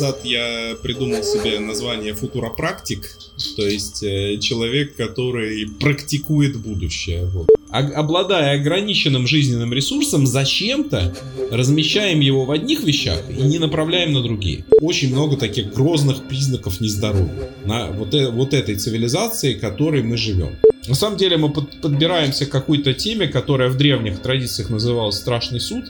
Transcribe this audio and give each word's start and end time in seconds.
назад 0.00 0.20
я 0.24 0.76
придумал 0.82 1.22
себе 1.22 1.58
название 1.58 2.14
футуропрактик, 2.14 3.10
то 3.56 3.66
есть 3.66 4.02
э, 4.02 4.38
человек, 4.38 4.96
который 4.96 5.68
практикует 5.78 6.56
будущее. 6.56 7.26
Вот. 7.26 7.48
Обладая 7.70 8.58
ограниченным 8.58 9.26
жизненным 9.26 9.74
ресурсом, 9.74 10.26
зачем-то 10.26 11.14
размещаем 11.50 12.20
его 12.20 12.46
в 12.46 12.50
одних 12.50 12.82
вещах 12.82 13.22
и 13.28 13.42
не 13.42 13.58
направляем 13.58 14.12
на 14.12 14.22
другие. 14.22 14.64
Очень 14.80 15.12
много 15.12 15.36
таких 15.36 15.72
грозных 15.74 16.26
признаков 16.28 16.80
нездоровья 16.80 17.50
на 17.66 17.90
вот, 17.90 18.14
э, 18.14 18.30
вот 18.30 18.54
этой 18.54 18.76
цивилизации, 18.76 19.54
в 19.54 19.60
которой 19.60 20.02
мы 20.02 20.16
живем. 20.16 20.56
На 20.88 20.94
самом 20.94 21.16
деле 21.18 21.36
мы 21.36 21.52
под, 21.52 21.80
подбираемся 21.80 22.46
к 22.46 22.50
какой-то 22.50 22.94
теме, 22.94 23.28
которая 23.28 23.68
в 23.68 23.76
древних 23.76 24.20
традициях 24.20 24.70
называлась 24.70 25.16
«Страшный 25.16 25.60
суд», 25.60 25.84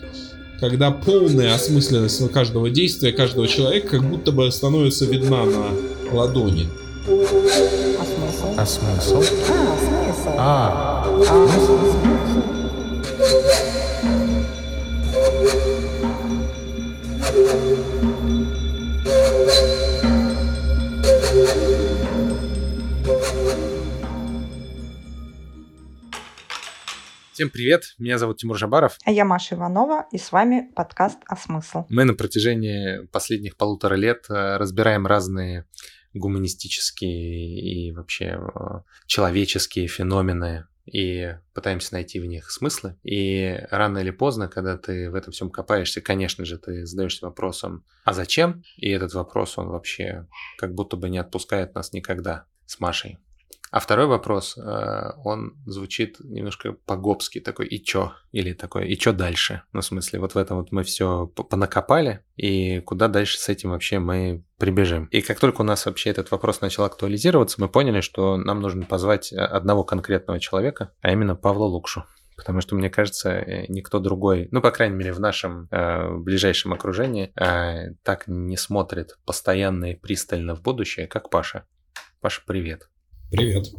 когда 0.58 0.90
полная 0.90 1.54
осмысленность 1.54 2.32
каждого 2.32 2.68
действия, 2.68 3.12
каждого 3.12 3.48
человека 3.48 3.98
как 3.98 4.08
будто 4.08 4.30
бы 4.30 4.50
становится 4.50 5.06
видна 5.06 5.44
на 5.44 5.70
ладони. 6.12 6.68
А 7.06 8.04
смысл? 8.04 8.54
А 8.56 8.66
смысл? 8.66 9.22
А, 10.36 11.06
смысл? 11.24 11.90
Всем 27.40 27.48
привет, 27.48 27.94
меня 27.96 28.18
зовут 28.18 28.36
Тимур 28.36 28.58
Жабаров. 28.58 28.98
А 29.02 29.10
я 29.10 29.24
Маша 29.24 29.54
Иванова, 29.54 30.06
и 30.12 30.18
с 30.18 30.30
вами 30.30 30.70
подкаст 30.76 31.16
«А 31.26 31.36
смысл?». 31.36 31.86
Мы 31.88 32.04
на 32.04 32.12
протяжении 32.12 33.06
последних 33.06 33.56
полутора 33.56 33.94
лет 33.94 34.26
э, 34.28 34.58
разбираем 34.58 35.06
разные 35.06 35.64
гуманистические 36.12 37.86
и 37.88 37.92
вообще 37.92 38.38
э, 38.38 38.80
человеческие 39.06 39.88
феномены 39.88 40.66
и 40.84 41.34
пытаемся 41.54 41.94
найти 41.94 42.20
в 42.20 42.26
них 42.26 42.50
смыслы. 42.50 42.98
И 43.04 43.58
рано 43.70 44.00
или 44.00 44.10
поздно, 44.10 44.48
когда 44.48 44.76
ты 44.76 45.10
в 45.10 45.14
этом 45.14 45.32
всем 45.32 45.48
копаешься, 45.48 46.02
конечно 46.02 46.44
же, 46.44 46.58
ты 46.58 46.84
задаешься 46.84 47.24
вопросом, 47.24 47.86
а 48.04 48.12
зачем? 48.12 48.64
И 48.76 48.90
этот 48.90 49.14
вопрос, 49.14 49.56
он 49.56 49.68
вообще 49.68 50.26
как 50.58 50.74
будто 50.74 50.98
бы 50.98 51.08
не 51.08 51.16
отпускает 51.16 51.74
нас 51.74 51.94
никогда 51.94 52.44
с 52.66 52.78
Машей. 52.80 53.18
А 53.70 53.78
второй 53.78 54.06
вопрос, 54.06 54.58
э, 54.58 55.12
он 55.24 55.54
звучит 55.64 56.16
немножко 56.18 56.72
по-гопски, 56.72 57.40
такой 57.40 57.66
«и 57.66 57.82
чё?» 57.82 58.12
или 58.32 58.52
такой 58.52 58.88
«и 58.88 58.98
чё 58.98 59.12
дальше?» 59.12 59.62
Ну, 59.72 59.80
в 59.80 59.84
смысле, 59.84 60.18
вот 60.18 60.34
в 60.34 60.38
этом 60.38 60.58
вот 60.58 60.72
мы 60.72 60.82
все 60.82 61.28
понакопали, 61.28 62.24
и 62.34 62.80
куда 62.80 63.06
дальше 63.06 63.38
с 63.38 63.48
этим 63.48 63.70
вообще 63.70 64.00
мы 64.00 64.44
прибежим. 64.58 65.04
И 65.06 65.20
как 65.22 65.38
только 65.38 65.60
у 65.60 65.64
нас 65.64 65.86
вообще 65.86 66.10
этот 66.10 66.32
вопрос 66.32 66.60
начал 66.60 66.82
актуализироваться, 66.82 67.60
мы 67.60 67.68
поняли, 67.68 68.00
что 68.00 68.36
нам 68.36 68.60
нужно 68.60 68.86
позвать 68.86 69.32
одного 69.32 69.84
конкретного 69.84 70.40
человека, 70.40 70.92
а 71.00 71.12
именно 71.12 71.36
Павла 71.36 71.66
Лукшу. 71.66 72.04
Потому 72.36 72.62
что, 72.62 72.74
мне 72.74 72.90
кажется, 72.90 73.30
э, 73.30 73.66
никто 73.68 74.00
другой, 74.00 74.48
ну, 74.50 74.62
по 74.62 74.70
крайней 74.70 74.96
мере, 74.96 75.12
в 75.12 75.20
нашем 75.20 75.68
э, 75.70 76.10
ближайшем 76.16 76.72
окружении, 76.72 77.32
э, 77.36 77.92
так 78.02 78.24
не 78.26 78.56
смотрит 78.56 79.18
постоянно 79.26 79.92
и 79.92 79.94
пристально 79.94 80.56
в 80.56 80.62
будущее, 80.62 81.06
как 81.06 81.30
Паша. 81.30 81.66
Паша, 82.20 82.42
привет. 82.46 82.89
Привет. 83.30 83.72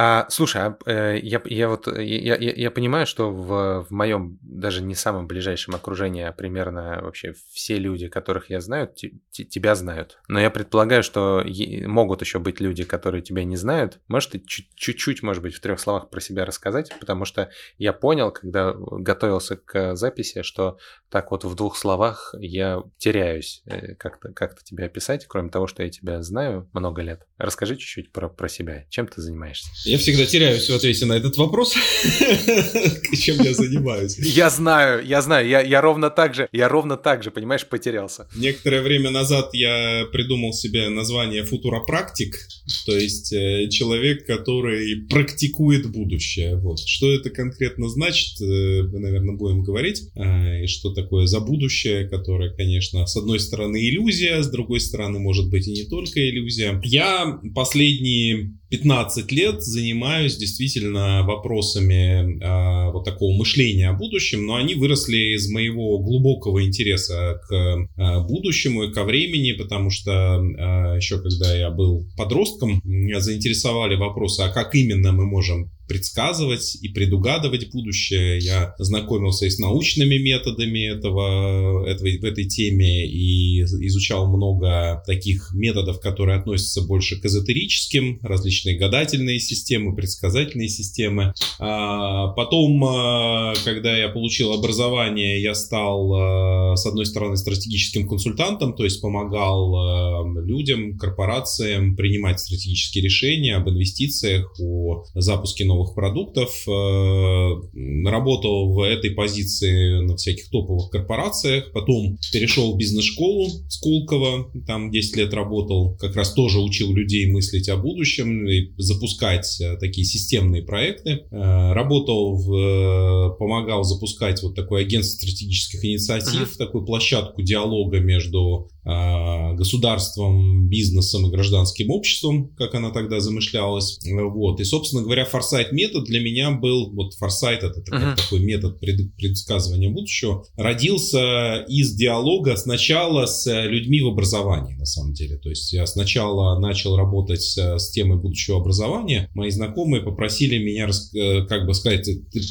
А, 0.00 0.26
слушай, 0.30 0.62
а, 0.62 0.78
э, 0.86 1.18
я, 1.20 1.42
я 1.44 1.68
вот 1.68 1.88
я, 1.88 2.36
я, 2.36 2.52
я 2.52 2.70
понимаю, 2.70 3.04
что 3.04 3.32
в, 3.32 3.84
в 3.84 3.90
моем 3.90 4.38
даже 4.42 4.80
не 4.80 4.94
самом 4.94 5.26
ближайшем 5.26 5.74
окружении, 5.74 6.22
а 6.22 6.30
примерно 6.30 7.00
вообще 7.02 7.34
все 7.50 7.78
люди, 7.78 8.06
которых 8.06 8.48
я 8.48 8.60
знаю, 8.60 8.86
т, 8.86 9.10
т, 9.32 9.42
тебя 9.42 9.74
знают. 9.74 10.20
Но 10.28 10.38
я 10.38 10.50
предполагаю, 10.50 11.02
что 11.02 11.44
могут 11.84 12.20
еще 12.20 12.38
быть 12.38 12.60
люди, 12.60 12.84
которые 12.84 13.22
тебя 13.22 13.42
не 13.42 13.56
знают. 13.56 13.98
Может, 14.06 14.30
ты 14.30 14.42
чуть-чуть, 14.46 15.24
может 15.24 15.42
быть, 15.42 15.56
в 15.56 15.60
трех 15.60 15.80
словах 15.80 16.10
про 16.10 16.20
себя 16.20 16.44
рассказать, 16.44 16.92
потому 17.00 17.24
что 17.24 17.50
я 17.76 17.92
понял, 17.92 18.30
когда 18.30 18.74
готовился 18.76 19.56
к 19.56 19.96
записи, 19.96 20.42
что 20.42 20.78
так 21.10 21.32
вот 21.32 21.42
в 21.42 21.56
двух 21.56 21.76
словах 21.76 22.36
я 22.38 22.84
теряюсь 22.98 23.62
э, 23.66 23.96
как-то 23.96 24.32
как 24.32 24.62
тебя 24.62 24.86
описать, 24.86 25.26
кроме 25.26 25.50
того, 25.50 25.66
что 25.66 25.82
я 25.82 25.90
тебя 25.90 26.22
знаю 26.22 26.68
много 26.72 27.02
лет. 27.02 27.26
Расскажи 27.36 27.74
чуть-чуть 27.74 28.12
про, 28.12 28.28
про 28.28 28.48
себя. 28.48 28.84
Чем 28.90 29.08
ты 29.08 29.20
занимаешься? 29.20 29.70
Я 29.88 29.96
всегда 29.96 30.26
теряюсь 30.26 30.68
в 30.68 30.74
ответе 30.74 31.06
на 31.06 31.14
этот 31.14 31.38
вопрос. 31.38 31.72
Чем 33.18 33.42
я 33.42 33.54
занимаюсь? 33.54 34.18
Я 34.18 34.50
знаю, 34.50 35.02
я 35.06 35.22
знаю. 35.22 35.48
Я, 35.48 35.62
я 35.62 35.80
ровно 35.80 36.10
так 36.10 36.34
же, 36.34 36.46
я 36.52 36.68
ровно 36.68 36.98
так 36.98 37.22
же, 37.22 37.30
понимаешь, 37.30 37.66
потерялся. 37.66 38.28
Некоторое 38.36 38.82
время 38.82 39.08
назад 39.08 39.54
я 39.54 40.04
придумал 40.12 40.52
себе 40.52 40.90
название 40.90 41.42
футуропрактик, 41.44 42.36
то 42.84 42.94
есть 42.94 43.32
э, 43.32 43.70
человек, 43.70 44.26
который 44.26 45.06
практикует 45.08 45.90
будущее. 45.90 46.56
Вот. 46.56 46.80
Что 46.80 47.10
это 47.10 47.30
конкретно 47.30 47.88
значит, 47.88 48.42
э, 48.42 48.82
мы, 48.82 48.98
наверное, 48.98 49.36
будем 49.36 49.62
говорить. 49.62 50.02
А, 50.16 50.60
и 50.60 50.66
что 50.66 50.92
такое 50.92 51.26
за 51.26 51.40
будущее, 51.40 52.06
которое, 52.06 52.52
конечно, 52.52 53.06
с 53.06 53.16
одной 53.16 53.40
стороны 53.40 53.88
иллюзия, 53.88 54.42
с 54.42 54.50
другой 54.50 54.80
стороны, 54.80 55.18
может 55.18 55.48
быть, 55.48 55.66
и 55.66 55.72
не 55.72 55.84
только 55.84 56.28
иллюзия. 56.28 56.78
Я 56.84 57.40
последние 57.54 58.52
15 58.70 59.32
лет 59.32 59.62
занимаюсь 59.68 60.36
действительно 60.36 61.22
вопросами 61.22 62.38
э, 62.42 62.92
вот 62.92 63.04
такого 63.04 63.36
мышления 63.36 63.90
о 63.90 63.92
будущем, 63.92 64.46
но 64.46 64.56
они 64.56 64.74
выросли 64.74 65.34
из 65.36 65.50
моего 65.50 65.98
глубокого 65.98 66.64
интереса 66.64 67.40
к 67.48 67.52
э, 67.52 68.20
будущему 68.26 68.84
и 68.84 68.92
ко 68.92 69.04
времени, 69.04 69.52
потому 69.52 69.90
что 69.90 70.10
э, 70.10 70.96
еще 70.96 71.20
когда 71.20 71.54
я 71.54 71.70
был 71.70 72.06
подростком, 72.16 72.80
меня 72.84 73.20
заинтересовали 73.20 73.96
вопросы, 73.96 74.40
а 74.40 74.48
как 74.48 74.74
именно 74.74 75.12
мы 75.12 75.26
можем 75.26 75.70
предсказывать 75.88 76.76
и 76.80 76.88
предугадывать 76.88 77.70
будущее. 77.72 78.38
Я 78.38 78.74
знакомился 78.78 79.46
и 79.46 79.50
с 79.50 79.58
научными 79.58 80.18
методами 80.18 80.86
этого, 80.86 81.86
этого, 81.86 82.08
в 82.08 82.24
этой 82.24 82.44
теме 82.46 83.06
и 83.06 83.60
изучал 83.62 84.28
много 84.28 85.02
таких 85.06 85.52
методов, 85.52 86.00
которые 86.00 86.38
относятся 86.38 86.82
больше 86.82 87.20
к 87.20 87.24
эзотерическим, 87.24 88.20
различные 88.22 88.76
гадательные 88.76 89.40
системы, 89.40 89.94
предсказательные 89.96 90.68
системы. 90.68 91.32
А 91.58 92.28
потом, 92.28 92.84
а, 92.84 93.54
когда 93.64 93.96
я 93.96 94.08
получил 94.08 94.52
образование, 94.52 95.42
я 95.42 95.54
стал, 95.54 96.12
а, 96.14 96.76
с 96.76 96.86
одной 96.86 97.06
стороны, 97.06 97.36
стратегическим 97.36 98.08
консультантом, 98.08 98.74
то 98.74 98.84
есть 98.84 99.00
помогал 99.00 99.74
а, 99.74 100.40
людям, 100.40 100.98
корпорациям 100.98 101.96
принимать 101.96 102.40
стратегические 102.40 103.04
решения 103.04 103.56
об 103.56 103.68
инвестициях, 103.68 104.54
о 104.60 105.04
запуске 105.14 105.64
новых 105.64 105.77
новых 105.78 105.94
продуктов, 105.94 106.50
э, 106.66 108.08
работал 108.08 108.72
в 108.72 108.80
этой 108.82 109.10
позиции 109.12 110.00
на 110.02 110.16
всяких 110.16 110.50
топовых 110.50 110.90
корпорациях, 110.90 111.72
потом 111.72 112.18
перешел 112.32 112.74
в 112.74 112.78
бизнес-школу 112.78 113.48
Сколково, 113.68 114.50
там 114.66 114.90
10 114.90 115.16
лет 115.16 115.34
работал, 115.34 115.96
как 115.98 116.16
раз 116.16 116.32
тоже 116.32 116.60
учил 116.60 116.92
людей 116.92 117.30
мыслить 117.30 117.68
о 117.68 117.76
будущем 117.76 118.48
и 118.48 118.72
запускать 118.76 119.60
э, 119.60 119.76
такие 119.76 120.04
системные 120.04 120.62
проекты. 120.62 121.22
Э, 121.30 121.72
работал, 121.72 122.36
в, 122.36 123.36
помогал 123.38 123.84
запускать 123.84 124.42
вот 124.42 124.54
такое 124.54 124.82
агентство 124.82 125.18
стратегических 125.18 125.84
инициатив, 125.84 126.52
uh-huh. 126.52 126.58
такую 126.58 126.84
площадку 126.84 127.42
диалога 127.42 128.00
между 128.00 128.70
государством, 128.84 130.66
бизнесом 130.68 131.26
и 131.26 131.30
гражданским 131.30 131.90
обществом, 131.90 132.54
как 132.56 132.74
она 132.74 132.90
тогда 132.90 133.20
замышлялась. 133.20 133.98
Вот. 134.02 134.60
И, 134.60 134.64
собственно 134.64 135.02
говоря, 135.02 135.28
Foresight 135.30 135.67
метод 135.72 136.04
для 136.04 136.20
меня 136.20 136.50
был, 136.50 136.92
вот 136.92 137.14
форсайт, 137.14 137.62
это 137.62 137.80
uh-huh. 137.80 138.16
такой 138.16 138.40
метод 138.40 138.80
пред, 138.80 139.14
предсказывания 139.16 139.90
будущего, 139.90 140.44
родился 140.56 141.64
из 141.68 141.94
диалога 141.94 142.56
сначала 142.56 143.26
с 143.26 143.46
людьми 143.64 144.00
в 144.00 144.08
образовании, 144.08 144.74
на 144.74 144.86
самом 144.86 145.12
деле. 145.12 145.36
То 145.36 145.48
есть 145.48 145.72
я 145.72 145.86
сначала 145.86 146.58
начал 146.58 146.96
работать 146.96 147.42
с 147.42 147.90
темой 147.90 148.18
будущего 148.18 148.58
образования, 148.58 149.30
мои 149.34 149.50
знакомые 149.50 150.02
попросили 150.02 150.58
меня, 150.58 150.88
э, 150.88 151.46
как 151.46 151.66
бы 151.66 151.74
сказать, 151.74 152.08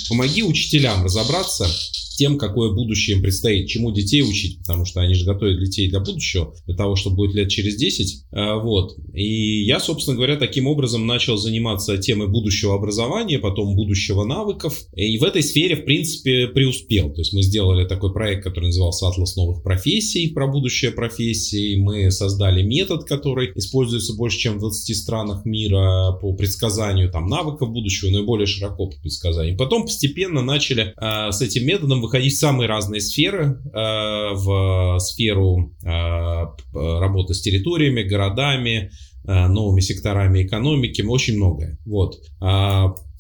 помоги 0.10 0.44
учителям 0.44 1.04
разобраться 1.04 1.66
тем, 2.18 2.38
какое 2.38 2.74
будущее 2.74 3.16
им 3.16 3.22
предстоит, 3.22 3.68
чему 3.68 3.92
детей 3.92 4.24
учить, 4.24 4.60
потому 4.60 4.86
что 4.86 5.02
они 5.02 5.14
же 5.14 5.26
готовят 5.26 5.60
детей 5.60 5.88
для 5.90 6.00
будущего, 6.00 6.54
для 6.66 6.76
того, 6.76 6.96
что 6.96 7.12
будет 7.12 7.36
лет 7.36 7.50
через 7.50 7.76
10. 7.76 8.26
А, 8.32 8.58
вот. 8.58 8.98
И 9.14 9.64
я, 9.64 9.80
собственно 9.80 10.18
говоря, 10.18 10.36
таким 10.36 10.68
образом 10.68 11.06
начал 11.06 11.38
заниматься 11.38 11.98
темой 11.98 12.28
будущего 12.28 12.76
образования, 12.76 13.40
потом 13.40 13.76
будущего 13.76 14.26
навыков. 14.26 14.78
И 14.96 15.18
в 15.20 15.24
этой 15.24 15.44
сфере, 15.44 15.76
в 15.76 15.86
принципе, 15.86 16.48
преуспел. 16.48 17.14
То 17.14 17.22
есть 17.22 17.34
мы 17.34 17.44
сделали 17.44 17.88
такой 17.88 18.12
проект, 18.12 18.44
который 18.44 18.66
назывался 18.66 19.08
«Атлас 19.08 19.36
новых 19.36 19.64
профессий», 19.64 20.30
про 20.30 20.48
будущее 20.48 20.92
профессии. 20.92 21.76
Мы 21.78 22.10
создали 22.10 22.64
метод, 22.64 23.04
который 23.04 23.52
используется 23.56 24.16
больше, 24.16 24.40
чем 24.40 24.56
в 24.56 24.60
20 24.60 24.98
странах 24.98 25.46
мира 25.46 26.18
по 26.20 26.34
предсказанию 26.34 27.12
там, 27.12 27.28
навыков 27.28 27.70
будущего, 27.70 28.10
наиболее 28.10 28.48
широко 28.48 28.88
по 28.88 29.00
предсказанию. 29.00 29.56
Потом 29.56 29.84
постепенно 29.84 30.42
начали 30.42 30.94
э, 31.00 31.32
с 31.32 31.42
этим 31.42 31.66
методом 31.66 32.02
выходить 32.08 32.34
в 32.34 32.40
самые 32.40 32.68
разные 32.68 33.02
сферы, 33.02 33.62
э, 33.74 34.34
в 34.34 34.98
сферу 35.00 35.74
э, 35.84 35.90
работы 36.74 37.34
с 37.34 37.42
территориями, 37.42 38.04
городами, 38.04 38.90
э, 39.28 39.48
новыми 39.48 39.82
секторами 39.82 40.44
экономики, 40.44 41.02
очень 41.02 41.36
многое. 41.38 41.78
Вот. 41.86 42.16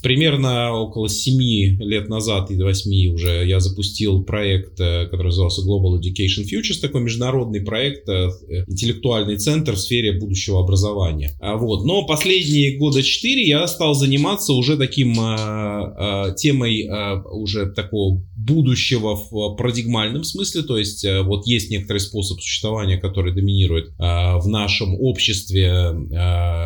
Примерно 0.02 0.74
около 0.74 1.10
7 1.10 1.82
лет 1.82 2.08
назад, 2.08 2.52
и 2.52 2.56
до 2.56 2.66
8 2.66 3.14
уже, 3.14 3.46
я 3.48 3.60
запустил 3.60 4.24
проект, 4.24 4.80
э, 4.80 5.08
который 5.08 5.28
назывался 5.28 5.62
Global 5.62 6.00
Education 6.00 6.44
Futures, 6.44 6.80
такой 6.80 7.02
международный 7.02 7.62
проект, 7.62 8.08
э, 8.08 8.30
интеллектуальный 8.68 9.38
центр 9.38 9.74
в 9.74 9.80
сфере 9.80 10.14
будущего 10.14 10.60
образования. 10.60 11.32
А 11.40 11.58
вот. 11.58 11.84
Но 11.86 12.06
последние 12.06 12.78
года 12.78 13.02
4 13.02 13.48
я 13.48 13.68
стал 13.68 13.96
заниматься 13.96 14.54
уже 14.54 14.78
таким 14.78 15.20
э, 15.20 16.36
темой 16.38 16.88
уже 17.32 17.68
такого 17.72 18.22
будущего 18.36 19.16
в 19.16 19.56
парадигмальном 19.56 20.24
смысле, 20.24 20.64
то 20.64 20.78
есть 20.78 21.06
вот 21.24 21.48
есть 21.48 21.70
некоторый 21.72 22.00
способ 22.00 22.40
существования, 22.40 22.98
который 22.98 23.34
доминирует 23.34 23.90
в 23.98 24.44
нашем 24.48 24.96
обществе 25.00 25.94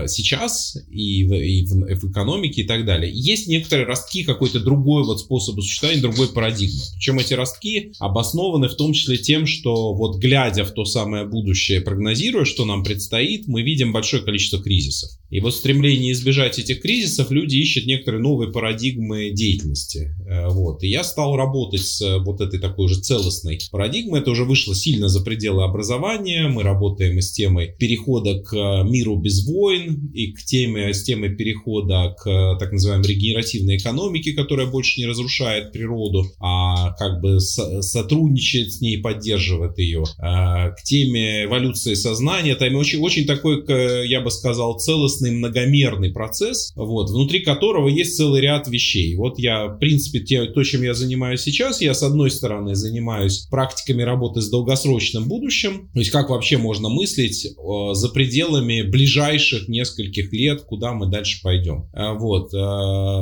сейчас 0.07 0.77
и 0.89 1.24
в 1.24 2.12
экономике 2.12 2.62
и 2.62 2.68
так 2.68 2.86
далее 2.86 3.12
есть 3.21 3.47
некоторые 3.47 3.85
ростки 3.85 4.23
какой-то 4.23 4.59
другой 4.59 5.03
вот 5.03 5.19
способа 5.19 5.62
существования, 5.62 6.01
другой 6.01 6.27
парадигмы. 6.27 6.81
Причем 6.95 7.19
эти 7.19 7.33
ростки 7.33 7.94
обоснованы 8.00 8.68
в 8.68 8.75
том 8.75 8.94
числе 8.94 9.18
тем, 9.18 9.45
что 9.45 9.94
вот 9.94 10.18
глядя 10.18 10.63
в 10.63 10.71
то 10.71 10.85
самое 10.85 11.25
будущее, 11.25 11.81
прогнозируя, 11.81 12.45
что 12.45 12.65
нам 12.65 12.83
предстоит, 12.83 13.47
мы 13.47 13.62
видим 13.62 13.94
большое 13.94 14.23
количество 14.23 14.62
кризисов. 14.62 15.12
И 15.31 15.39
вот 15.39 15.56
стремление 15.56 16.12
избежать 16.12 16.59
этих 16.59 16.81
кризисов 16.81 17.31
люди 17.31 17.56
ищут 17.56 17.85
некоторые 17.85 18.21
новые 18.21 18.51
парадигмы 18.51 19.31
деятельности. 19.31 20.13
Э, 20.27 20.50
вот. 20.50 20.83
И 20.83 20.89
я 20.89 21.06
стал 21.06 21.38
работать 21.38 21.81
с 21.81 22.01
э, 22.01 22.17
вот 22.19 22.41
этой 22.41 22.59
такой 22.59 22.89
же 22.89 23.00
целостной 23.00 23.59
парадигмой. 23.71 24.19
Это 24.19 24.31
уже 24.31 24.44
вышло 24.44 24.75
сильно 24.75 25.07
за 25.07 25.24
пределы 25.24 25.63
образования. 25.63 26.50
Мы 26.50 26.63
работаем 26.63 27.17
и 27.17 27.21
с 27.21 27.31
темой 27.31 27.74
перехода 27.79 28.39
к 28.39 28.53
э, 28.53 28.83
миру 28.83 29.15
без 29.15 29.47
войн 29.47 30.12
и 30.13 30.33
к 30.33 30.44
теме, 30.44 30.94
с 30.94 31.03
темой 31.03 31.33
перехода 31.33 32.13
к 32.19 32.57
так 32.59 32.74
называемой 32.74 33.06
регенеративной 33.12 33.78
экономике, 33.78 34.34
которая 34.34 34.68
больше 34.68 35.00
не 35.00 35.06
разрушает 35.06 35.72
природу, 35.72 36.25
а 36.40 36.92
как 36.94 37.22
бы 37.22 37.40
сотрудничает 37.40 38.74
с 38.74 38.81
ней, 38.81 38.98
поддерживает 38.98 39.78
ее. 39.78 40.04
К 40.18 40.75
теме 40.84 41.46
эволюции 41.46 41.94
сознания. 41.94 42.56
Там 42.56 42.75
очень, 42.75 43.00
очень 43.00 43.25
такой, 43.25 43.63
я 44.08 44.22
бы 44.22 44.31
сказал, 44.31 44.80
целостный 44.80 45.31
многомерный 45.31 46.12
процесс, 46.12 46.72
вот, 46.75 47.10
внутри 47.10 47.40
которого 47.42 47.88
есть 47.88 48.16
целый 48.16 48.42
ряд 48.42 48.68
вещей. 48.68 49.16
Вот 49.16 49.40
я, 49.40 49.68
в 49.68 49.80
принципе, 49.80 50.19
те, 50.19 50.46
то, 50.46 50.63
чем 50.63 50.84
я 50.84 50.94
занимаюсь 50.94 51.42
сейчас, 51.42 51.81
я 51.81 51.94
с 51.94 52.04
одной 52.04 52.31
стороны 52.31 52.75
занимаюсь 52.75 53.48
практиками 53.50 54.04
работы 54.04 54.42
с 54.42 54.50
долгосрочным 54.50 55.28
будущим, 55.28 55.90
то 55.94 56.00
есть 56.00 56.12
как 56.12 56.30
вообще 56.30 56.58
можно 56.58 56.90
мыслить 56.90 57.48
за 57.94 58.10
пределами 58.10 58.81
ближайших 58.81 59.68
нескольких 59.68 60.31
лет, 60.34 60.62
куда 60.62 60.94
мы 60.94 61.08
дальше 61.08 61.42
пойдем. 61.42 61.90
Э, 61.94 62.13
вот. 62.18 62.54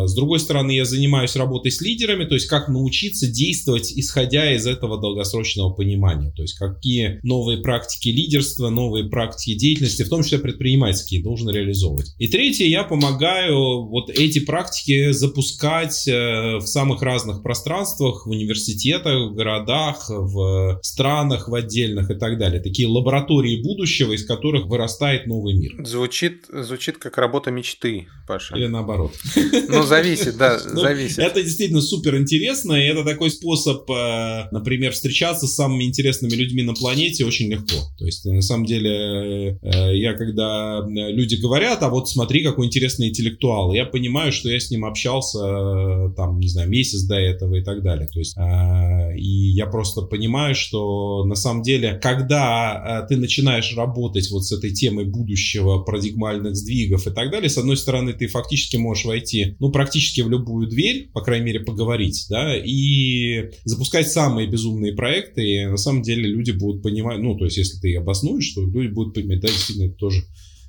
Э, 0.04 0.08
с 0.08 0.14
другой 0.14 0.40
стороны, 0.40 0.72
я 0.72 0.86
занимаюсь 0.86 1.36
работой 1.36 1.72
с 1.72 1.81
лидерами, 1.81 2.26
то 2.26 2.36
есть 2.36 2.48
как 2.48 2.68
научиться 2.68 3.28
действовать, 3.28 3.92
исходя 3.96 4.54
из 4.54 4.68
этого 4.68 5.00
долгосрочного 5.00 5.72
понимания, 5.72 6.31
то 6.36 6.42
есть 6.42 6.56
какие 6.56 7.20
новые 7.24 7.60
практики 7.60 8.10
лидерства, 8.10 8.70
новые 8.70 9.10
практики 9.10 9.58
деятельности, 9.58 10.04
в 10.04 10.10
том 10.10 10.24
числе 10.24 10.40
предпринимательские, 10.40 11.24
должен 11.24 11.50
реализовывать 11.50 11.70
реализовывать. 11.70 12.16
И 12.18 12.28
третье, 12.28 12.66
я 12.66 12.84
помогаю 12.84 13.88
вот 13.88 14.10
эти 14.10 14.40
практики 14.40 15.12
запускать 15.12 16.08
э, 16.08 16.58
в 16.58 16.66
самых 16.66 17.02
разных 17.02 17.44
пространствах, 17.44 18.26
в 18.26 18.30
университетах, 18.30 19.31
в 19.31 19.36
городах, 19.36 20.06
в 20.10 20.80
странах, 20.84 21.48
в 21.48 21.54
отдельных 21.54 22.12
и 22.12 22.16
так 22.16 22.38
далее. 22.38 22.62
Такие 22.62 22.88
лаборатории 22.88 23.62
будущего, 23.62 24.14
из 24.14 24.26
которых 24.26 24.68
вырастает 24.68 25.28
новый 25.28 25.54
мир. 25.54 25.86
Звучит, 25.86 26.46
звучит 26.52 26.98
как 26.98 27.18
работа 27.18 27.52
мечты, 27.52 28.08
Паша. 28.28 28.56
Или 28.56 28.68
наоборот. 28.68 29.14
Ну, 29.69 29.83
зависит, 29.83 30.38
да, 30.38 30.60
ну, 30.74 30.81
зависит. 30.81 31.19
Это 31.19 31.44
действительно 31.44 31.81
супер 31.81 32.18
интересно, 32.18 32.74
и 32.74 32.88
это 32.88 33.04
такой 33.04 33.30
способ, 33.31 33.89
э, 33.89 34.48
например, 34.51 34.92
встречаться 34.92 35.48
с 35.48 35.56
самыми 35.56 35.83
интересными 35.83 36.33
людьми 36.33 36.63
на 36.63 36.74
планете 36.74 37.25
очень 37.25 37.51
легко. 37.51 37.75
То 37.98 38.06
есть, 38.06 38.25
на 38.25 38.42
самом 38.42 38.66
деле, 38.66 39.60
э, 39.62 39.98
я 39.98 40.13
когда 40.13 40.86
люди 40.88 41.36
говорят, 41.36 41.83
а 41.83 41.89
вот 41.89 42.10
смотри, 42.10 42.44
какой 42.44 42.68
интересный 42.68 43.10
интеллектуал. 43.10 43.74
Я 43.74 43.86
понимаю, 43.86 44.31
что 44.31 44.50
я 44.50 44.60
с 44.60 44.71
ним 44.71 44.86
общался, 44.86 45.39
э, 45.39 46.13
там, 46.16 46.39
не 46.39 46.50
знаю, 46.50 46.69
месяц 46.69 47.04
до 47.04 47.16
этого 47.16 47.56
и 47.56 47.63
так 47.63 47.83
далее. 47.83 48.07
То 48.07 48.19
есть, 48.19 48.38
э, 48.38 49.18
и 49.18 49.51
я 49.51 49.66
просто 49.66 50.01
понимаю, 50.01 50.56
что 50.56 51.25
на 51.25 51.36
самом 51.36 51.62
деле, 51.63 52.00
когда 52.01 53.04
э, 53.04 53.07
ты 53.07 53.18
начинаешь 53.18 53.75
работать 53.75 54.30
вот 54.31 54.45
с 54.45 54.51
этой 54.51 54.71
темой 54.71 55.06
будущего, 55.06 55.80
парадигмальных 55.80 56.56
сдвигов 56.56 57.07
и 57.07 57.12
так 57.12 57.31
далее, 57.31 57.50
с 57.50 57.57
одной 57.57 57.77
стороны, 57.77 58.13
ты 58.13 58.27
фактически 58.27 58.77
можешь 58.77 59.06
войти, 59.06 59.56
ну, 59.60 59.72
практически 59.72 60.22
в 60.22 60.30
любую 60.30 60.68
дверь, 60.68 61.10
по 61.14 61.22
крайней 61.22 61.46
мере, 61.46 61.60
поговорить, 61.60 62.26
да, 62.30 62.56
и 62.58 63.52
запускать 63.66 64.10
самые 64.10 64.48
безумные 64.48 64.94
проекты, 64.94 65.46
и 65.46 65.66
на 65.66 65.78
самом 65.78 66.02
деле 66.02 66.30
люди 66.30 66.52
будут 66.52 66.82
понимать, 66.82 67.20
ну, 67.20 67.38
то 67.38 67.46
есть, 67.46 67.58
если 67.58 67.80
ты 67.80 67.96
обоснуешь, 67.96 68.46
что 68.46 68.66
люди 68.66 68.88
будут 68.88 69.14
понимать, 69.14 69.42
да, 69.42 69.48
действительно, 69.48 69.88
это 69.88 69.96
тоже 69.96 70.24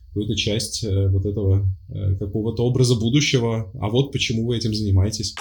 какую-то 0.08 0.34
часть 0.34 0.82
э, 0.82 1.08
вот 1.08 1.24
этого 1.24 1.72
э, 1.88 2.16
какого-то 2.16 2.64
образа 2.64 2.96
будущего, 2.96 3.70
а 3.80 3.88
вот 3.88 4.10
почему 4.10 4.46
вы 4.46 4.56
этим 4.56 4.74
занимаетесь. 4.74 5.36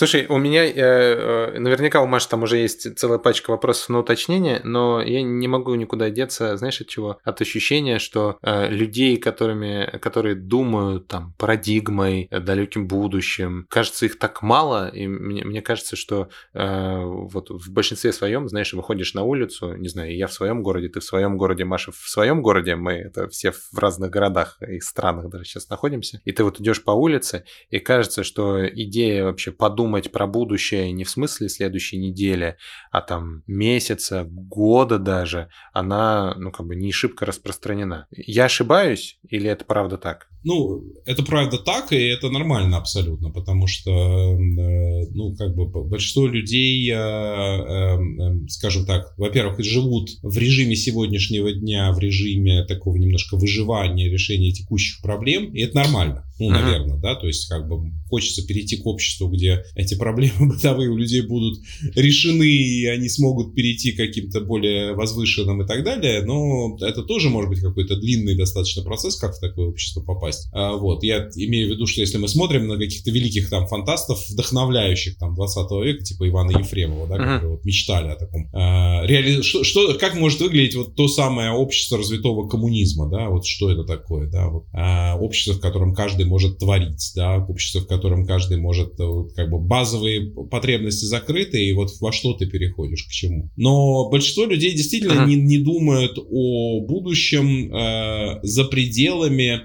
Слушай, 0.00 0.24
у 0.30 0.38
меня, 0.38 0.64
э, 0.64 0.72
э, 0.74 1.58
наверняка 1.58 2.00
у 2.00 2.06
Маши 2.06 2.26
там 2.26 2.42
уже 2.42 2.56
есть 2.56 2.96
целая 2.98 3.18
пачка 3.18 3.50
вопросов 3.50 3.90
на 3.90 3.98
уточнение, 3.98 4.62
но 4.64 5.02
я 5.02 5.20
не 5.20 5.46
могу 5.46 5.74
никуда 5.74 6.08
деться, 6.08 6.56
знаешь, 6.56 6.80
от 6.80 6.86
чего? 6.88 7.18
От 7.22 7.42
ощущения, 7.42 7.98
что 7.98 8.38
э, 8.40 8.70
людей, 8.70 9.18
которыми, 9.18 9.98
которые 9.98 10.36
думают 10.36 11.08
там 11.08 11.34
парадигмой, 11.36 12.28
э, 12.30 12.40
далеким 12.40 12.88
будущим, 12.88 13.66
кажется, 13.68 14.06
их 14.06 14.18
так 14.18 14.40
мало, 14.40 14.88
и 14.88 15.06
мне, 15.06 15.44
мне 15.44 15.60
кажется, 15.60 15.96
что 15.96 16.30
э, 16.54 17.02
вот 17.04 17.50
в 17.50 17.70
большинстве 17.70 18.14
своем, 18.14 18.48
знаешь, 18.48 18.72
выходишь 18.72 19.12
на 19.12 19.24
улицу, 19.24 19.74
не 19.74 19.90
знаю, 19.90 20.16
я 20.16 20.28
в 20.28 20.32
своем 20.32 20.62
городе, 20.62 20.88
ты 20.88 21.00
в 21.00 21.04
своем 21.04 21.36
городе, 21.36 21.66
Маша 21.66 21.92
в 21.92 22.08
своем 22.08 22.40
городе, 22.40 22.74
мы 22.74 22.94
это 22.94 23.28
все 23.28 23.52
в 23.52 23.76
разных 23.76 24.08
городах 24.08 24.56
и 24.66 24.80
странах 24.80 25.28
даже 25.28 25.44
сейчас 25.44 25.68
находимся, 25.68 26.22
и 26.24 26.32
ты 26.32 26.42
вот 26.42 26.58
идешь 26.58 26.82
по 26.82 26.92
улице, 26.92 27.44
и 27.68 27.78
кажется, 27.80 28.24
что 28.24 28.66
идея 28.66 29.24
вообще 29.24 29.52
подумать 29.52 29.89
думать 29.90 30.12
про 30.12 30.28
будущее 30.28 30.92
не 30.92 31.02
в 31.02 31.10
смысле 31.10 31.48
следующей 31.48 31.98
недели, 31.98 32.56
а 32.92 33.00
там 33.00 33.42
месяца, 33.48 34.24
года 34.24 34.98
даже, 35.00 35.48
она, 35.72 36.34
ну, 36.36 36.52
как 36.52 36.66
бы 36.66 36.76
не 36.76 36.92
шибко 36.92 37.26
распространена. 37.26 38.06
Я 38.12 38.44
ошибаюсь 38.44 39.18
или 39.28 39.50
это 39.50 39.64
правда 39.64 39.98
так? 39.98 40.29
Ну, 40.42 40.82
это 41.04 41.22
правда 41.22 41.58
так, 41.58 41.92
и 41.92 41.96
это 41.96 42.30
нормально 42.30 42.78
абсолютно, 42.78 43.30
потому 43.30 43.66
что, 43.66 43.90
э, 43.90 45.06
ну, 45.12 45.34
как 45.36 45.54
бы 45.54 45.66
большинство 45.84 46.26
людей, 46.26 46.90
э, 46.90 46.96
э, 46.96 48.48
скажем 48.48 48.86
так, 48.86 49.12
во-первых, 49.18 49.62
живут 49.62 50.10
в 50.22 50.38
режиме 50.38 50.76
сегодняшнего 50.76 51.52
дня, 51.52 51.92
в 51.92 51.98
режиме 51.98 52.64
такого 52.64 52.96
немножко 52.96 53.36
выживания, 53.36 54.08
решения 54.08 54.50
текущих 54.52 55.02
проблем, 55.02 55.52
и 55.52 55.60
это 55.60 55.76
нормально, 55.76 56.24
ну, 56.38 56.46
uh-huh. 56.46 56.52
наверное, 56.52 56.96
да, 56.96 57.16
то 57.16 57.26
есть 57.26 57.46
как 57.48 57.68
бы 57.68 57.92
хочется 58.08 58.46
перейти 58.46 58.78
к 58.78 58.86
обществу, 58.86 59.28
где 59.28 59.62
эти 59.74 59.94
проблемы 59.94 60.48
бытовые 60.54 60.88
у 60.88 60.96
людей 60.96 61.20
будут 61.20 61.60
решены, 61.94 62.48
и 62.48 62.86
они 62.86 63.10
смогут 63.10 63.54
перейти 63.54 63.92
к 63.92 63.98
каким-то 63.98 64.40
более 64.40 64.94
возвышенным 64.94 65.62
и 65.62 65.66
так 65.66 65.84
далее, 65.84 66.22
но 66.22 66.78
это 66.80 67.02
тоже 67.02 67.28
может 67.28 67.50
быть 67.50 67.60
какой-то 67.60 67.96
длинный 67.96 68.38
достаточно 68.38 68.82
процесс, 68.82 69.16
как 69.16 69.36
в 69.36 69.40
такое 69.40 69.68
общество 69.68 70.00
попасть 70.00 70.29
попасть. 70.30 70.48
А, 70.52 70.76
вот, 70.76 71.02
я 71.02 71.28
имею 71.36 71.68
в 71.68 71.70
виду, 71.72 71.86
что 71.86 72.00
если 72.00 72.18
мы 72.18 72.28
смотрим 72.28 72.68
на 72.68 72.78
каких-то 72.78 73.10
великих 73.10 73.48
там 73.50 73.66
фантастов, 73.66 74.24
вдохновляющих 74.30 75.18
там 75.18 75.34
20 75.34 75.70
века, 75.84 76.04
типа 76.04 76.28
Ивана 76.28 76.58
Ефремова, 76.58 77.06
да, 77.06 77.16
uh-huh. 77.16 77.34
которые 77.34 77.50
вот 77.50 77.64
мечтали 77.64 78.08
о 78.08 78.16
таком. 78.16 78.48
А, 78.52 79.04
реали... 79.06 79.42
что, 79.42 79.64
что, 79.64 79.94
как 79.94 80.14
может 80.14 80.40
выглядеть 80.40 80.74
вот 80.74 80.94
то 80.94 81.08
самое 81.08 81.50
общество 81.50 81.98
развитого 81.98 82.48
коммунизма, 82.48 83.08
да, 83.08 83.28
вот 83.28 83.46
что 83.46 83.70
это 83.70 83.84
такое, 83.84 84.28
да, 84.28 84.48
вот, 84.48 84.64
а, 84.72 85.16
общество, 85.16 85.54
в 85.54 85.60
котором 85.60 85.94
каждый 85.94 86.26
может 86.26 86.58
творить, 86.58 87.12
да, 87.14 87.38
общество, 87.38 87.80
в 87.80 87.86
котором 87.86 88.26
каждый 88.26 88.58
может, 88.58 88.98
э, 89.00 89.04
вот, 89.04 89.32
как 89.34 89.50
бы 89.50 89.58
базовые 89.58 90.32
потребности 90.50 91.04
закрыты, 91.04 91.64
и 91.64 91.72
вот 91.72 91.90
во 92.00 92.12
что 92.12 92.34
ты 92.34 92.46
переходишь, 92.46 93.04
к 93.04 93.10
чему. 93.10 93.50
Но 93.56 94.08
большинство 94.10 94.44
людей 94.44 94.74
действительно 94.74 95.24
uh-huh. 95.24 95.26
не, 95.26 95.36
не 95.36 95.58
думают 95.58 96.18
о 96.18 96.80
будущем 96.86 97.74
э, 97.74 98.40
за 98.42 98.64
пределами 98.64 99.60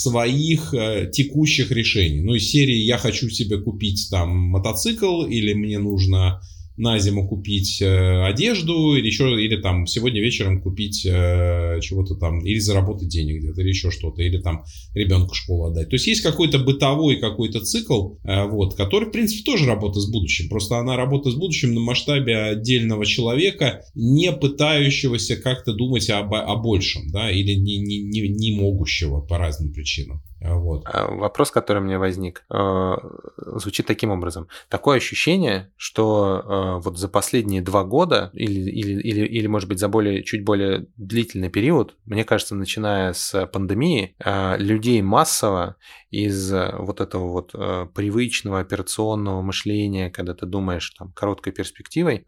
своих 0.00 0.74
э, 0.74 1.10
текущих 1.12 1.72
решений. 1.72 2.20
Ну, 2.20 2.34
из 2.34 2.48
серии 2.48 2.76
«Я 2.76 2.98
хочу 2.98 3.28
себе 3.30 3.58
купить 3.58 4.08
там 4.10 4.30
мотоцикл» 4.30 5.24
или 5.24 5.54
«Мне 5.54 5.78
нужно 5.78 6.40
на 6.78 6.98
зиму 6.98 7.28
купить 7.28 7.82
э, 7.82 8.24
одежду, 8.24 8.94
или 8.94 9.06
еще, 9.06 9.42
или 9.42 9.60
там 9.60 9.86
сегодня 9.86 10.20
вечером 10.20 10.62
купить 10.62 11.04
э, 11.04 11.80
чего-то 11.82 12.14
там, 12.14 12.40
или 12.44 12.58
заработать 12.58 13.08
денег 13.08 13.42
где-то, 13.42 13.60
или 13.60 13.68
еще 13.68 13.90
что-то, 13.90 14.22
или 14.22 14.38
там 14.38 14.64
ребенку 14.94 15.34
школу 15.34 15.66
отдать. 15.66 15.90
То 15.90 15.96
есть 15.96 16.06
есть 16.06 16.22
какой-то 16.22 16.60
бытовой 16.60 17.16
какой-то 17.16 17.60
цикл, 17.60 18.14
э, 18.24 18.44
вот, 18.46 18.76
который, 18.76 19.08
в 19.08 19.12
принципе, 19.12 19.42
тоже 19.42 19.66
работа 19.66 20.00
с 20.00 20.08
будущим. 20.10 20.48
Просто 20.48 20.78
она 20.78 20.96
работа 20.96 21.30
с 21.30 21.34
будущим 21.34 21.74
на 21.74 21.80
масштабе 21.80 22.36
отдельного 22.36 23.04
человека, 23.04 23.82
не 23.94 24.32
пытающегося 24.32 25.36
как-то 25.36 25.72
думать 25.72 26.08
об, 26.10 26.32
о 26.32 26.56
большем, 26.56 27.08
да, 27.08 27.30
или 27.30 27.54
не, 27.54 27.78
не, 27.78 27.98
не, 27.98 28.28
не 28.28 28.56
могущего 28.56 29.20
по 29.20 29.36
разным 29.36 29.72
причинам. 29.72 30.22
Вот. 30.40 30.82
А 30.86 31.06
вопрос, 31.08 31.50
который 31.50 31.82
мне 31.82 31.98
возник, 31.98 32.44
э, 32.50 32.96
звучит 33.36 33.86
таким 33.86 34.10
образом. 34.10 34.48
Такое 34.68 34.98
ощущение, 34.98 35.72
что 35.76 36.42
э, 36.44 36.82
вот 36.82 36.96
за 36.96 37.08
последние 37.08 37.60
два 37.60 37.82
года 37.82 38.30
или, 38.34 38.70
или, 38.70 39.00
или, 39.00 39.26
или 39.26 39.46
может 39.48 39.68
быть, 39.68 39.80
за 39.80 39.88
более, 39.88 40.22
чуть 40.22 40.44
более 40.44 40.86
длительный 40.96 41.48
период, 41.48 41.96
мне 42.04 42.24
кажется, 42.24 42.54
начиная 42.54 43.12
с 43.14 43.46
пандемии, 43.46 44.14
э, 44.24 44.56
людей 44.58 45.02
массово 45.02 45.76
из 46.10 46.52
вот 46.52 47.00
этого 47.00 47.28
вот 47.28 47.52
привычного 47.94 48.60
операционного 48.60 49.42
мышления, 49.42 50.10
когда 50.10 50.34
ты 50.34 50.46
думаешь 50.46 50.90
там 50.98 51.12
короткой 51.12 51.52
перспективой, 51.52 52.24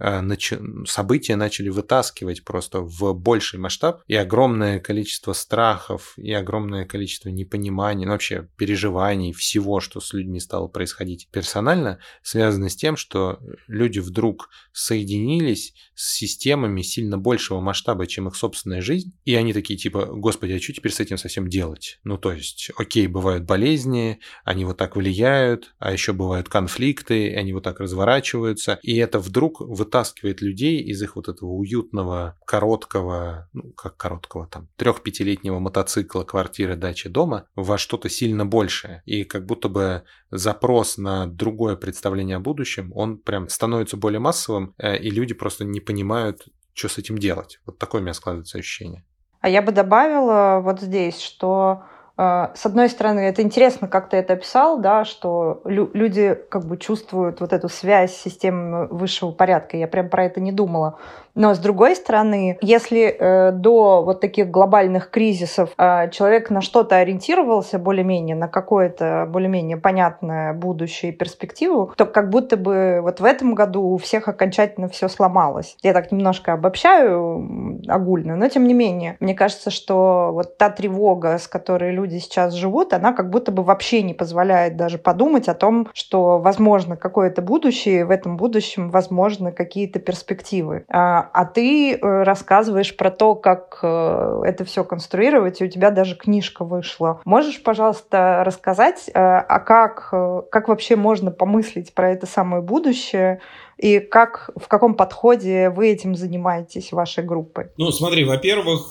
события 0.86 1.36
начали 1.36 1.68
вытаскивать 1.68 2.44
просто 2.44 2.80
в 2.80 3.14
больший 3.14 3.58
масштаб, 3.58 4.02
и 4.06 4.14
огромное 4.14 4.80
количество 4.80 5.32
страхов, 5.32 6.14
и 6.16 6.32
огромное 6.32 6.84
количество 6.84 7.28
непонимания 7.28 7.80
переживаний, 7.90 8.06
ну, 8.06 8.12
вообще 8.12 8.48
переживаний, 8.56 9.32
всего, 9.32 9.80
что 9.80 10.00
с 10.00 10.12
людьми 10.12 10.40
стало 10.40 10.68
происходить 10.68 11.28
персонально, 11.30 11.98
связано 12.22 12.68
с 12.68 12.76
тем, 12.76 12.96
что 12.96 13.38
люди 13.66 13.98
вдруг 13.98 14.48
соединились 14.72 15.74
с 16.00 16.14
системами 16.14 16.80
сильно 16.80 17.18
большего 17.18 17.60
масштаба, 17.60 18.06
чем 18.06 18.26
их 18.26 18.34
собственная 18.34 18.80
жизнь, 18.80 19.12
и 19.26 19.34
они 19.34 19.52
такие 19.52 19.78
типа, 19.78 20.06
господи, 20.06 20.52
а 20.52 20.60
что 20.60 20.72
теперь 20.72 20.92
с 20.92 21.00
этим 21.00 21.18
совсем 21.18 21.46
делать? 21.46 22.00
Ну, 22.04 22.16
то 22.16 22.32
есть, 22.32 22.70
окей, 22.78 23.06
бывают 23.06 23.44
болезни, 23.44 24.18
они 24.42 24.64
вот 24.64 24.78
так 24.78 24.96
влияют, 24.96 25.74
а 25.78 25.92
еще 25.92 26.14
бывают 26.14 26.48
конфликты, 26.48 27.34
они 27.34 27.52
вот 27.52 27.64
так 27.64 27.80
разворачиваются, 27.80 28.78
и 28.82 28.96
это 28.96 29.18
вдруг 29.18 29.60
вытаскивает 29.60 30.40
людей 30.40 30.80
из 30.80 31.02
их 31.02 31.16
вот 31.16 31.28
этого 31.28 31.50
уютного, 31.50 32.38
короткого, 32.46 33.50
ну, 33.52 33.70
как 33.72 33.98
короткого, 33.98 34.46
там, 34.46 34.68
трех-пятилетнего 34.76 35.58
мотоцикла, 35.58 36.22
квартиры, 36.22 36.76
дачи, 36.76 37.10
дома 37.10 37.44
во 37.54 37.76
что-то 37.76 38.08
сильно 38.08 38.46
большее. 38.46 39.02
И 39.04 39.24
как 39.24 39.44
будто 39.44 39.68
бы 39.68 40.04
запрос 40.30 40.96
на 40.96 41.26
другое 41.26 41.76
представление 41.76 42.36
о 42.36 42.40
будущем, 42.40 42.90
он 42.94 43.18
прям 43.18 43.50
становится 43.50 43.98
более 43.98 44.20
массовым, 44.20 44.74
э, 44.78 44.96
и 44.98 45.10
люди 45.10 45.34
просто 45.34 45.64
не 45.64 45.80
понимают, 45.90 46.46
что 46.72 46.88
с 46.88 46.98
этим 46.98 47.18
делать. 47.18 47.58
Вот 47.66 47.78
такое 47.78 48.00
у 48.00 48.04
меня 48.04 48.14
складывается 48.14 48.58
ощущение. 48.58 49.02
А 49.40 49.48
я 49.48 49.60
бы 49.60 49.72
добавила 49.72 50.60
вот 50.62 50.80
здесь, 50.80 51.20
что 51.20 51.82
э, 52.16 52.46
с 52.54 52.64
одной 52.64 52.88
стороны, 52.88 53.20
это 53.20 53.42
интересно, 53.42 53.88
как 53.88 54.08
ты 54.08 54.18
это 54.18 54.34
описал, 54.34 54.80
да, 54.80 55.04
что 55.04 55.62
лю- 55.64 55.90
люди 55.92 56.38
как 56.48 56.64
бы 56.64 56.76
чувствуют 56.76 57.40
вот 57.40 57.52
эту 57.52 57.68
связь 57.68 58.14
с 58.14 58.22
системой 58.22 58.86
высшего 58.86 59.32
порядка. 59.32 59.76
Я 59.76 59.88
прям 59.88 60.08
про 60.08 60.26
это 60.26 60.40
не 60.40 60.52
думала. 60.52 61.00
Но 61.40 61.54
с 61.54 61.58
другой 61.58 61.96
стороны, 61.96 62.58
если 62.60 63.16
э, 63.18 63.52
до 63.52 64.02
вот 64.02 64.20
таких 64.20 64.50
глобальных 64.50 65.08
кризисов 65.08 65.70
э, 65.78 66.10
человек 66.10 66.50
на 66.50 66.60
что-то 66.60 66.96
ориентировался 66.96 67.78
более-менее, 67.78 68.36
на 68.36 68.46
какое-то 68.46 69.26
более-менее 69.26 69.78
понятное 69.78 70.52
будущее 70.52 71.12
и 71.12 71.14
перспективу, 71.16 71.94
то 71.96 72.04
как 72.04 72.28
будто 72.28 72.58
бы 72.58 73.00
вот 73.00 73.20
в 73.20 73.24
этом 73.24 73.54
году 73.54 73.84
у 73.84 73.96
всех 73.96 74.28
окончательно 74.28 74.90
все 74.90 75.08
сломалось. 75.08 75.78
Я 75.82 75.94
так 75.94 76.12
немножко 76.12 76.52
обобщаю 76.52 77.80
огульно, 77.88 78.36
но 78.36 78.46
тем 78.50 78.66
не 78.66 78.74
менее, 78.74 79.16
мне 79.18 79.34
кажется, 79.34 79.70
что 79.70 80.32
вот 80.34 80.58
та 80.58 80.68
тревога, 80.68 81.38
с 81.38 81.48
которой 81.48 81.92
люди 81.92 82.18
сейчас 82.18 82.52
живут, 82.52 82.92
она 82.92 83.14
как 83.14 83.30
будто 83.30 83.50
бы 83.50 83.62
вообще 83.62 84.02
не 84.02 84.12
позволяет 84.12 84.76
даже 84.76 84.98
подумать 84.98 85.48
о 85.48 85.54
том, 85.54 85.88
что 85.94 86.38
возможно 86.38 86.98
какое-то 86.98 87.40
будущее, 87.40 88.00
и 88.00 88.04
в 88.04 88.10
этом 88.10 88.36
будущем 88.36 88.90
возможны 88.90 89.52
какие-то 89.52 90.00
перспективы. 90.00 90.84
А, 90.90 91.29
а 91.32 91.44
ты 91.44 91.94
э, 91.94 92.22
рассказываешь 92.22 92.96
про 92.96 93.10
то, 93.10 93.34
как 93.34 93.78
э, 93.82 94.42
это 94.44 94.64
все 94.64 94.84
конструировать, 94.84 95.60
и 95.60 95.64
у 95.64 95.68
тебя 95.68 95.90
даже 95.90 96.16
книжка 96.16 96.64
вышла. 96.64 97.20
Можешь, 97.24 97.62
пожалуйста, 97.62 98.42
рассказать, 98.44 99.08
э, 99.08 99.12
а 99.14 99.58
как, 99.60 100.10
как 100.50 100.68
вообще 100.68 100.96
можно 100.96 101.30
помыслить 101.30 101.94
про 101.94 102.10
это 102.10 102.26
самое 102.26 102.62
будущее, 102.62 103.40
и 103.78 103.98
как, 103.98 104.50
в 104.56 104.68
каком 104.68 104.94
подходе 104.94 105.70
вы 105.70 105.88
этим 105.88 106.14
занимаетесь, 106.14 106.92
вашей 106.92 107.24
группой? 107.24 107.68
Ну, 107.78 107.90
смотри, 107.92 108.24
во-первых, 108.24 108.90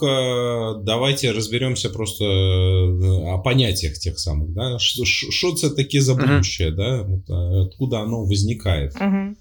давайте 0.84 1.31
разберемся 1.31 1.91
просто 1.91 2.25
о 2.25 3.38
понятиях 3.43 3.93
тех 3.93 4.17
самых, 4.17 4.51
да, 4.53 4.79
что, 4.79 5.05
что 5.05 5.53
это 5.53 5.75
таки 5.75 6.00
за 6.00 6.15
будущее, 6.15 6.72
uh-huh. 6.72 7.22
да, 7.27 7.62
откуда 7.67 8.00
оно 8.00 8.24
возникает. 8.24 8.96
Uh-huh. 8.96 9.36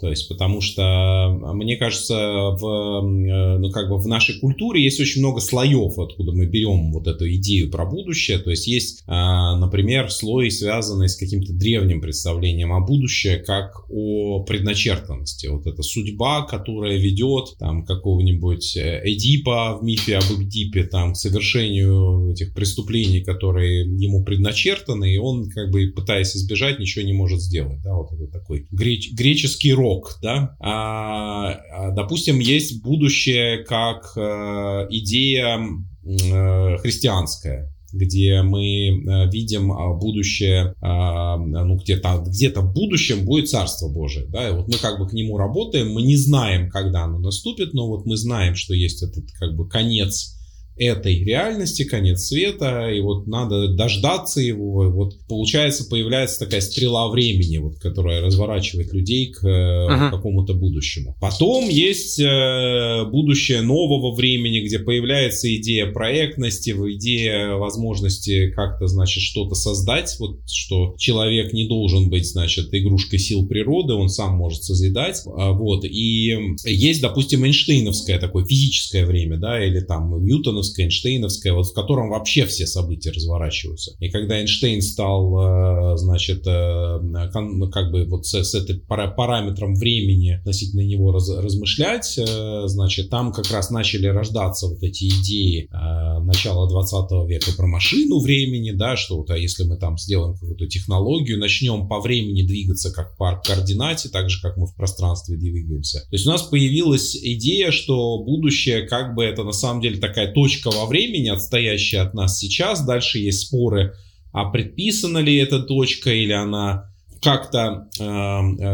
То 0.00 0.08
есть, 0.08 0.28
потому 0.28 0.60
что, 0.60 1.36
мне 1.54 1.76
кажется, 1.76 2.14
в, 2.14 2.64
э, 2.64 3.58
ну, 3.58 3.70
как 3.70 3.88
бы 3.88 3.98
в 3.98 4.06
нашей 4.06 4.38
культуре 4.38 4.82
есть 4.82 5.00
очень 5.00 5.20
много 5.20 5.40
слоев, 5.40 5.98
откуда 5.98 6.32
мы 6.32 6.46
берем 6.46 6.92
вот 6.92 7.08
эту 7.08 7.28
идею 7.34 7.70
про 7.70 7.84
будущее. 7.84 8.38
То 8.38 8.50
есть, 8.50 8.68
есть, 8.68 9.02
а, 9.06 9.56
например, 9.58 10.10
слой, 10.10 10.50
связанный 10.52 11.08
с 11.08 11.16
каким-то 11.16 11.52
древним 11.52 12.00
представлением 12.00 12.72
о 12.72 12.80
будущем, 12.80 13.42
как 13.44 13.90
о 13.90 14.44
предначертанности. 14.44 15.48
Вот 15.48 15.66
эта 15.66 15.82
судьба, 15.82 16.42
которая 16.42 16.96
ведет 16.96 17.56
там 17.58 17.84
какого-нибудь 17.84 18.76
э, 18.76 19.00
Эдипа 19.04 19.78
в 19.80 19.84
мифе 19.84 20.18
об 20.18 20.24
Эдипе 20.40 20.84
там, 20.84 21.14
к 21.14 21.16
совершению 21.16 22.30
этих 22.30 22.54
преступлений, 22.54 23.20
которые 23.20 23.80
ему 23.80 24.22
предначертаны, 24.22 25.12
и 25.12 25.18
он, 25.18 25.50
как 25.50 25.72
бы, 25.72 25.88
пытаясь 25.88 26.36
избежать, 26.36 26.78
ничего 26.78 27.04
не 27.04 27.12
может 27.12 27.40
сделать. 27.40 27.82
Да, 27.82 27.94
вот 27.94 28.12
это 28.12 28.26
такой 28.26 28.66
греч- 28.70 29.12
греческий 29.12 29.72
род 29.72 29.87
рок, 29.88 30.18
да, 30.22 30.56
а, 30.60 31.52
а, 31.52 31.90
допустим, 31.92 32.38
есть 32.38 32.82
будущее 32.82 33.64
как 33.64 34.12
э, 34.16 34.86
идея 34.90 35.60
э, 36.04 36.76
христианская, 36.78 37.72
где 37.92 38.42
мы 38.42 38.88
э, 38.88 39.30
видим 39.30 39.72
а, 39.72 39.94
будущее, 39.94 40.74
а, 40.80 41.36
ну, 41.38 41.76
где-то 41.76 42.22
где 42.26 42.50
в 42.50 42.72
будущем 42.72 43.24
будет 43.24 43.48
Царство 43.48 43.88
Божие, 43.88 44.26
да, 44.26 44.48
и 44.48 44.52
вот 44.52 44.68
мы 44.68 44.74
как 44.74 44.98
бы 44.98 45.08
к 45.08 45.12
нему 45.12 45.38
работаем, 45.38 45.92
мы 45.92 46.02
не 46.02 46.16
знаем, 46.16 46.68
когда 46.70 47.04
оно 47.04 47.18
наступит, 47.18 47.72
но 47.72 47.88
вот 47.88 48.04
мы 48.04 48.16
знаем, 48.16 48.54
что 48.54 48.74
есть 48.74 49.02
этот 49.02 49.24
как 49.38 49.56
бы 49.56 49.68
конец 49.68 50.37
этой 50.78 51.22
реальности, 51.22 51.84
конец 51.84 52.22
света, 52.26 52.90
и 52.90 53.00
вот 53.00 53.26
надо 53.26 53.68
дождаться 53.74 54.40
его. 54.40 54.90
Вот 54.90 55.16
получается, 55.28 55.84
появляется 55.88 56.38
такая 56.40 56.60
стрела 56.60 57.08
времени, 57.08 57.58
вот, 57.58 57.78
которая 57.78 58.20
разворачивает 58.20 58.92
людей 58.92 59.32
к 59.32 59.44
uh-huh. 59.44 60.10
какому-то 60.10 60.54
будущему. 60.54 61.16
Потом 61.20 61.68
есть 61.68 62.18
э, 62.20 63.04
будущее 63.10 63.62
нового 63.62 64.14
времени, 64.14 64.60
где 64.60 64.78
появляется 64.78 65.54
идея 65.56 65.86
проектности, 65.86 66.70
идея 66.70 67.54
возможности 67.54 68.50
как-то, 68.50 68.86
значит, 68.86 69.22
что-то 69.22 69.54
создать, 69.54 70.16
вот, 70.18 70.40
что 70.48 70.94
человек 70.98 71.52
не 71.52 71.66
должен 71.66 72.08
быть, 72.08 72.26
значит, 72.26 72.72
игрушкой 72.72 73.18
сил 73.18 73.46
природы, 73.46 73.94
он 73.94 74.08
сам 74.08 74.36
может 74.36 74.64
созидать, 74.64 75.22
а, 75.26 75.52
вот, 75.52 75.84
и 75.84 76.56
есть, 76.64 77.00
допустим, 77.00 77.44
Эйнштейновское 77.44 78.18
такое 78.18 78.44
физическое 78.44 79.06
время, 79.06 79.38
да, 79.38 79.64
или 79.64 79.80
там 79.80 80.24
Ньютоновское 80.24 80.67
Ньютоновское, 80.68 80.86
Эйнштейновское, 80.86 81.52
вот 81.52 81.66
в 81.66 81.72
котором 81.74 82.10
вообще 82.10 82.46
все 82.46 82.66
события 82.66 83.10
разворачиваются. 83.10 83.96
И 84.00 84.10
когда 84.10 84.40
Эйнштейн 84.40 84.82
стал, 84.82 85.94
э, 85.94 85.96
значит, 85.96 86.46
э, 86.46 87.70
как 87.72 87.90
бы 87.90 88.04
вот 88.04 88.26
с, 88.26 88.34
с 88.34 88.54
этим 88.54 88.80
параметром 88.86 89.74
времени 89.74 90.32
относительно 90.32 90.80
него 90.80 91.12
раз, 91.12 91.30
размышлять, 91.30 92.18
э, 92.18 92.62
значит, 92.66 93.10
там 93.10 93.32
как 93.32 93.50
раз 93.50 93.70
начали 93.70 94.06
рождаться 94.06 94.66
вот 94.68 94.82
эти 94.82 95.08
идеи 95.08 95.68
начала 95.70 96.68
20 96.68 97.28
века 97.28 97.52
про 97.56 97.66
машину 97.66 98.20
времени, 98.20 98.72
да, 98.72 98.96
что 98.96 99.18
вот, 99.18 99.30
а 99.30 99.38
если 99.38 99.64
мы 99.64 99.76
там 99.76 99.98
сделаем 99.98 100.34
какую-то 100.34 100.66
технологию, 100.66 101.38
начнем 101.38 101.88
по 101.88 102.00
времени 102.00 102.42
двигаться 102.42 102.92
как 102.92 103.16
пар 103.16 103.40
координате, 103.40 104.08
так 104.08 104.30
же, 104.30 104.40
как 104.40 104.56
мы 104.56 104.66
в 104.66 104.74
пространстве 104.74 105.36
двигаемся. 105.36 106.00
То 106.00 106.12
есть 106.12 106.26
у 106.26 106.30
нас 106.30 106.42
появилась 106.42 107.16
идея, 107.16 107.70
что 107.70 108.18
будущее 108.18 108.82
как 108.82 109.14
бы 109.14 109.24
это 109.24 109.44
на 109.44 109.52
самом 109.52 109.80
деле 109.80 109.98
такая 109.98 110.32
точка 110.32 110.57
точка 110.58 110.70
во 110.70 110.86
времени, 110.86 111.28
отстоящая 111.28 112.00
от 112.00 112.14
нас 112.14 112.38
сейчас. 112.38 112.84
Дальше 112.84 113.18
есть 113.18 113.46
споры, 113.46 113.94
а 114.32 114.50
предписана 114.50 115.18
ли 115.18 115.36
эта 115.36 115.60
точка 115.60 116.10
или 116.10 116.32
она 116.32 116.87
как-то, 117.22 117.88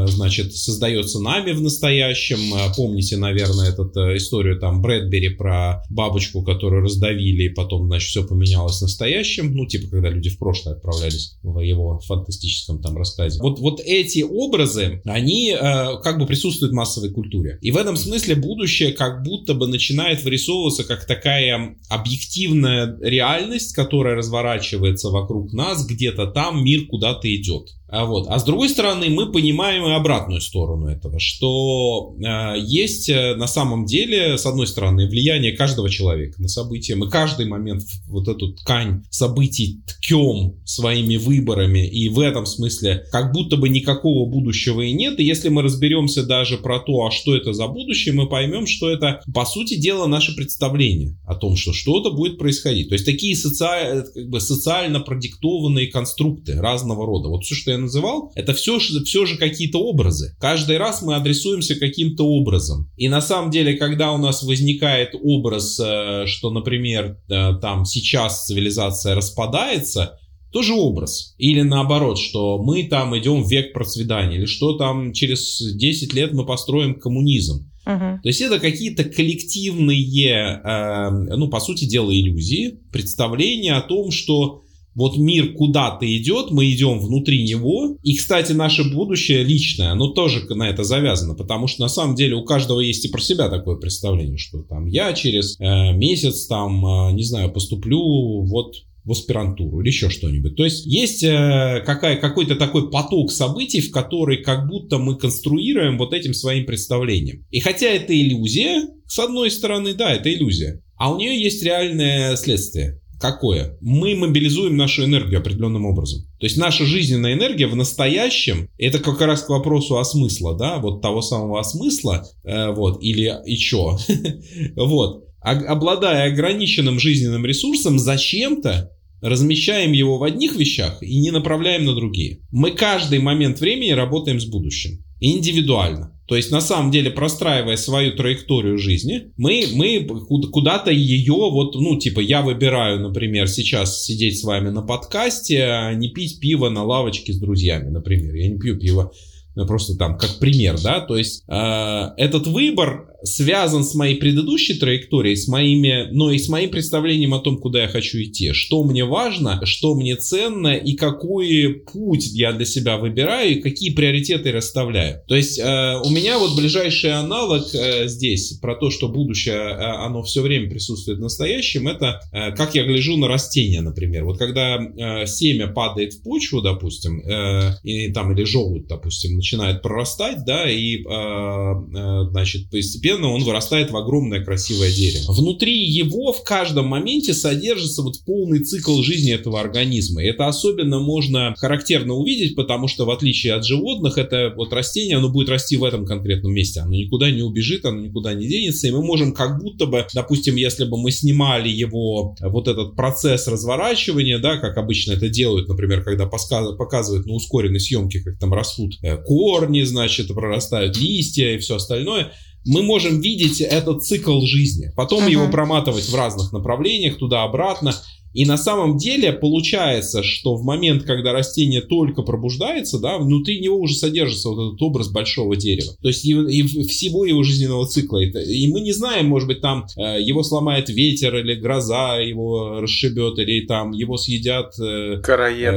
значит, 0.07 0.55
создается 0.55 1.21
нами 1.21 1.53
в 1.53 1.61
настоящем. 1.61 2.39
Помните, 2.77 3.17
наверное, 3.17 3.71
эту 3.71 3.85
историю 4.17 4.59
там 4.59 4.83
Брэдбери 4.83 5.31
про 5.31 5.83
бабочку, 5.91 6.43
которую 6.43 6.83
раздавили, 6.83 7.45
и 7.45 7.49
потом, 7.49 7.87
значит, 7.87 8.09
все 8.09 8.27
поменялось 8.27 8.79
в 8.79 8.83
настоящем. 8.83 9.55
Ну, 9.55 9.67
типа, 9.67 9.89
когда 9.89 10.09
люди 10.11 10.31
в 10.31 10.39
прошлое 10.39 10.75
отправлялись 10.75 11.37
в 11.43 11.61
его 11.61 12.01
фантастическом 12.01 12.81
там 12.81 12.97
рассказе. 12.97 13.41
Вот, 13.41 13.59
вот 13.59 13.81
эти 13.85 14.23
образы, 14.23 15.03
они 15.05 15.55
как 16.03 16.19
бы 16.19 16.27
присутствуют 16.27 16.73
в 16.73 16.77
массовой 16.77 17.11
культуре. 17.11 17.59
И 17.63 17.71
в 17.71 17.77
этом 17.77 17.97
смысле 17.97 18.35
будущее 18.37 18.93
как 18.93 19.23
будто 19.23 19.55
бы 19.55 19.67
начинает 19.67 20.23
вырисовываться 20.23 20.85
как 20.85 21.07
такая 21.07 21.77
объективная 21.89 22.99
реальность, 23.01 23.75
которая 23.75 24.17
разворачивается 24.17 25.11
вокруг 25.11 25.53
нас, 25.53 25.87
где-то 25.87 26.27
там 26.27 26.65
мир 26.65 26.87
куда-то 26.87 27.35
идет. 27.35 27.71
А, 27.89 28.07
вот. 28.07 28.27
а 28.29 28.39
с 28.39 28.45
другой 28.45 28.69
стороны, 28.69 29.09
мы 29.11 29.31
понимаем 29.31 29.87
и 29.87 29.93
обратную 29.93 30.41
сторону 30.41 30.89
этого, 30.89 31.21
что 31.21 32.17
э, 32.19 32.55
есть 32.59 33.09
э, 33.09 33.35
на 33.37 33.47
самом 33.47 33.85
деле, 33.85 34.39
с 34.39 34.47
одной 34.47 34.67
стороны, 34.67 35.07
влияние 35.07 35.53
каждого 35.53 35.91
человека 35.91 36.41
на 36.41 36.49
события. 36.49 36.95
Мы 36.95 37.11
каждый 37.11 37.47
момент 37.47 37.83
вот 38.07 38.27
эту 38.29 38.53
ткань 38.55 39.05
событий 39.11 39.81
ткем 39.87 40.55
своими 40.65 41.17
выборами, 41.17 41.87
и 41.87 42.09
в 42.09 42.21
этом 42.21 42.47
смысле 42.47 43.05
как 43.13 43.33
будто 43.33 43.57
бы 43.57 43.69
никакого 43.69 44.29
будущего 44.29 44.81
и 44.81 44.93
нет. 44.93 45.21
И 45.21 45.25
если 45.25 45.51
мы 45.51 45.63
разберемся 45.63 46.25
даже 46.25 46.57
про 46.57 46.81
то, 46.81 47.07
а 47.07 47.11
что 47.11 47.37
это 47.37 47.53
за 47.53 47.69
будущее, 47.69 48.15
мы 48.15 48.29
поймем, 48.29 48.67
что 48.67 48.91
это, 48.91 49.21
по 49.33 49.45
сути 49.45 49.75
дела, 49.75 50.07
наше 50.07 50.35
представление 50.35 51.17
о 51.27 51.35
том, 51.35 51.57
что 51.57 51.73
что-то 51.73 52.11
будет 52.11 52.39
происходить. 52.39 52.89
То 52.89 52.95
есть 52.95 53.05
такие 53.05 53.37
соци... 53.37 54.05
как 54.15 54.29
бы 54.29 54.41
социально 54.41 55.01
продиктованные 55.01 55.89
конструкты 55.89 56.55
разного 56.55 57.07
рода. 57.07 57.29
Вот 57.29 57.45
все, 57.45 57.55
что 57.55 57.74
я 57.75 57.79
называл, 57.79 58.33
это 58.35 58.55
все, 58.55 58.79
все 58.79 59.27
же 59.27 59.37
какие-то 59.37 59.79
образы. 59.79 60.37
Каждый 60.41 60.79
раз 60.79 61.03
мы 61.03 61.15
адресуемся 61.15 61.77
каким-то 61.77 62.27
образом. 62.27 62.91
И 62.97 63.09
на 63.09 63.21
самом 63.21 63.51
деле, 63.51 63.75
когда 63.75 64.13
у 64.13 64.19
нас 64.19 64.43
возникает 64.43 65.15
образ, 65.21 65.79
э, 65.81 66.27
что, 66.27 66.51
например, 66.51 67.19
э, 67.29 67.55
там 67.61 67.85
сейчас 67.85 68.47
цивилизация 68.47 69.15
распадается, 69.15 70.19
тоже 70.55 70.73
образ. 70.73 71.35
Или 71.37 71.63
наоборот, 71.63 72.19
что 72.19 72.63
мы 72.63 72.85
там 72.85 73.19
идем 73.19 73.43
в 73.43 73.51
век 73.51 73.73
процветания, 73.73 74.37
или 74.37 74.47
что 74.47 74.79
там 74.79 75.13
через 75.13 75.61
10 75.75 76.15
лет 76.15 76.33
мы 76.33 76.47
построим 76.47 76.95
коммунизм. 76.99 77.69
Uh-huh. 77.87 78.21
То 78.23 78.29
есть 78.29 78.41
это 78.41 78.61
какие-то 78.61 79.05
коллективные, 79.05 80.63
э, 80.65 81.11
ну, 81.11 81.49
по 81.49 81.61
сути 81.61 81.85
дела, 81.85 82.13
иллюзии, 82.13 82.79
представления 82.93 83.75
о 83.75 83.83
том, 83.83 84.11
что 84.11 84.63
вот 84.95 85.17
мир 85.17 85.55
куда-то 85.55 86.07
идет, 86.17 86.51
мы 86.51 86.71
идем 86.71 86.99
внутри 86.99 87.45
него. 87.45 87.97
И, 88.03 88.15
кстати, 88.17 88.53
наше 88.53 88.85
будущее 88.85 89.43
личное, 89.43 89.93
оно 89.93 90.09
тоже 90.09 90.45
на 90.55 90.69
это 90.69 90.85
завязано, 90.85 91.35
потому 91.35 91.67
что 91.67 91.83
на 91.83 91.89
самом 91.89 92.15
деле 92.15 92.35
у 92.35 92.45
каждого 92.45 92.81
есть 92.81 93.05
и 93.05 93.09
про 93.09 93.21
себя 93.21 93.49
такое 93.49 93.77
представление, 93.77 94.39
что 94.39 94.63
там 94.63 94.87
я 94.87 95.13
через 95.13 95.59
э, 95.59 95.93
месяц 95.93 96.47
там, 96.47 96.85
э, 96.85 97.13
не 97.13 97.25
знаю, 97.25 97.51
поступлю 97.51 98.45
вот 98.47 98.75
в 99.05 99.13
аспирантуру 99.13 99.81
или 99.81 99.89
еще 99.89 100.09
что-нибудь. 100.09 100.57
То 100.57 100.65
есть 100.65 100.87
есть 100.87 101.23
э, 101.23 101.83
какая, 101.85 102.17
какой-то 102.17 102.57
такой 102.57 102.91
поток 102.91 103.33
событий, 103.33 103.81
в 103.81 103.91
который 103.91 104.39
как 104.39 104.67
будто 104.67 104.99
мы 104.99 105.17
конструируем 105.17 105.99
вот 105.99 106.15
этим 106.15 106.33
своим 106.33 106.65
представлением. 106.65 107.45
И 107.51 107.61
хотя 107.61 107.87
это 107.87 108.19
иллюзия, 108.19 108.89
с 109.07 109.19
одной 109.19 109.51
стороны, 109.51 109.93
да, 109.93 110.13
это 110.13 110.33
иллюзия, 110.33 110.83
а 110.97 111.13
у 111.13 111.19
нее 111.19 111.39
есть 111.39 111.63
реальное 111.63 112.37
следствие. 112.37 113.01
Какое? 113.25 113.79
Мы 113.81 114.15
мобилизуем 114.15 114.77
нашу 114.77 115.05
энергию 115.05 115.41
определенным 115.41 115.87
образом. 115.87 116.27
То 116.39 116.45
есть 116.45 116.59
наша 116.59 116.85
жизненная 116.85 117.33
энергия 117.33 117.67
в 117.67 117.75
настоящем, 117.75 118.69
это 118.77 118.99
как 118.99 119.19
раз 119.23 119.45
к 119.45 119.49
вопросу 119.49 119.97
о 119.97 120.05
смысла, 120.05 120.55
да, 120.55 120.77
вот 120.77 121.01
того 121.01 121.23
самого 121.23 121.63
смысла, 121.63 122.29
э, 122.45 122.71
вот, 122.73 123.03
или 123.03 123.35
и 123.47 123.57
чё, 123.57 123.97
вот, 124.77 125.25
обладая 125.41 126.31
ограниченным 126.31 127.01
жизненным 127.01 127.47
ресурсом, 127.47 127.99
зачем-то 127.99 128.91
размещаем 129.23 129.93
его 129.93 130.19
в 130.19 130.23
одних 130.23 130.57
вещах 130.57 131.03
и 131.03 131.19
не 131.19 131.31
направляем 131.31 131.87
на 131.87 131.95
другие. 131.95 132.41
Мы 132.51 132.73
каждый 132.73 133.21
момент 133.21 133.59
времени 133.59 133.93
работаем 133.93 134.39
с 134.39 134.45
будущим. 134.45 135.03
Индивидуально. 135.19 136.14
То 136.27 136.37
есть, 136.37 136.51
на 136.51 136.61
самом 136.61 136.91
деле, 136.91 137.11
простраивая 137.11 137.77
свою 137.77 138.13
траекторию 138.13 138.79
жизни, 138.79 139.33
мы, 139.37 139.67
мы 139.75 140.07
куда-то 140.51 140.91
ее, 140.91 141.35
вот, 141.35 141.75
ну, 141.75 141.99
типа, 141.99 142.21
я 142.21 142.43
выбираю, 142.43 143.01
например, 143.01 143.49
сейчас 143.49 144.05
сидеть 144.05 144.41
с 144.41 144.45
вами 144.45 144.71
на 144.71 144.83
подкасте, 144.83 145.65
а 145.65 145.95
не 145.95 146.09
пить 146.09 146.41
пиво 146.41 146.71
на 146.71 146.85
лавочке 146.85 147.33
с 147.33 147.39
друзьями, 147.39 147.91
например. 147.91 148.35
Я 148.35 148.49
не 148.49 148.59
пью 148.59 148.79
пиво 148.79 149.13
ну, 149.55 149.67
просто 149.67 149.97
там 149.97 150.19
как 150.19 150.39
пример, 150.39 150.77
да, 150.83 151.01
то 151.01 151.17
есть 151.17 151.45
э, 151.47 152.11
этот 152.17 152.47
выбор 152.47 153.14
связан 153.25 153.85
с 153.85 153.95
моей 153.95 154.17
предыдущей 154.17 154.75
траекторией, 154.75 155.37
с 155.37 155.49
моими, 155.49 156.09
но 156.13 156.31
и 156.31 156.39
с 156.39 156.49
моим 156.49 156.71
представлением 156.71 157.35
о 157.35 157.41
том, 157.41 157.59
куда 157.59 157.83
я 157.83 157.89
хочу 157.89 158.23
идти, 158.23 158.53
что 158.53 158.85
мне 158.85 159.05
важно, 159.05 159.65
что 159.65 159.95
мне 159.95 160.17
ценно 160.17 160.75
и 160.75 160.95
какой 160.95 161.83
путь 161.93 162.27
я 162.33 162.53
для 162.53 162.67
себя 162.67 162.99
выбираю 162.99 163.59
и 163.59 163.61
какие 163.61 163.95
приоритеты 163.95 164.53
расставляю. 164.53 165.21
То 165.27 165.35
есть 165.35 165.59
э, 165.59 166.01
у 166.05 166.11
меня 166.11 166.39
вот 166.39 166.57
ближайший 166.57 167.13
аналог 167.13 167.75
э, 167.75 168.09
здесь 168.09 168.59
про 168.61 168.75
то, 168.77 168.91
что 168.91 169.09
будущее, 169.09 169.55
э, 169.55 169.77
оно 170.05 170.23
все 170.23 170.43
время 170.43 170.69
присутствует 170.69 171.19
в 171.19 171.23
настоящем, 171.23 171.89
это 171.89 172.21
э, 172.33 172.53
как 172.53 172.75
я 172.75 172.85
гляжу 172.85 173.17
на 173.17 173.29
растения, 173.29 173.81
например. 173.81 174.25
Вот 174.25 174.39
когда 174.39 174.77
э, 174.77 175.27
семя 175.27 175.69
падает 175.69 176.15
в 176.15 176.23
почву, 176.23 176.61
допустим, 176.61 177.21
э, 177.21 177.77
и 177.83 178.13
там 178.13 178.33
или 178.33 178.45
желудь, 178.45 178.87
допустим, 178.87 179.37
начинает 179.37 179.83
прорастать, 179.83 180.45
да, 180.45 180.71
и, 180.71 180.99
э, 180.99 181.03
э, 181.03 182.31
значит, 182.31 182.71
постепенно 182.71 183.14
он 183.23 183.45
вырастает 183.45 183.91
в 183.91 183.97
огромное 183.97 184.45
красивое 184.45 184.93
дерево. 184.93 185.33
Внутри 185.33 185.85
его 185.85 186.33
в 186.33 186.43
каждом 186.43 186.87
моменте 186.87 187.35
содержится 187.35 188.03
вот 188.03 188.25
полный 188.25 188.61
цикл 188.61 189.01
жизни 189.03 189.33
этого 189.33 189.61
организма. 189.61 190.23
И 190.23 190.27
это 190.27 190.47
особенно 190.47 190.99
можно 191.01 191.55
характерно 191.57 192.15
увидеть, 192.15 192.57
потому 192.57 192.89
что 192.89 193.05
в 193.05 193.11
отличие 193.11 193.55
от 193.55 193.65
животных, 193.65 194.19
это 194.19 194.53
вот 194.57 194.73
растение, 194.73 195.17
оно 195.17 195.29
будет 195.29 195.49
расти 195.49 195.77
в 195.77 195.85
этом 195.85 196.07
конкретном 196.07 196.53
месте. 196.53 196.81
Оно 196.81 196.95
никуда 196.95 197.31
не 197.31 197.43
убежит, 197.43 197.85
оно 197.85 198.01
никуда 198.01 198.35
не 198.35 198.47
денется, 198.47 198.89
и 198.89 198.91
мы 198.91 199.03
можем 199.03 199.33
как 199.33 199.61
будто 199.61 199.87
бы, 199.87 200.07
допустим, 200.15 200.57
если 200.57 200.85
бы 200.85 201.01
мы 201.01 201.11
снимали 201.11 201.69
его, 201.69 202.37
вот 202.41 202.69
этот 202.69 202.97
процесс 202.97 203.47
разворачивания, 203.47 204.39
да, 204.39 204.59
как 204.59 204.77
обычно 204.79 205.13
это 205.13 205.29
делают, 205.29 205.69
например, 205.69 206.03
когда 206.03 206.27
показывают 206.27 207.27
на 207.27 207.35
ускоренной 207.35 207.81
съемке, 207.81 208.21
как 208.21 208.39
там 208.39 208.53
растут 208.53 208.95
э, 209.03 209.17
корни, 209.17 209.83
значит, 209.83 210.29
прорастают 210.29 210.97
листья 210.97 211.55
и 211.55 211.59
все 211.59 211.77
остальное, 211.77 212.33
мы 212.65 212.83
можем 212.83 213.21
видеть 213.21 213.61
этот 213.61 214.05
цикл 214.05 214.41
жизни, 214.43 214.93
потом 214.97 215.25
uh-huh. 215.25 215.33
его 215.33 215.49
проматывать 215.49 216.09
в 216.09 216.15
разных 216.15 216.53
направлениях 216.53 217.19
туда-обратно, 217.19 217.95
и 218.35 218.45
на 218.45 218.57
самом 218.57 218.99
деле 218.99 219.33
получается, 219.33 220.23
что 220.23 220.57
в 220.57 220.65
момент, 220.65 221.05
когда 221.05 221.33
растение 221.33 221.81
только 221.81 222.23
пробуждается, 222.23 222.99
да, 222.99 223.19
внутри 223.19 223.61
него 223.61 223.79
уже 223.79 223.95
содержится 223.95 224.51
вот 224.51 224.69
этот 224.73 224.83
образ 224.83 225.09
большого 225.09 225.57
дерева. 225.57 225.93
То 226.03 226.09
есть 226.09 226.25
и, 226.25 226.33
и 226.33 226.63
всего 226.85 227.25
его 227.25 227.43
жизненного 227.45 227.87
цикла. 227.87 228.19
И 228.19 228.69
мы 228.69 228.81
не 228.81 228.93
знаем, 228.93 229.27
может 229.27 229.47
быть, 229.47 229.61
там 229.61 229.87
э, 229.97 230.21
его 230.21 230.43
сломает 230.43 230.89
ветер 230.89 231.37
или 231.37 231.55
гроза 231.55 232.19
его 232.19 232.81
расшибет, 232.81 233.39
или 233.39 233.65
там 233.67 233.93
его 233.93 234.17
съедят 234.17 234.75
э, 234.81 235.21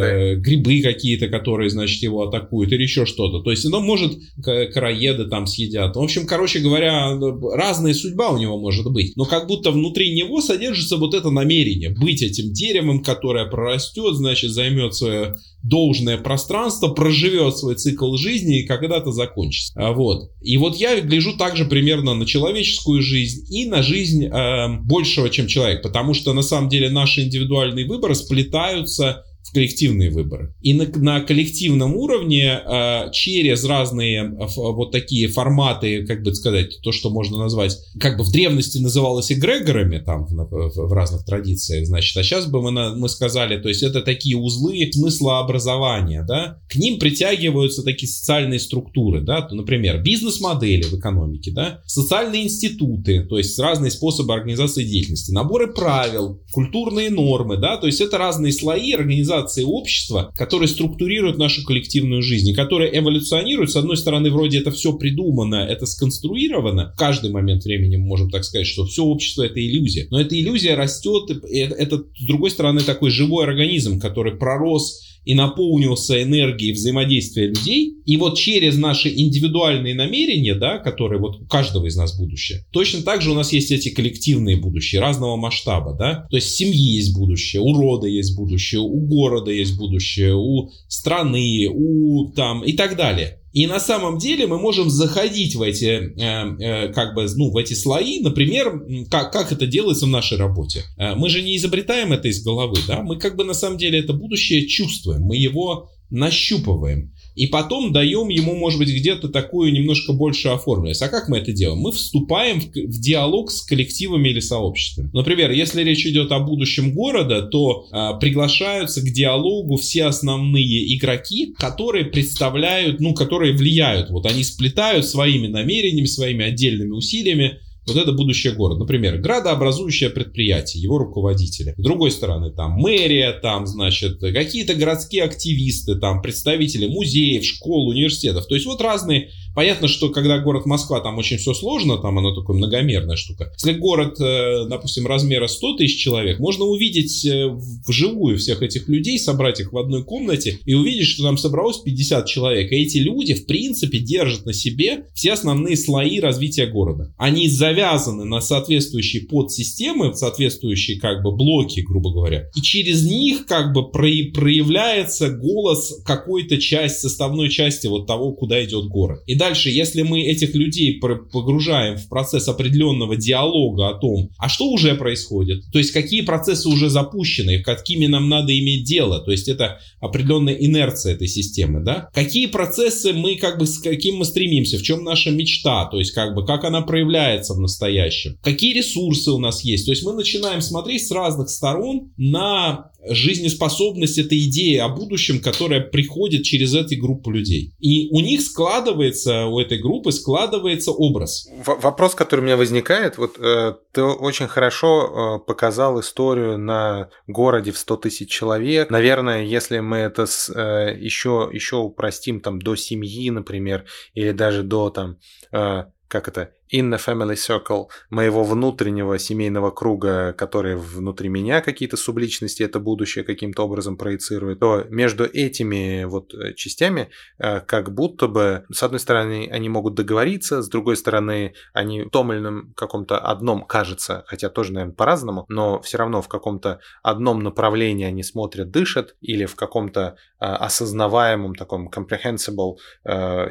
Э, 0.07 0.35
грибы 0.35 0.81
какие-то, 0.81 1.27
которые, 1.27 1.69
значит, 1.69 2.01
его 2.01 2.23
атакуют, 2.23 2.71
или 2.71 2.81
еще 2.83 3.05
что-то. 3.05 3.41
То 3.41 3.51
есть 3.51 3.65
оно 3.65 3.81
может 3.81 4.17
караеды 4.41 5.25
там 5.25 5.45
съедят. 5.45 5.95
В 5.95 6.01
общем, 6.01 6.25
короче 6.25 6.59
говоря, 6.59 7.17
разная 7.53 7.93
судьба 7.93 8.29
у 8.29 8.37
него 8.37 8.59
может 8.59 8.91
быть. 8.91 9.15
Но 9.15 9.25
как 9.25 9.47
будто 9.47 9.71
внутри 9.71 10.13
него 10.15 10.41
содержится 10.41 10.97
вот 10.97 11.13
это 11.13 11.29
намерение 11.29 11.89
быть 11.89 12.21
этим 12.21 12.46
этим 12.47 12.53
деревом, 12.53 13.03
которое 13.03 13.45
прорастет, 13.45 14.15
значит, 14.15 14.51
займет 14.51 14.95
свое 14.95 15.35
должное 15.63 16.17
пространство, 16.17 16.89
проживет 16.89 17.57
свой 17.57 17.75
цикл 17.75 18.15
жизни 18.15 18.61
и 18.61 18.65
когда-то 18.65 19.11
закончится. 19.11 19.73
А, 19.75 19.93
вот. 19.93 20.31
И 20.41 20.57
вот 20.57 20.75
я 20.77 20.99
гляжу 21.01 21.37
также 21.37 21.65
примерно 21.65 22.13
на 22.13 22.25
человеческую 22.25 23.01
жизнь 23.01 23.45
и 23.53 23.65
на 23.65 23.83
жизнь 23.83 24.25
э, 24.25 24.79
большего, 24.83 25.29
чем 25.29 25.47
человек, 25.47 25.81
потому 25.81 26.13
что 26.13 26.33
на 26.33 26.41
самом 26.41 26.69
деле 26.69 26.89
наши 26.89 27.23
индивидуальные 27.23 27.85
выборы 27.85 28.15
сплетаются 28.15 29.23
в 29.47 29.53
коллективные 29.53 30.09
выборы. 30.09 30.53
И 30.61 30.73
на, 30.73 30.85
на 30.85 31.21
коллективном 31.21 31.95
уровне 31.95 32.59
э, 32.59 33.11
через 33.13 33.63
разные 33.63 34.23
э, 34.23 34.45
вот 34.55 34.91
такие 34.91 35.29
форматы, 35.29 36.05
как 36.05 36.21
бы 36.21 36.35
сказать, 36.35 36.79
то, 36.83 36.91
что 36.91 37.09
можно 37.09 37.37
назвать, 37.37 37.77
как 37.99 38.17
бы 38.17 38.25
в 38.25 38.31
древности 38.31 38.77
называлось 38.79 39.31
эгрегорами, 39.31 39.99
там 39.99 40.25
в, 40.25 40.87
в, 40.89 40.93
разных 40.93 41.23
традициях, 41.25 41.87
значит, 41.87 42.17
а 42.17 42.23
сейчас 42.23 42.47
бы 42.47 42.61
мы, 42.61 42.95
мы 42.95 43.07
сказали, 43.07 43.57
то 43.57 43.69
есть 43.69 43.83
это 43.83 44.01
такие 44.01 44.35
узлы 44.35 44.89
смысла 44.91 45.39
образования, 45.39 46.25
да, 46.27 46.59
к 46.69 46.75
ним 46.75 46.99
притягиваются 46.99 47.83
такие 47.83 48.11
социальные 48.11 48.59
структуры, 48.59 49.21
да, 49.21 49.47
например, 49.49 50.01
бизнес-модели 50.03 50.83
в 50.83 50.99
экономике, 50.99 51.51
да, 51.53 51.81
социальные 51.85 52.43
институты, 52.43 53.23
то 53.23 53.37
есть 53.37 53.57
разные 53.59 53.91
способы 53.91 54.33
организации 54.33 54.83
деятельности, 54.83 55.31
наборы 55.31 55.73
правил, 55.73 56.41
культурные 56.51 57.09
нормы, 57.09 57.55
да, 57.57 57.77
то 57.77 57.87
есть 57.87 58.01
это 58.01 58.17
разные 58.17 58.51
слои 58.51 58.91
организации 58.91 59.36
организации 59.37 59.63
общества, 59.63 60.33
которые 60.35 60.67
структурируют 60.67 61.37
нашу 61.37 61.63
коллективную 61.63 62.21
жизнь, 62.21 62.49
и 62.49 62.53
которые 62.53 62.97
эволюционируют. 62.97 63.71
С 63.71 63.75
одной 63.75 63.97
стороны, 63.97 64.31
вроде 64.31 64.59
это 64.59 64.71
все 64.71 64.93
придумано, 64.93 65.55
это 65.55 65.85
сконструировано. 65.85 66.93
В 66.95 66.97
каждый 66.97 67.31
момент 67.31 67.63
времени 67.63 67.97
мы 67.97 68.07
можем 68.07 68.29
так 68.29 68.43
сказать, 68.43 68.67
что 68.67 68.85
все 68.85 69.03
общество 69.03 69.43
это 69.43 69.59
иллюзия. 69.59 70.07
Но 70.09 70.19
эта 70.19 70.39
иллюзия 70.39 70.75
растет, 70.75 71.29
и 71.49 71.59
это, 71.59 72.03
с 72.17 72.25
другой 72.25 72.51
стороны, 72.51 72.81
такой 72.81 73.09
живой 73.09 73.45
организм, 73.45 73.99
который 73.99 74.35
пророс 74.35 75.06
и 75.27 75.33
наполнился 75.33 76.23
энергией 76.23 76.71
взаимодействия 76.71 77.47
людей, 77.47 77.97
и 78.05 78.15
вот 78.15 78.37
через 78.37 78.77
наши 78.77 79.09
индивидуальные 79.09 79.93
намерения, 79.93 80.55
да, 80.55 80.77
которые 80.77 81.19
вот 81.19 81.41
у 81.41 81.45
каждого 81.45 81.85
из 81.85 81.97
нас 81.97 82.17
будущее, 82.17 82.65
точно 82.71 83.01
так 83.01 83.21
же 83.21 83.31
у 83.31 83.33
нас 83.33 83.51
есть 83.51 83.69
эти 83.71 83.89
коллективные 83.89 84.55
будущие 84.55 85.01
разного 85.01 85.35
масштаба, 85.35 85.97
да, 85.99 86.27
то 86.29 86.37
есть 86.37 86.55
семьи 86.55 86.95
есть 86.95 87.13
будущее, 87.13 87.61
у 87.61 87.73
рода 87.73 88.07
есть 88.07 88.37
будущее, 88.37 88.79
у 88.79 89.01
города 89.01 89.51
есть 89.51 89.77
будущее, 89.77 90.33
у 90.33 90.69
страны, 90.87 91.67
у 91.69 92.31
там 92.31 92.63
и 92.63 92.71
так 92.71 92.95
далее. 92.95 93.41
И 93.57 93.65
на 93.65 93.79
самом 93.79 94.19
деле 94.19 94.45
мы 94.45 94.59
можем 94.59 94.87
заходить 94.91 95.55
в 95.55 95.63
эти, 95.63 95.85
э, 95.85 96.57
э, 96.59 96.93
как 96.93 97.15
бы, 97.15 97.25
ну, 97.37 97.49
в 97.49 97.57
эти 97.57 97.73
слои, 97.73 98.19
например, 98.19 98.83
как, 99.09 99.33
как 99.33 99.51
это 99.51 99.65
делается 99.65 100.05
в 100.05 100.09
нашей 100.09 100.37
работе. 100.37 100.83
Э, 100.95 101.15
мы 101.15 101.27
же 101.27 101.41
не 101.41 101.57
изобретаем 101.57 102.13
это 102.13 102.27
из 102.27 102.43
головы, 102.43 102.77
да, 102.87 103.01
мы 103.01 103.17
как 103.17 103.35
бы 103.35 103.43
на 103.43 103.55
самом 103.55 103.79
деле 103.79 103.97
это 103.97 104.13
будущее 104.13 104.67
чувствуем, 104.67 105.23
мы 105.23 105.37
его 105.37 105.89
нащупываем 106.11 107.15
и 107.37 107.45
потом 107.45 107.93
даем 107.93 108.29
ему, 108.29 108.55
может 108.55 108.79
быть, 108.79 108.89
где-то 108.89 109.29
такую 109.29 109.71
немножко 109.71 110.11
большую 110.11 110.55
оформленность. 110.55 111.03
А 111.03 111.07
как 111.07 111.29
мы 111.29 111.37
это 111.37 111.51
делаем? 111.51 111.79
Мы 111.79 111.91
вступаем 111.91 112.59
в, 112.59 112.65
в 112.65 112.99
диалог 112.99 113.51
с 113.51 113.61
коллективами 113.61 114.29
или 114.29 114.39
сообществами. 114.39 115.11
Например, 115.13 115.51
если 115.51 115.83
речь 115.83 116.03
идет 116.07 116.31
о 116.31 116.39
будущем 116.39 116.93
города, 116.93 117.43
то 117.43 117.85
а, 117.91 118.13
приглашаются 118.13 119.01
к 119.01 119.11
диалогу 119.11 119.77
все 119.77 120.05
основные 120.05 120.95
игроки, 120.95 121.53
которые 121.59 122.05
представляют, 122.05 122.99
ну, 122.99 123.13
которые 123.13 123.53
влияют. 123.53 124.09
Вот 124.09 124.25
они 124.25 124.43
сплетают 124.43 125.05
своими 125.05 125.45
намерениями, 125.45 126.07
своими 126.07 126.43
отдельными 126.43 126.91
усилиями 126.91 127.59
вот 127.87 127.97
это 127.97 128.11
будущее 128.11 128.53
города. 128.53 128.79
Например, 128.79 129.17
градообразующее 129.17 130.09
предприятие, 130.09 130.83
его 130.83 130.97
руководители. 130.97 131.73
С 131.77 131.81
другой 131.81 132.11
стороны, 132.11 132.51
там 132.51 132.73
мэрия, 132.73 133.31
там, 133.31 133.65
значит, 133.65 134.19
какие-то 134.19 134.75
городские 134.75 135.23
активисты, 135.23 135.95
там 135.95 136.21
представители 136.21 136.87
музеев, 136.87 137.45
школ, 137.45 137.87
университетов. 137.89 138.47
То 138.47 138.55
есть 138.55 138.65
вот 138.65 138.81
разные 138.81 139.31
Понятно, 139.57 139.87
что 139.87 140.09
когда 140.09 140.37
город 140.37 140.67
Москва, 140.67 140.99
там 140.99 141.17
очень 141.17 141.37
все 141.37 141.55
сложно, 141.55 141.97
там 141.97 142.19
оно 142.19 142.31
такое 142.31 142.55
многомерная 142.55 143.15
штука. 143.15 143.51
Если 143.53 143.73
город, 143.73 144.21
э, 144.21 144.67
допустим, 144.69 145.07
размера 145.07 145.47
100 145.47 145.77
тысяч 145.77 145.99
человек, 145.99 146.37
можно 146.37 146.65
увидеть 146.65 147.25
э, 147.25 147.47
вживую 147.87 148.37
всех 148.37 148.61
этих 148.61 148.87
людей, 148.87 149.17
собрать 149.17 149.59
их 149.59 149.73
в 149.73 149.77
одной 149.79 150.03
комнате 150.03 150.59
и 150.63 150.75
увидеть, 150.75 151.07
что 151.07 151.23
там 151.23 151.39
собралось 151.39 151.79
50 151.79 152.27
человек. 152.27 152.71
И 152.71 152.75
эти 152.75 152.99
люди, 152.99 153.33
в 153.33 153.47
принципе, 153.47 153.97
держат 153.97 154.45
на 154.45 154.53
себе 154.53 155.05
все 155.15 155.33
основные 155.33 155.75
слои 155.75 156.19
развития 156.19 156.67
города. 156.67 157.15
Они 157.17 157.49
завязаны 157.49 158.25
на 158.25 158.41
соответствующие 158.41 159.23
подсистемы, 159.23 160.13
соответствующие 160.13 160.99
как 160.99 161.23
бы 161.23 161.35
блоки, 161.35 161.79
грубо 161.79 162.13
говоря. 162.13 162.47
И 162.55 162.61
через 162.61 163.03
них 163.09 163.47
как 163.47 163.73
бы 163.73 163.89
проявляется 163.89 165.31
голос 165.31 165.99
какой-то 166.05 166.59
части, 166.59 167.07
составной 167.07 167.49
части 167.49 167.87
вот 167.87 168.05
того, 168.05 168.33
куда 168.33 168.63
идет 168.63 168.85
город. 168.85 169.23
И 169.25 169.33
дальше, 169.47 169.69
если 169.69 170.01
мы 170.01 170.21
этих 170.21 170.53
людей 170.55 170.99
погружаем 170.99 171.97
в 171.97 172.09
процесс 172.09 172.47
определенного 172.47 173.15
диалога 173.15 173.89
о 173.89 173.93
том, 173.93 174.29
а 174.37 174.49
что 174.49 174.69
уже 174.69 174.95
происходит, 174.95 175.63
то 175.71 175.79
есть 175.79 175.91
какие 175.91 176.21
процессы 176.21 176.67
уже 176.67 176.89
запущены, 176.89 177.63
какими 177.63 178.07
нам 178.07 178.27
надо 178.27 178.57
иметь 178.57 178.83
дело, 178.83 179.19
то 179.19 179.31
есть 179.31 179.47
это 179.47 179.79
определенная 180.01 180.53
инерция 180.53 181.13
этой 181.13 181.27
системы, 181.27 181.81
да, 181.81 182.09
какие 182.13 182.47
процессы 182.47 183.13
мы 183.13 183.37
как 183.37 183.57
бы, 183.57 183.65
с 183.65 183.79
каким 183.79 184.17
мы 184.17 184.25
стремимся, 184.25 184.77
в 184.77 184.83
чем 184.83 185.03
наша 185.03 185.31
мечта, 185.31 185.85
то 185.85 185.97
есть 185.97 186.11
как 186.11 186.35
бы, 186.35 186.45
как 186.45 186.65
она 186.65 186.81
проявляется 186.81 187.53
в 187.53 187.59
настоящем, 187.59 188.37
какие 188.43 188.73
ресурсы 188.73 189.31
у 189.31 189.39
нас 189.39 189.63
есть, 189.63 189.85
то 189.85 189.91
есть 189.91 190.03
мы 190.03 190.13
начинаем 190.13 190.61
смотреть 190.61 191.07
с 191.07 191.11
разных 191.11 191.49
сторон 191.49 192.11
на 192.17 192.91
жизнеспособность 193.05 194.17
этой 194.17 194.39
идеи 194.45 194.77
о 194.77 194.89
будущем, 194.89 195.39
которая 195.39 195.81
приходит 195.81 196.43
через 196.43 196.73
эту 196.73 196.95
группу 196.97 197.31
людей. 197.31 197.73
И 197.79 198.09
у 198.11 198.21
них 198.21 198.41
складывается, 198.41 199.45
у 199.45 199.59
этой 199.59 199.77
группы 199.79 200.11
складывается 200.11 200.91
образ. 200.91 201.47
В- 201.63 201.79
вопрос, 201.81 202.15
который 202.15 202.41
у 202.41 202.43
меня 202.43 202.57
возникает, 202.57 203.17
вот 203.17 203.37
э, 203.39 203.73
ты 203.91 204.03
очень 204.03 204.47
хорошо 204.47 205.39
э, 205.41 205.45
показал 205.45 205.99
историю 205.99 206.57
на 206.57 207.09
городе 207.27 207.71
в 207.71 207.77
100 207.77 207.97
тысяч 207.97 208.29
человек. 208.29 208.89
Наверное, 208.89 209.43
если 209.43 209.79
мы 209.79 209.97
это 209.97 210.25
с, 210.25 210.49
э, 210.49 210.97
еще, 210.99 211.49
еще 211.51 211.77
упростим 211.77 212.41
там 212.41 212.61
до 212.61 212.75
семьи, 212.75 213.29
например, 213.29 213.85
или 214.13 214.31
даже 214.31 214.63
до 214.63 214.89
там 214.89 215.17
э, 215.51 215.83
как 216.07 216.27
это, 216.27 216.51
in 216.71 216.91
the 216.91 216.99
family 216.99 217.35
circle 217.35 217.87
моего 218.09 218.43
внутреннего 218.43 219.17
семейного 219.17 219.71
круга, 219.71 220.33
который 220.33 220.75
внутри 220.75 221.29
меня 221.29 221.61
какие-то 221.61 221.97
субличности, 221.97 222.63
это 222.63 222.79
будущее 222.79 223.23
каким-то 223.23 223.63
образом 223.63 223.97
проецирует, 223.97 224.59
то 224.59 224.85
между 224.89 225.25
этими 225.25 226.03
вот 226.05 226.33
э, 226.33 226.53
частями 226.53 227.09
э, 227.39 227.61
как 227.61 227.93
будто 227.93 228.27
бы, 228.27 228.65
с 228.71 228.83
одной 228.83 228.99
стороны, 228.99 229.49
они 229.51 229.69
могут 229.69 229.95
договориться, 229.95 230.61
с 230.61 230.69
другой 230.69 230.97
стороны, 230.97 231.53
они 231.73 232.03
в 232.03 232.09
том 232.09 232.31
или 232.31 232.39
ином 232.39 232.73
каком-то 232.75 233.17
одном, 233.17 233.65
кажется, 233.65 234.23
хотя 234.27 234.49
тоже, 234.49 234.73
наверное, 234.73 234.95
по-разному, 234.95 235.45
но 235.49 235.81
все 235.81 235.97
равно 235.97 236.21
в 236.21 236.27
каком-то 236.27 236.79
одном 237.03 237.39
направлении 237.39 238.05
они 238.05 238.23
смотрят, 238.23 238.71
дышат, 238.71 239.15
или 239.21 239.45
в 239.45 239.55
каком-то 239.55 240.17
э, 240.39 240.45
осознаваемом 240.45 241.55
таком 241.55 241.89
comprehensible 241.89 242.77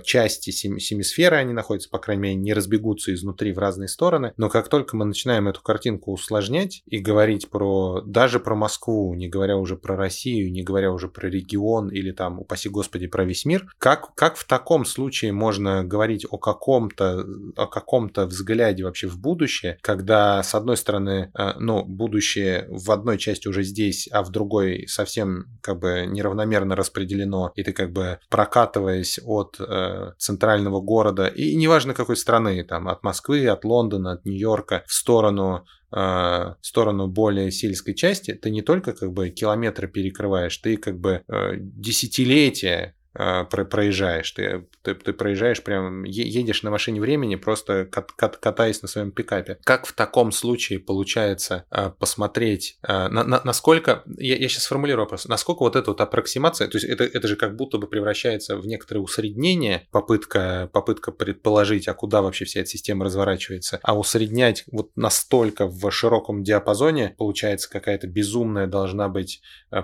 части 0.05 0.51
семисферы 0.51 1.37
они 1.37 1.53
находятся, 1.53 1.89
по 1.91 1.99
крайней 1.99 2.23
мере, 2.23 2.35
не 2.35 2.53
разбегутся 2.53 3.06
двигаются 3.07 3.15
изнутри 3.15 3.53
в 3.53 3.59
разные 3.59 3.89
стороны, 3.89 4.33
но 4.37 4.49
как 4.49 4.69
только 4.69 4.97
мы 4.97 5.05
начинаем 5.05 5.49
эту 5.49 5.63
картинку 5.63 6.13
усложнять 6.13 6.83
и 6.87 6.99
говорить 6.99 7.49
про 7.49 8.03
даже 8.05 8.41
про 8.41 8.55
Москву, 8.55 9.15
не 9.15 9.29
говоря 9.29 9.57
уже 9.57 9.77
про 9.77 9.97
Россию, 9.97 10.53
не 10.53 10.63
говоря 10.63 10.93
уже 10.93 11.09
про 11.09 11.29
регион 11.29 11.89
или 11.89 12.13
там, 12.13 12.41
упаси 12.41 12.69
господи, 12.69 13.07
про 13.07 13.25
весь 13.25 13.45
мир, 13.45 13.67
как, 13.79 14.15
как 14.15 14.37
в 14.37 14.47
таком 14.47 14.85
случае 14.85 15.33
можно 15.33 15.85
говорить 15.85 16.27
о 16.29 16.39
каком-то 16.39 17.25
о 17.57 17.67
каком-то 17.67 18.27
взгляде 18.27 18.85
вообще 18.85 19.09
в 19.09 19.19
будущее, 19.19 19.79
когда 19.81 20.43
с 20.43 20.55
одной 20.55 20.77
стороны, 20.77 21.31
э, 21.39 21.53
ну, 21.59 21.85
будущее 21.85 22.67
в 22.69 22.91
одной 22.91 23.19
части 23.19 23.49
уже 23.49 23.63
здесь, 23.63 24.09
а 24.13 24.23
в 24.23 24.31
другой 24.31 24.87
совсем 24.89 25.47
как 25.61 25.79
бы 25.79 26.07
неравномерно 26.07 26.77
распределено, 26.77 27.53
и 27.55 27.63
ты 27.63 27.73
как 27.73 27.93
бы 27.93 28.19
прокатываясь 28.29 29.21
от 29.25 29.57
э, 29.59 30.13
центрального 30.19 30.81
города, 30.81 31.27
и 31.27 31.55
неважно 31.57 31.95
какой 31.95 32.17
страны, 32.17 32.65
там, 32.65 32.89
от 32.97 33.05
Москвы, 33.05 33.47
от 33.47 33.65
Лондона, 33.65 34.13
от 34.13 34.25
Нью-Йорка 34.25 34.83
в 34.87 34.93
сторону 34.93 35.65
э, 35.93 35.97
в 35.97 36.59
сторону 36.63 37.07
более 37.07 37.51
сельской 37.51 37.95
части, 37.95 38.35
ты 38.35 38.51
не 38.51 38.63
только 38.63 38.93
как 38.93 39.13
бы 39.13 39.31
километры 39.31 39.89
перекрываешь, 39.89 40.57
ты 40.59 40.77
как 40.77 40.99
бы 40.99 41.23
э, 41.29 41.53
десятилетия 41.59 42.96
проезжаешь. 43.17 44.31
Ты, 44.33 44.67
ты, 44.83 44.95
ты 44.95 45.13
проезжаешь 45.13 45.63
прям, 45.63 46.05
едешь 46.05 46.63
на 46.63 46.71
машине 46.71 47.01
времени, 47.01 47.37
просто 47.37 47.85
кат, 47.87 48.13
кат, 48.13 48.37
катаясь 48.37 48.83
на 48.83 48.89
своем 48.89 49.11
пикапе. 49.11 49.59
Как 49.65 49.87
в 49.87 49.93
таком 49.93 50.33
случае 50.33 50.79
получается 50.79 51.65
э, 51.71 51.91
посмотреть, 51.99 52.79
э, 52.83 53.09
на, 53.09 53.25
на, 53.25 53.41
насколько, 53.45 54.03
я, 54.19 54.37
я 54.37 54.49
сейчас 54.49 54.65
сформулирую 54.65 55.05
вопрос, 55.05 55.27
насколько 55.27 55.61
вот 55.61 55.77
эта 55.77 55.91
вот 55.91 56.01
аппроксимация, 56.01 56.69
то 56.69 56.77
есть 56.77 56.87
это, 56.89 57.05
это 57.05 57.29
же 57.29 57.37
как 57.37 57.57
будто 57.57 57.79
бы 57.79 57.87
превращается 57.87 58.57
в 58.57 58.67
некоторое 58.67 59.01
усреднение, 59.01 59.87
попытка, 59.91 60.69
попытка 60.73 61.13
предположить, 61.13 61.89
а 61.89 61.95
куда 61.95 62.23
вообще 62.23 62.45
вся 62.45 62.61
эта 62.61 62.71
система 62.71 63.05
разворачивается, 63.05 63.81
а 63.83 63.99
усреднять 63.99 64.65
вот 64.71 64.91
настолько 64.97 65.67
в 65.67 65.91
широком 65.91 66.43
диапазоне, 66.43 67.15
получается 67.17 67.71
какая-то 67.71 68.07
безумная 68.07 68.67
должна 68.67 69.09
быть 69.09 69.41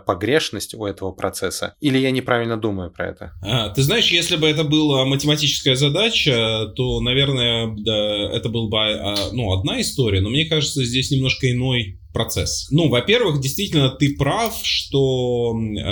погрешность 0.06 0.74
у 0.74 0.84
этого 0.84 1.12
процесса. 1.12 1.74
Или 1.80 1.98
я 1.98 2.10
неправильно 2.10 2.56
думаю 2.56 2.90
про 2.90 3.08
это? 3.08 3.21
Это? 3.24 3.32
А, 3.42 3.68
ты 3.70 3.82
знаешь, 3.82 4.10
если 4.10 4.36
бы 4.36 4.46
это 4.46 4.64
была 4.64 5.04
математическая 5.04 5.74
задача, 5.74 6.72
то, 6.76 7.00
наверное, 7.00 7.74
да, 7.78 8.30
это 8.32 8.48
был 8.48 8.68
бы 8.68 8.78
а, 8.78 9.14
ну, 9.32 9.52
одна 9.52 9.80
история, 9.80 10.20
но 10.20 10.30
мне 10.30 10.44
кажется, 10.44 10.84
здесь 10.84 11.10
немножко 11.10 11.50
иной 11.50 12.01
процесс. 12.12 12.68
Ну, 12.70 12.88
во-первых, 12.88 13.40
действительно, 13.40 13.90
ты 13.90 14.16
прав, 14.16 14.58
что 14.62 15.54
э, 15.54 15.82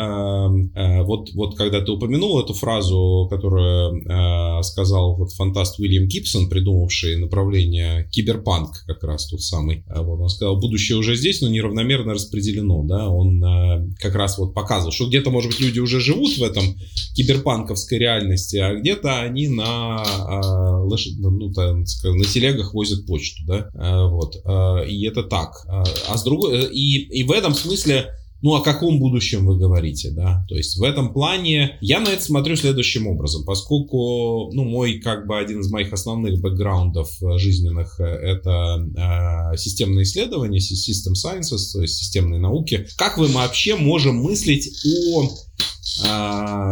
э, 0.74 1.02
вот, 1.02 1.30
вот 1.34 1.56
когда 1.56 1.80
ты 1.80 1.90
упомянул 1.90 2.40
эту 2.40 2.54
фразу, 2.54 3.26
которую 3.30 4.02
э, 4.04 4.62
сказал 4.62 5.16
вот 5.16 5.32
фантаст 5.32 5.78
Уильям 5.78 6.06
Гибсон, 6.06 6.48
придумавший 6.48 7.16
направление 7.16 8.08
киберпанк, 8.10 8.84
как 8.86 9.02
раз 9.02 9.28
тот 9.28 9.40
самый, 9.40 9.84
э, 9.88 10.00
вот 10.00 10.20
он 10.20 10.28
сказал, 10.28 10.58
будущее 10.58 10.98
уже 10.98 11.16
здесь, 11.16 11.40
но 11.40 11.48
неравномерно 11.48 12.14
распределено, 12.14 12.82
да, 12.84 13.08
он 13.08 13.42
э, 13.42 13.88
как 13.98 14.14
раз 14.14 14.38
вот 14.38 14.54
показывал, 14.54 14.92
что 14.92 15.08
где-то, 15.08 15.30
может 15.30 15.50
быть, 15.50 15.60
люди 15.60 15.80
уже 15.80 16.00
живут 16.00 16.36
в 16.36 16.42
этом 16.42 16.64
киберпанковской 17.14 17.98
реальности, 17.98 18.56
а 18.56 18.74
где-то 18.74 19.20
они 19.20 19.48
на, 19.48 20.02
э, 20.04 20.84
лош... 20.84 21.06
ну, 21.18 21.52
там, 21.52 21.80
на 21.80 22.24
телегах 22.24 22.74
возят 22.74 23.06
почту, 23.06 23.42
да, 23.46 23.70
э, 23.74 24.08
вот, 24.08 24.36
э, 24.44 24.88
и 24.88 25.06
это 25.06 25.22
так. 25.22 25.50
А 26.10 26.18
с 26.18 26.24
другой, 26.24 26.58
э, 26.58 26.70
и, 26.72 27.20
и 27.20 27.24
в 27.24 27.30
этом 27.32 27.54
смысле 27.54 28.10
Ну, 28.42 28.54
о 28.54 28.62
каком 28.62 28.98
будущем 28.98 29.44
вы 29.44 29.58
говорите, 29.58 30.10
да? 30.10 30.46
То 30.48 30.54
есть 30.54 30.78
в 30.78 30.82
этом 30.82 31.12
плане 31.12 31.76
я 31.82 32.00
на 32.00 32.08
это 32.08 32.22
смотрю 32.22 32.56
следующим 32.56 33.06
образом, 33.06 33.44
поскольку, 33.44 34.50
ну, 34.54 34.64
мой, 34.64 34.98
как 34.98 35.26
бы, 35.26 35.38
один 35.38 35.60
из 35.60 35.70
моих 35.70 35.92
основных 35.92 36.40
бэкграундов 36.40 37.22
э, 37.22 37.38
жизненных 37.38 38.00
э, 38.00 38.04
это 38.04 39.52
э, 39.52 39.56
системные 39.58 40.04
исследования, 40.04 40.58
system 40.58 41.12
sciences, 41.12 41.70
то 41.72 41.82
есть 41.82 41.96
системные 41.96 42.40
науки. 42.40 42.86
Как 42.96 43.18
вы 43.18 43.26
вообще 43.26 43.76
можем 43.76 44.16
мыслить 44.16 44.70
о 44.86 45.28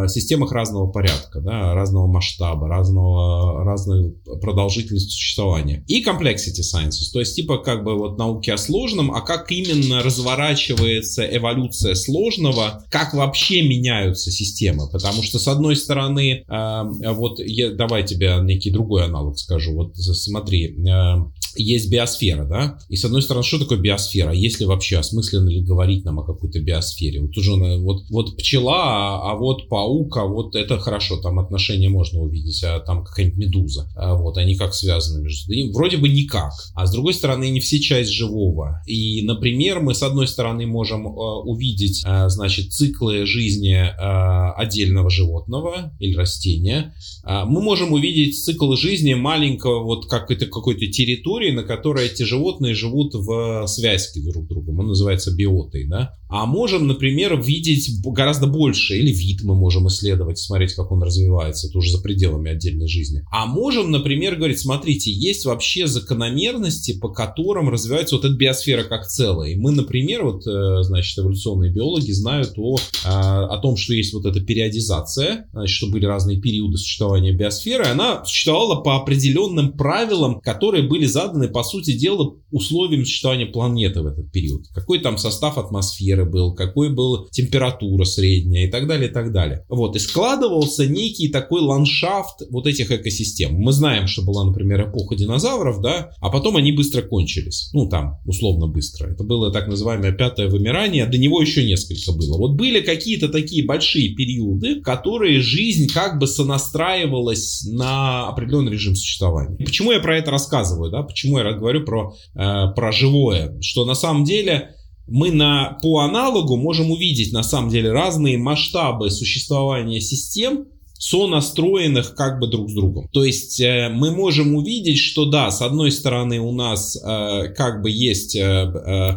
системах 0.07 0.51
разного 0.51 0.87
порядка, 0.87 1.41
да, 1.41 1.73
разного 1.73 2.07
масштаба, 2.07 2.67
разного, 2.67 3.63
разной 3.63 4.15
продолжительности 4.41 5.11
существования. 5.11 5.83
И 5.87 6.03
complexity 6.03 6.61
sciences, 6.61 7.11
то 7.11 7.19
есть 7.19 7.35
типа 7.35 7.57
как 7.57 7.83
бы 7.83 7.97
вот 7.97 8.17
науки 8.17 8.49
о 8.49 8.57
сложном, 8.57 9.11
а 9.11 9.21
как 9.21 9.51
именно 9.51 10.01
разворачивается 10.03 11.25
эволюция 11.25 11.95
сложного, 11.95 12.83
как 12.89 13.13
вообще 13.13 13.61
меняются 13.61 14.31
системы. 14.31 14.89
Потому 14.91 15.23
что 15.23 15.39
с 15.39 15.47
одной 15.47 15.75
стороны, 15.75 16.43
э, 16.47 16.83
вот 17.13 17.39
я, 17.39 17.71
давай 17.71 18.03
тебе 18.03 18.37
некий 18.41 18.71
другой 18.71 19.05
аналог 19.05 19.37
скажу. 19.37 19.73
Вот 19.73 19.95
смотри, 19.95 20.75
э, 20.87 21.15
есть 21.63 21.91
биосфера, 21.91 22.45
да? 22.45 22.79
И 22.89 22.95
с 22.95 23.05
одной 23.05 23.21
стороны, 23.21 23.45
что 23.45 23.59
такое 23.59 23.77
биосфера? 23.77 24.33
Есть 24.33 24.59
ли 24.59 24.65
вообще 24.65 24.97
осмысленно 24.97 25.49
ли 25.49 25.61
говорить 25.61 26.05
нам 26.05 26.19
о 26.19 26.23
какой-то 26.23 26.59
биосфере? 26.59 27.21
Вот 27.21 27.37
уже 27.37 27.53
вот, 27.79 28.03
вот 28.09 28.37
пчела, 28.37 29.19
а, 29.19 29.31
а 29.31 29.35
вот 29.35 29.67
паук, 29.69 30.17
а 30.17 30.25
вот 30.25 30.55
это 30.55 30.77
хорошо, 30.79 31.17
там 31.17 31.39
отношения 31.39 31.89
можно 31.89 32.19
увидеть, 32.19 32.63
а 32.63 32.79
там 32.79 33.03
какая-нибудь 33.03 33.37
медуза. 33.37 33.89
А 33.95 34.15
вот 34.15 34.37
они 34.37 34.55
как 34.55 34.73
связаны 34.73 35.23
между 35.23 35.41
собой? 35.41 35.71
Вроде 35.73 35.97
бы 35.97 36.09
никак. 36.09 36.51
А 36.73 36.85
с 36.85 36.91
другой 36.91 37.13
стороны, 37.13 37.49
не 37.49 37.59
все 37.59 37.79
часть 37.79 38.11
живого. 38.11 38.81
И, 38.85 39.21
например, 39.23 39.79
мы 39.79 39.93
с 39.93 40.03
одной 40.03 40.27
стороны 40.27 40.65
можем 40.65 41.07
э, 41.07 41.09
увидеть, 41.09 42.03
э, 42.05 42.29
значит, 42.29 42.71
циклы 42.71 43.25
жизни 43.25 43.75
э, 43.75 44.51
отдельного 44.55 45.09
животного 45.09 45.93
или 45.99 46.15
растения. 46.15 46.93
Э, 47.25 47.45
мы 47.45 47.61
можем 47.61 47.93
увидеть 47.93 48.43
циклы 48.43 48.77
жизни 48.77 49.13
маленького 49.13 49.83
вот 49.83 50.07
как 50.07 50.31
это 50.31 50.45
какой-то 50.45 50.87
территории, 50.87 51.48
территории, 51.49 51.51
на 51.51 51.63
которой 51.63 52.07
эти 52.07 52.23
животные 52.23 52.73
живут 52.73 53.13
в 53.13 53.67
связке 53.67 54.21
друг 54.21 54.45
с 54.45 54.47
другом. 54.47 54.79
Он 54.79 54.87
называется 54.87 55.35
биотой, 55.35 55.85
да. 55.87 56.13
А 56.29 56.45
можем, 56.45 56.87
например, 56.87 57.41
видеть 57.41 57.89
гораздо 58.03 58.47
больше, 58.47 58.97
или 58.97 59.11
вид 59.11 59.41
мы 59.43 59.55
можем 59.55 59.87
исследовать, 59.87 60.37
смотреть, 60.37 60.73
как 60.73 60.91
он 60.91 61.01
развивается, 61.01 61.67
это 61.67 61.77
уже 61.77 61.91
за 61.91 62.01
пределами 62.01 62.51
отдельной 62.51 62.87
жизни. 62.87 63.23
А 63.31 63.47
можем, 63.47 63.89
например, 63.89 64.35
говорить, 64.35 64.59
смотрите, 64.59 65.11
есть 65.11 65.45
вообще 65.45 65.87
закономерности, 65.87 66.99
по 66.99 67.09
которым 67.09 67.69
развивается 67.69 68.15
вот 68.15 68.25
эта 68.25 68.35
биосфера 68.35 68.83
как 68.83 69.07
целая. 69.07 69.51
И 69.51 69.55
мы, 69.55 69.71
например, 69.71 70.23
вот, 70.23 70.45
э, 70.45 70.83
значит, 70.83 71.17
эволюционные 71.17 71.71
биологи 71.71 72.11
знают 72.11 72.53
о, 72.57 72.77
а, 73.05 73.45
о 73.45 73.57
том, 73.57 73.75
что 73.75 73.93
есть 73.93 74.13
вот 74.13 74.25
эта 74.25 74.39
периодизация, 74.39 75.47
значит, 75.51 75.75
что 75.75 75.87
были 75.87 76.05
разные 76.05 76.39
периоды 76.39 76.77
существования 76.77 77.31
биосферы, 77.31 77.85
она 77.85 78.23
существовала 78.23 78.81
по 78.81 78.97
определенным 78.97 79.73
правилам, 79.73 80.41
которые 80.41 80.83
были 80.83 81.05
заданы, 81.05 81.28
по 81.51 81.63
сути 81.63 81.97
дела, 81.97 82.35
условиям 82.51 83.05
существования 83.05 83.45
планеты 83.45 84.01
в 84.01 84.07
этот 84.07 84.31
период. 84.31 84.67
Какой 84.73 84.99
там 84.99 85.17
состав 85.17 85.57
атмосферы, 85.57 86.25
был, 86.25 86.53
какой 86.53 86.93
была 86.93 87.27
температура 87.31 88.03
средняя 88.03 88.67
и 88.67 88.71
так 88.71 88.87
далее, 88.87 89.09
и 89.09 89.13
так 89.13 89.31
далее. 89.31 89.65
Вот, 89.69 89.95
и 89.95 89.99
складывался 89.99 90.87
некий 90.87 91.29
такой 91.29 91.61
ландшафт 91.61 92.43
вот 92.49 92.67
этих 92.67 92.91
экосистем. 92.91 93.55
Мы 93.55 93.71
знаем, 93.71 94.07
что 94.07 94.23
была, 94.23 94.45
например, 94.45 94.89
эпоха 94.89 95.15
динозавров, 95.15 95.81
да, 95.81 96.11
а 96.19 96.29
потом 96.29 96.57
они 96.57 96.71
быстро 96.71 97.01
кончились. 97.01 97.69
Ну, 97.73 97.87
там, 97.87 98.19
условно 98.25 98.67
быстро. 98.67 99.07
Это 99.11 99.23
было 99.23 99.51
так 99.51 99.67
называемое 99.67 100.11
пятое 100.11 100.49
вымирание, 100.49 101.05
до 101.05 101.17
него 101.17 101.41
еще 101.41 101.65
несколько 101.65 102.11
было. 102.11 102.37
Вот 102.37 102.55
были 102.55 102.81
какие-то 102.81 103.29
такие 103.29 103.65
большие 103.65 104.15
периоды, 104.15 104.81
которые 104.81 105.39
жизнь 105.39 105.87
как 105.91 106.19
бы 106.19 106.27
сонастраивалась 106.27 107.63
на 107.65 108.27
определенный 108.29 108.71
режим 108.71 108.95
существования. 108.95 109.57
Почему 109.63 109.91
я 109.91 109.99
про 109.99 110.17
это 110.17 110.31
рассказываю, 110.31 110.91
да? 110.91 111.03
Почему 111.19 111.39
я 111.39 111.51
говорю 111.51 111.83
про, 111.83 112.15
э, 112.33 112.67
про 112.73 112.91
живое? 112.93 113.59
Что 113.59 113.83
на 113.83 113.93
самом 113.93 114.23
деле 114.23 114.75
мы 115.05 115.31
на, 115.31 115.77
по 115.81 115.99
аналогу 115.99 116.55
можем 116.55 116.91
увидеть 116.91 117.33
на 117.33 117.43
самом 117.43 117.69
деле 117.69 117.91
разные 117.91 118.37
масштабы 118.37 119.11
существования 119.11 119.99
систем, 119.99 120.67
сонастроенных 120.97 122.15
как 122.15 122.39
бы 122.39 122.47
друг 122.47 122.69
с 122.69 122.73
другом. 122.73 123.09
То 123.11 123.25
есть 123.25 123.59
э, 123.59 123.89
мы 123.89 124.11
можем 124.11 124.55
увидеть, 124.55 124.99
что 124.99 125.25
да, 125.25 125.51
с 125.51 125.61
одной 125.61 125.91
стороны 125.91 126.39
у 126.39 126.53
нас 126.53 126.95
э, 126.95 127.49
как 127.49 127.81
бы 127.81 127.91
есть 127.91 128.37
э, 128.37 128.41
э, 128.41 129.09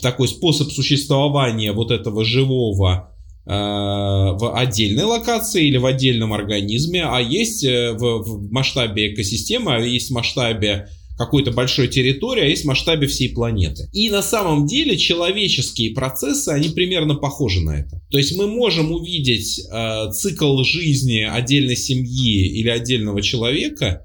такой 0.00 0.28
способ 0.28 0.72
существования 0.72 1.72
вот 1.72 1.90
этого 1.90 2.24
живого 2.24 3.10
э, 3.44 3.50
в 3.50 4.56
отдельной 4.56 5.04
локации 5.04 5.66
или 5.66 5.76
в 5.76 5.84
отдельном 5.84 6.32
организме, 6.32 7.04
а 7.04 7.20
есть 7.20 7.64
в, 7.64 7.98
в 7.98 8.50
масштабе 8.50 9.12
экосистемы, 9.12 9.74
а 9.74 9.80
есть 9.80 10.08
в 10.08 10.14
масштабе 10.14 10.88
какой-то 11.16 11.52
большой 11.52 11.88
территории, 11.88 12.42
а 12.42 12.46
есть 12.46 12.64
в 12.64 12.66
масштабе 12.66 13.06
всей 13.06 13.28
планеты. 13.28 13.88
И 13.92 14.10
на 14.10 14.22
самом 14.22 14.66
деле 14.66 14.96
человеческие 14.96 15.94
процессы, 15.94 16.48
они 16.48 16.70
примерно 16.70 17.14
похожи 17.14 17.60
на 17.60 17.78
это. 17.78 18.02
То 18.10 18.18
есть 18.18 18.36
мы 18.36 18.46
можем 18.46 18.92
увидеть 18.92 19.60
э, 19.60 20.10
цикл 20.12 20.62
жизни 20.62 21.20
отдельной 21.20 21.76
семьи 21.76 22.46
или 22.58 22.68
отдельного 22.68 23.22
человека, 23.22 24.04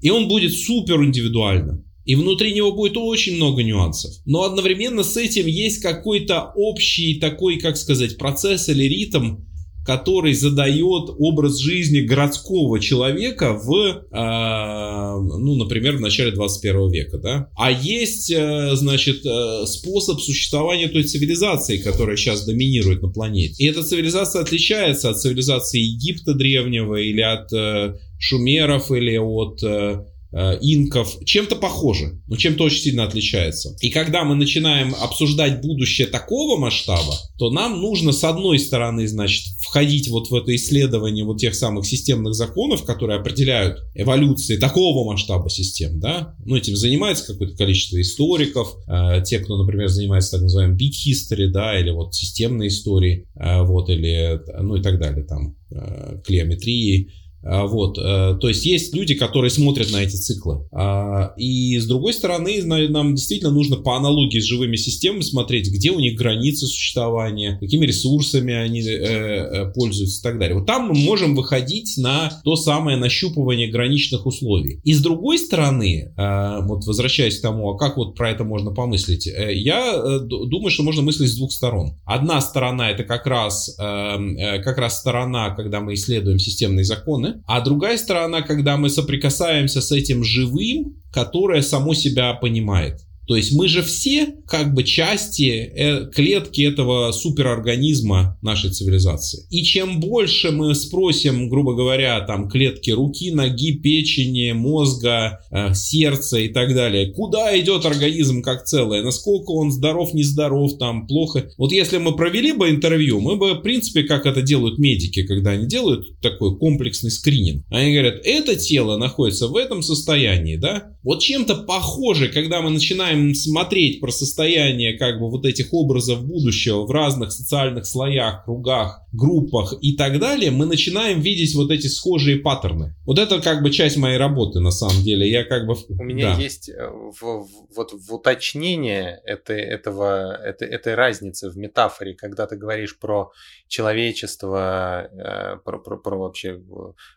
и 0.00 0.10
он 0.10 0.28
будет 0.28 0.52
супер 0.52 1.02
индивидуальным. 1.02 1.84
И 2.04 2.16
внутри 2.16 2.52
него 2.52 2.72
будет 2.72 2.96
очень 2.96 3.36
много 3.36 3.62
нюансов. 3.62 4.12
Но 4.26 4.42
одновременно 4.42 5.04
с 5.04 5.16
этим 5.16 5.46
есть 5.46 5.80
какой-то 5.80 6.50
общий 6.56 7.20
такой, 7.20 7.58
как 7.58 7.76
сказать, 7.76 8.18
процесс 8.18 8.68
или 8.68 8.84
ритм, 8.84 9.36
который 9.84 10.34
задает 10.34 11.10
образ 11.18 11.58
жизни 11.58 12.00
городского 12.00 12.78
человека 12.78 13.52
в, 13.52 13.74
э, 13.74 15.38
ну, 15.38 15.56
например, 15.56 15.96
в 15.96 16.00
начале 16.00 16.30
21 16.30 16.90
века, 16.90 17.18
да. 17.18 17.48
А 17.56 17.70
есть, 17.70 18.30
э, 18.30 18.70
значит, 18.74 19.26
э, 19.26 19.66
способ 19.66 20.20
существования 20.20 20.88
той 20.88 21.02
цивилизации, 21.02 21.78
которая 21.78 22.16
сейчас 22.16 22.44
доминирует 22.44 23.02
на 23.02 23.08
планете. 23.08 23.54
И 23.62 23.66
эта 23.66 23.82
цивилизация 23.82 24.42
отличается 24.42 25.10
от 25.10 25.20
цивилизации 25.20 25.80
Египта 25.80 26.34
древнего 26.34 26.96
или 26.96 27.20
от 27.20 27.52
э, 27.52 27.96
шумеров 28.18 28.92
или 28.92 29.16
от 29.16 29.62
э, 29.64 30.04
инков, 30.32 31.18
чем-то 31.24 31.56
похожи, 31.56 32.22
но 32.26 32.36
чем-то 32.36 32.64
очень 32.64 32.80
сильно 32.80 33.04
отличается. 33.04 33.76
И 33.80 33.90
когда 33.90 34.24
мы 34.24 34.34
начинаем 34.34 34.94
обсуждать 34.94 35.60
будущее 35.60 36.06
такого 36.06 36.58
масштаба, 36.58 37.14
то 37.38 37.50
нам 37.50 37.80
нужно 37.80 38.12
с 38.12 38.24
одной 38.24 38.58
стороны, 38.58 39.06
значит, 39.06 39.44
входить 39.60 40.08
вот 40.08 40.30
в 40.30 40.34
это 40.34 40.54
исследование 40.54 41.24
вот 41.24 41.38
тех 41.38 41.54
самых 41.54 41.86
системных 41.86 42.34
законов, 42.34 42.84
которые 42.84 43.18
определяют 43.18 43.78
эволюции 43.94 44.56
такого 44.56 45.10
масштаба 45.10 45.50
систем, 45.50 46.00
да, 46.00 46.34
ну, 46.44 46.56
этим 46.56 46.76
занимается 46.76 47.26
какое-то 47.26 47.56
количество 47.56 48.00
историков, 48.00 48.76
э, 48.86 49.22
те, 49.24 49.38
кто, 49.38 49.56
например, 49.56 49.88
занимается 49.88 50.32
так 50.32 50.42
называемым 50.42 50.76
big 50.76 50.92
history, 51.06 51.48
да, 51.48 51.78
или 51.78 51.90
вот 51.90 52.14
системной 52.14 52.68
историей, 52.68 53.26
э, 53.34 53.62
вот, 53.62 53.88
или, 53.88 54.40
ну, 54.60 54.76
и 54.76 54.82
так 54.82 54.98
далее, 54.98 55.24
там, 55.24 55.56
э, 55.70 56.20
клеометрией, 56.24 57.08
а, 57.08 57.21
вот, 57.42 57.98
э, 57.98 58.36
то 58.40 58.48
есть 58.48 58.64
есть 58.64 58.94
люди, 58.94 59.14
которые 59.14 59.50
смотрят 59.50 59.90
на 59.90 60.02
эти 60.02 60.14
циклы. 60.14 60.66
А, 60.72 61.32
и 61.36 61.76
с 61.78 61.86
другой 61.86 62.12
стороны, 62.12 62.62
нам 62.62 63.14
действительно 63.14 63.50
нужно 63.50 63.76
по 63.76 63.96
аналогии 63.96 64.38
с 64.38 64.44
живыми 64.44 64.76
системами 64.76 65.22
смотреть, 65.22 65.68
где 65.68 65.90
у 65.90 65.98
них 65.98 66.16
границы 66.16 66.66
существования, 66.66 67.58
какими 67.60 67.84
ресурсами 67.84 68.54
они 68.54 68.82
э, 68.82 68.92
э, 68.92 69.72
пользуются 69.72 70.20
и 70.20 70.22
так 70.22 70.38
далее. 70.38 70.56
Вот 70.56 70.66
там 70.66 70.88
мы 70.88 70.94
можем 70.94 71.34
выходить 71.34 71.94
на 71.96 72.40
то 72.44 72.54
самое 72.54 72.96
нащупывание 72.96 73.68
граничных 73.68 74.24
условий. 74.26 74.80
И 74.84 74.94
с 74.94 75.00
другой 75.00 75.38
стороны, 75.38 76.12
вот 76.16 76.84
возвращаясь 76.84 77.38
к 77.38 77.42
тому, 77.42 77.70
а 77.70 77.78
как 77.78 77.96
вот 77.96 78.14
про 78.14 78.30
это 78.30 78.44
можно 78.44 78.70
помыслить, 78.70 79.26
я 79.26 80.18
думаю, 80.20 80.70
что 80.70 80.82
можно 80.82 81.02
мыслить 81.02 81.30
с 81.30 81.36
двух 81.36 81.52
сторон. 81.52 81.94
Одна 82.04 82.40
сторона 82.40 82.90
это 82.90 83.04
как 83.04 83.26
раз, 83.26 83.74
как 83.76 84.78
раз 84.78 84.98
сторона, 84.98 85.50
когда 85.50 85.80
мы 85.80 85.94
исследуем 85.94 86.38
системные 86.38 86.84
законы, 86.84 87.31
а 87.46 87.60
другая 87.60 87.96
сторона, 87.96 88.42
когда 88.42 88.76
мы 88.76 88.90
соприкасаемся 88.90 89.80
с 89.80 89.92
этим 89.92 90.24
живым, 90.24 90.96
которое 91.12 91.62
само 91.62 91.94
себя 91.94 92.34
понимает. 92.34 93.00
То 93.26 93.36
есть 93.36 93.52
мы 93.52 93.68
же 93.68 93.82
все 93.82 94.34
как 94.46 94.74
бы 94.74 94.82
части 94.82 95.72
э, 95.74 96.10
клетки 96.10 96.62
этого 96.62 97.12
суперорганизма 97.12 98.38
нашей 98.42 98.70
цивилизации. 98.70 99.46
И 99.50 99.62
чем 99.62 100.00
больше 100.00 100.50
мы 100.50 100.74
спросим, 100.74 101.48
грубо 101.48 101.74
говоря, 101.74 102.20
там 102.20 102.48
клетки 102.48 102.90
руки, 102.90 103.30
ноги, 103.30 103.72
печени, 103.72 104.52
мозга, 104.52 105.40
э, 105.50 105.72
сердца 105.74 106.38
и 106.38 106.48
так 106.48 106.74
далее, 106.74 107.12
куда 107.12 107.58
идет 107.58 107.86
организм 107.86 108.42
как 108.42 108.64
целое, 108.64 109.02
насколько 109.02 109.52
он 109.52 109.70
здоров, 109.70 110.14
нездоров, 110.14 110.78
там 110.78 111.06
плохо. 111.06 111.50
Вот 111.58 111.72
если 111.72 111.98
мы 111.98 112.16
провели 112.16 112.52
бы 112.52 112.70
интервью, 112.70 113.20
мы 113.20 113.36
бы, 113.36 113.54
в 113.54 113.60
принципе, 113.62 114.02
как 114.02 114.26
это 114.26 114.42
делают 114.42 114.78
медики, 114.78 115.24
когда 115.24 115.50
они 115.50 115.66
делают 115.66 116.20
такой 116.20 116.56
комплексный 116.58 117.10
скрининг, 117.10 117.64
они 117.70 117.92
говорят, 117.92 118.20
это 118.24 118.56
тело 118.56 118.96
находится 118.96 119.48
в 119.48 119.56
этом 119.56 119.82
состоянии, 119.82 120.56
да? 120.56 120.96
Вот 121.02 121.20
чем-то 121.20 121.56
похоже, 121.56 122.28
когда 122.28 122.60
мы 122.62 122.70
начинаем 122.70 123.11
начинаем 123.12 123.34
смотреть 123.34 124.00
про 124.00 124.10
состояние 124.10 124.98
как 124.98 125.18
бы 125.18 125.30
вот 125.30 125.44
этих 125.44 125.72
образов 125.72 126.24
будущего 126.24 126.86
в 126.86 126.90
разных 126.90 127.32
социальных 127.32 127.86
слоях, 127.86 128.44
кругах, 128.44 129.02
группах 129.12 129.74
и 129.80 129.96
так 129.96 130.18
далее, 130.18 130.50
мы 130.50 130.66
начинаем 130.66 131.20
видеть 131.20 131.54
вот 131.54 131.70
эти 131.70 131.86
схожие 131.86 132.38
паттерны. 132.38 132.94
Вот 133.04 133.18
это 133.18 133.40
как 133.40 133.62
бы 133.62 133.70
часть 133.70 133.96
моей 133.96 134.16
работы 134.16 134.60
на 134.60 134.70
самом 134.70 135.02
деле. 135.02 135.30
Я 135.30 135.44
как 135.44 135.66
бы... 135.66 135.74
У 135.88 136.04
меня 136.04 136.34
да. 136.34 136.40
есть 136.40 136.68
э, 136.68 136.88
в, 136.88 137.46
вот 137.76 137.92
в 137.92 138.14
уточнение 138.14 139.20
это, 139.24 139.52
этого, 139.52 140.34
это, 140.34 140.64
этой 140.64 140.94
разницы 140.94 141.50
в 141.50 141.56
метафоре, 141.56 142.14
когда 142.14 142.46
ты 142.46 142.56
говоришь 142.56 142.98
про 142.98 143.32
человечество, 143.68 145.08
э, 145.12 145.56
про, 145.64 145.78
про, 145.78 145.96
про 145.96 146.16
вообще 146.16 146.60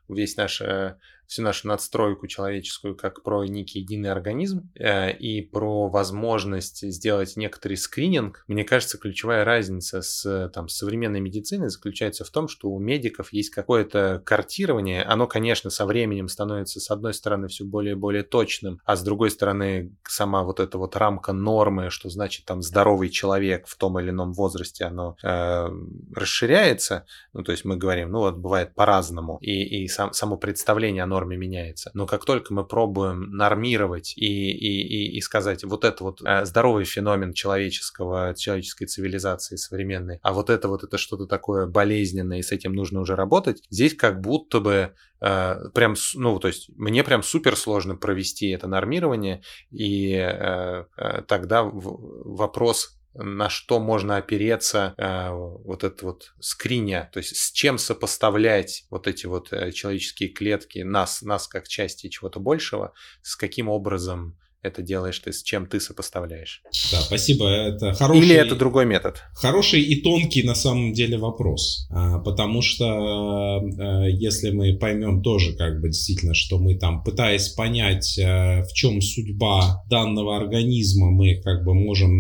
весь 0.10 0.36
наш 0.36 0.62
э, 0.62 0.96
всю 1.28 1.44
нашу 1.44 1.68
надстройку 1.68 2.28
человеческую 2.28 2.96
как 2.96 3.24
про 3.24 3.44
некий 3.46 3.80
единый 3.80 4.12
организм 4.12 4.70
э, 4.76 5.16
и 5.16 5.42
про 5.42 5.90
возможность 5.90 6.82
сделать 6.92 7.36
некоторый 7.36 7.76
скрининг, 7.76 8.44
мне 8.48 8.64
кажется, 8.64 8.98
ключевая 8.98 9.44
разница 9.44 10.02
с 10.02 10.50
там, 10.54 10.68
современной 10.68 11.20
медициной 11.20 11.70
заключается 11.70 12.26
в 12.26 12.30
том, 12.30 12.48
что 12.48 12.70
у 12.70 12.80
медиков 12.80 13.34
есть 13.34 13.50
какое-то 13.50 14.22
картирование. 14.26 15.04
Оно, 15.04 15.28
конечно, 15.28 15.70
со 15.70 15.86
временем 15.86 16.28
становится, 16.28 16.80
с 16.80 16.90
одной 16.92 17.14
стороны, 17.14 17.48
все 17.48 17.66
более 17.66 17.94
и 17.94 17.98
более 17.98 18.24
точным, 18.24 18.80
а 18.86 18.96
с 18.96 19.04
другой 19.04 19.32
стороны, 19.32 19.92
сама 20.08 20.44
вот 20.44 20.60
эта 20.60 20.78
вот 20.78 20.96
рамка 20.96 21.34
нормы, 21.34 21.90
что 21.90 22.10
значит 22.10 22.46
там 22.46 22.62
здоровый 22.62 23.10
человек 23.10 23.68
в 23.68 23.78
том 23.78 24.00
или 24.00 24.10
ином 24.10 24.34
возрасте, 24.34 24.86
оно 24.86 25.18
э, 25.24 25.70
расширяется. 26.14 27.06
Ну, 27.34 27.44
то 27.44 27.52
есть 27.52 27.66
мы 27.66 27.78
говорим, 27.78 28.12
ну 28.12 28.20
вот 28.20 28.38
бывает 28.38 28.74
по-разному. 28.76 29.38
И, 29.42 29.84
и 29.84 29.88
сам, 29.88 30.14
само 30.14 30.38
представление, 30.38 31.04
оно 31.04 31.15
норме 31.16 31.38
меняется. 31.38 31.92
Но 31.94 32.06
как 32.06 32.26
только 32.26 32.54
мы 32.54 32.66
пробуем 32.66 33.32
нормировать 33.32 34.14
и, 34.18 34.52
и, 34.52 34.82
и, 34.82 35.18
и 35.18 35.22
сказать, 35.22 35.64
вот 35.64 35.86
это 35.86 36.04
вот 36.04 36.22
э, 36.22 36.46
здоровый 36.46 36.86
феномен 36.86 37.34
человеческого, 37.34 38.34
человеческой 38.36 38.86
цивилизации 38.86 39.56
современной, 39.56 40.20
а 40.22 40.34
вот 40.34 40.50
это 40.50 40.68
вот 40.68 40.84
это 40.84 40.98
что-то 40.98 41.26
такое 41.26 41.68
болезненное, 41.68 42.40
и 42.40 42.44
с 42.44 42.52
этим 42.52 42.74
нужно 42.74 43.00
уже 43.00 43.16
работать, 43.16 43.64
здесь 43.70 43.96
как 43.96 44.20
будто 44.20 44.60
бы 44.60 44.94
э, 45.22 45.70
прям, 45.74 45.96
ну, 46.16 46.40
то 46.40 46.48
есть 46.48 46.70
мне 46.76 47.04
прям 47.04 47.24
супер 47.24 47.56
сложно 47.56 47.96
провести 47.96 48.50
это 48.50 48.68
нормирование, 48.68 49.42
и 49.72 50.14
э, 50.14 50.84
тогда 51.28 51.64
вопрос 51.64 52.95
на 53.16 53.50
что 53.50 53.80
можно 53.80 54.18
опереться 54.18 54.94
э, 54.98 55.30
вот 55.32 55.84
это 55.84 56.06
вот 56.06 56.34
скриня, 56.40 57.10
то 57.14 57.18
есть 57.18 57.36
с 57.36 57.52
чем 57.52 57.78
сопоставлять 57.78 58.86
вот 58.90 59.08
эти 59.08 59.26
вот 59.26 59.52
э, 59.54 59.72
человеческие 59.72 60.30
клетки, 60.30 60.80
нас, 60.80 61.22
нас 61.22 61.48
как 61.48 61.68
части 61.68 62.10
чего-то 62.10 62.40
большего, 62.40 62.94
с 63.22 63.36
каким 63.36 63.70
образом 63.70 64.38
это 64.66 64.82
делаешь 64.82 65.20
ты, 65.20 65.32
с 65.32 65.44
чем 65.44 65.68
ты 65.68 65.80
сопоставляешь. 65.80 66.62
Да, 66.92 67.00
спасибо. 67.02 67.48
Это 67.48 67.94
хороший, 67.94 68.24
Или 68.24 68.36
это 68.36 68.56
другой 68.56 68.86
метод? 68.86 69.22
Хороший 69.34 69.82
и 69.82 70.02
тонкий 70.02 70.44
на 70.44 70.56
самом 70.56 70.94
деле 70.94 71.18
вопрос. 71.18 71.88
А, 71.92 72.20
потому 72.20 72.62
что 72.62 72.86
а, 72.88 74.06
если 74.08 74.52
мы 74.52 74.76
поймем 74.78 75.22
тоже 75.22 75.54
как 75.54 75.82
бы 75.82 75.90
действительно, 75.90 76.34
что 76.34 76.58
мы 76.58 76.76
там, 76.76 77.04
пытаясь 77.04 77.50
понять, 77.50 78.20
а, 78.20 78.64
в 78.64 78.74
чем 78.74 79.02
судьба 79.02 79.84
данного 79.90 80.38
организма, 80.38 81.12
мы 81.12 81.42
как 81.42 81.64
бы 81.64 81.74
можем 81.74 82.16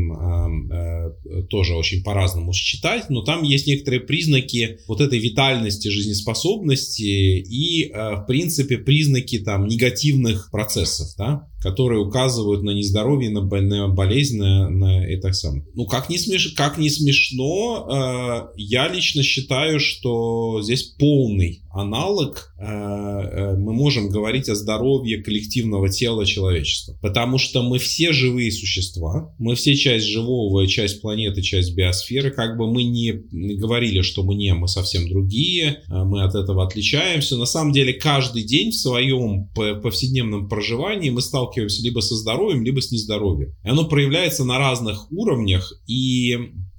тоже 1.49 1.75
очень 1.75 2.03
по-разному 2.03 2.53
считать, 2.53 3.09
но 3.09 3.21
там 3.23 3.43
есть 3.43 3.67
некоторые 3.67 4.01
признаки 4.01 4.79
вот 4.87 5.01
этой 5.01 5.19
витальности, 5.19 5.87
жизнеспособности 5.87 7.01
и, 7.01 7.91
в 7.91 8.25
принципе, 8.27 8.77
признаки 8.77 9.39
там 9.39 9.67
негативных 9.67 10.49
процессов, 10.51 11.07
да, 11.17 11.47
которые 11.65 11.99
указывают 11.99 12.61
на 12.61 12.69
нездоровье, 12.69 13.31
на, 13.31 13.41
на 13.41 13.87
болезнь, 13.87 14.37
на, 14.37 14.69
на 14.69 15.03
это 15.03 15.33
самое. 15.33 15.65
Ну, 15.73 15.87
как 15.87 16.09
не, 16.09 16.19
смеш... 16.19 16.53
как 16.55 16.77
не 16.77 16.91
смешно, 16.91 17.87
э, 17.89 18.53
я 18.55 18.87
лично 18.87 19.23
считаю, 19.23 19.79
что 19.79 20.61
здесь 20.61 20.83
полный 20.83 21.63
аналог, 21.75 22.53
э, 22.57 22.63
э, 22.63 23.57
мы 23.57 23.73
можем 23.73 24.09
говорить 24.09 24.47
о 24.47 24.55
здоровье 24.55 25.21
коллективного 25.21 25.89
тела 25.89 26.25
человечества. 26.25 26.97
Потому 27.01 27.37
что 27.37 27.63
мы 27.63 27.79
все 27.79 28.13
живые 28.13 28.51
существа, 28.51 29.33
мы 29.37 29.55
все 29.55 29.75
часть 29.75 30.05
живого, 30.05 30.65
часть 30.67 31.01
планеты, 31.01 31.41
часть 31.41 31.75
биосферы. 31.75 32.31
Как 32.31 32.57
бы 32.57 32.71
мы 32.71 32.83
не 32.83 33.11
говорили, 33.57 34.01
что 34.01 34.23
мы 34.23 34.35
не, 34.35 34.53
мы 34.53 34.69
совсем 34.69 35.09
другие, 35.09 35.83
э, 35.87 36.03
мы 36.03 36.23
от 36.23 36.33
этого 36.33 36.65
отличаемся. 36.65 37.35
На 37.35 37.45
самом 37.45 37.73
деле 37.73 37.93
каждый 37.93 38.43
день 38.43 38.71
в 38.71 38.75
своем 38.75 39.49
повседневном 39.53 40.47
проживании 40.47 41.09
мы 41.09 41.21
сталкиваемся 41.21 41.83
либо 41.83 41.99
со 41.99 42.15
здоровьем, 42.15 42.63
либо 42.63 42.79
с 42.79 42.91
нездоровьем. 42.91 43.53
И 43.63 43.69
оно 43.69 43.85
проявляется 43.85 44.45
на 44.45 44.57
разных 44.57 45.11
уровнях, 45.11 45.73
и 45.87 46.37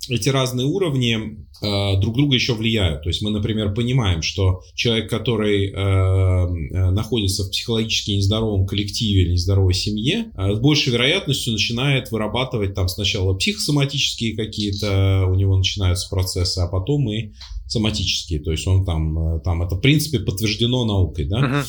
эти 0.08 0.28
разные 0.28 0.66
уровни 0.66 1.18
э, 1.62 2.00
друг 2.00 2.14
друга 2.16 2.34
еще 2.34 2.54
влияют. 2.54 3.02
То 3.02 3.08
есть 3.08 3.22
мы, 3.22 3.30
например, 3.30 3.74
понимаем, 3.74 4.22
что 4.22 4.62
человек, 4.74 5.10
который 5.10 5.66
э, 5.66 5.74
э, 5.74 6.90
находится 6.90 7.44
в 7.44 7.50
психологически 7.50 8.12
нездоровом 8.12 8.66
коллективе 8.66 9.22
или 9.22 9.32
нездоровой 9.32 9.74
семье, 9.74 10.30
э, 10.36 10.54
с 10.54 10.60
большей 10.60 10.92
вероятностью 10.92 11.52
начинает 11.52 12.10
вырабатывать 12.10 12.74
там 12.74 12.88
сначала 12.88 13.34
психосоматические 13.34 14.36
какие-то, 14.36 15.26
у 15.28 15.34
него 15.34 15.56
начинаются 15.56 16.08
процессы, 16.08 16.58
а 16.60 16.68
потом 16.68 17.10
и 17.10 17.32
соматические. 17.66 18.40
То 18.40 18.52
есть 18.52 18.66
он 18.66 18.84
там, 18.84 19.36
э, 19.36 19.40
там 19.40 19.62
это 19.62 19.74
в 19.74 19.80
принципе 19.80 20.20
подтверждено 20.20 20.84
наукой, 20.84 21.24
да. 21.24 21.40
Uh-huh. 21.40 21.64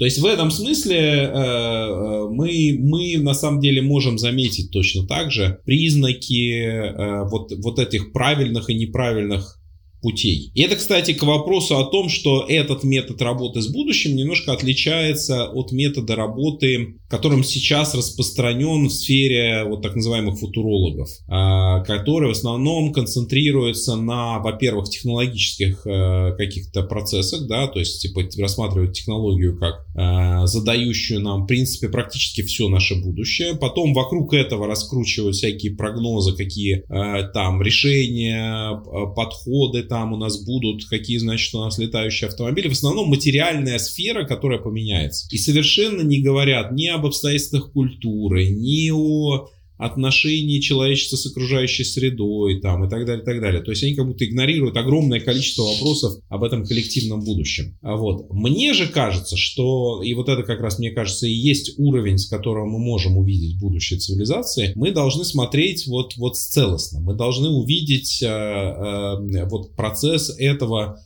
То 0.00 0.06
есть 0.06 0.18
в 0.18 0.24
этом 0.24 0.50
смысле 0.50 0.96
э, 0.96 1.26
э, 1.26 2.28
мы, 2.30 2.74
мы 2.78 3.18
на 3.18 3.34
самом 3.34 3.60
деле 3.60 3.82
можем 3.82 4.16
заметить 4.16 4.70
точно 4.70 5.06
так 5.06 5.30
же 5.30 5.60
признаки 5.66 6.54
э, 6.54 7.28
вот, 7.28 7.52
вот 7.62 7.78
этих 7.78 8.10
правильных 8.10 8.70
и 8.70 8.74
неправильных 8.74 9.59
путей. 10.00 10.50
И 10.54 10.62
это, 10.62 10.76
кстати, 10.76 11.12
к 11.12 11.22
вопросу 11.22 11.78
о 11.78 11.84
том, 11.84 12.08
что 12.08 12.44
этот 12.48 12.84
метод 12.84 13.20
работы 13.22 13.60
с 13.60 13.68
будущим 13.68 14.16
немножко 14.16 14.52
отличается 14.52 15.46
от 15.46 15.72
метода 15.72 16.16
работы, 16.16 16.94
которым 17.08 17.44
сейчас 17.44 17.94
распространен 17.94 18.86
в 18.86 18.92
сфере 18.92 19.64
вот 19.64 19.82
так 19.82 19.96
называемых 19.96 20.38
футурологов, 20.38 21.08
а, 21.28 21.80
которые 21.80 22.28
в 22.28 22.36
основном 22.36 22.92
концентрируются 22.92 23.96
на, 23.96 24.38
во-первых, 24.38 24.88
технологических 24.88 25.86
э, 25.86 26.34
каких-то 26.36 26.82
процессах, 26.82 27.46
да, 27.46 27.66
то 27.66 27.78
есть 27.78 28.00
типа 28.00 28.22
рассматривают 28.38 28.92
технологию 28.92 29.58
как 29.58 29.86
э, 29.94 30.46
задающую 30.46 31.20
нам, 31.20 31.44
в 31.44 31.46
принципе, 31.46 31.88
практически 31.88 32.42
все 32.42 32.68
наше 32.68 32.94
будущее. 32.94 33.56
Потом 33.56 33.92
вокруг 33.92 34.32
этого 34.32 34.66
раскручивают 34.66 35.36
всякие 35.36 35.74
прогнозы, 35.74 36.34
какие 36.36 36.84
э, 36.88 37.28
там 37.32 37.60
решения, 37.62 38.80
подходы 39.14 39.82
там 39.90 40.12
у 40.12 40.16
нас 40.16 40.42
будут, 40.42 40.86
какие, 40.86 41.18
значит, 41.18 41.52
у 41.52 41.58
нас 41.58 41.76
летающие 41.76 42.28
автомобили. 42.28 42.68
В 42.68 42.72
основном 42.72 43.08
материальная 43.08 43.78
сфера, 43.78 44.24
которая 44.24 44.60
поменяется. 44.60 45.26
И 45.30 45.36
совершенно 45.36 46.02
не 46.02 46.22
говорят 46.22 46.72
ни 46.72 46.86
об 46.86 47.04
обстоятельствах 47.04 47.72
культуры, 47.72 48.48
ни 48.50 48.90
о 48.90 49.48
отношении 49.80 50.60
человечества 50.60 51.16
с 51.16 51.26
окружающей 51.26 51.84
средой 51.84 52.60
там, 52.60 52.84
и 52.84 52.90
так 52.90 53.06
далее, 53.06 53.22
и 53.22 53.24
так 53.24 53.40
далее. 53.40 53.62
То 53.62 53.70
есть 53.70 53.82
они 53.82 53.94
как 53.94 54.06
будто 54.06 54.26
игнорируют 54.26 54.76
огромное 54.76 55.20
количество 55.20 55.62
вопросов 55.62 56.22
об 56.28 56.44
этом 56.44 56.64
коллективном 56.66 57.24
будущем. 57.24 57.78
А 57.80 57.96
вот 57.96 58.30
мне 58.30 58.74
же 58.74 58.86
кажется, 58.88 59.38
что, 59.38 60.02
и 60.02 60.12
вот 60.12 60.28
это 60.28 60.42
как 60.42 60.60
раз, 60.60 60.78
мне 60.78 60.90
кажется, 60.90 61.26
и 61.26 61.32
есть 61.32 61.78
уровень, 61.78 62.18
с 62.18 62.26
которого 62.26 62.66
мы 62.66 62.78
можем 62.78 63.16
увидеть 63.16 63.58
будущее 63.58 63.98
цивилизации, 63.98 64.72
мы 64.74 64.92
должны 64.92 65.24
смотреть 65.24 65.86
вот, 65.86 66.14
вот 66.16 66.36
целостно. 66.36 67.00
Мы 67.00 67.14
должны 67.14 67.48
увидеть 67.48 68.22
э, 68.22 68.26
э, 68.26 69.48
вот 69.48 69.74
процесс 69.76 70.30
этого 70.38 71.00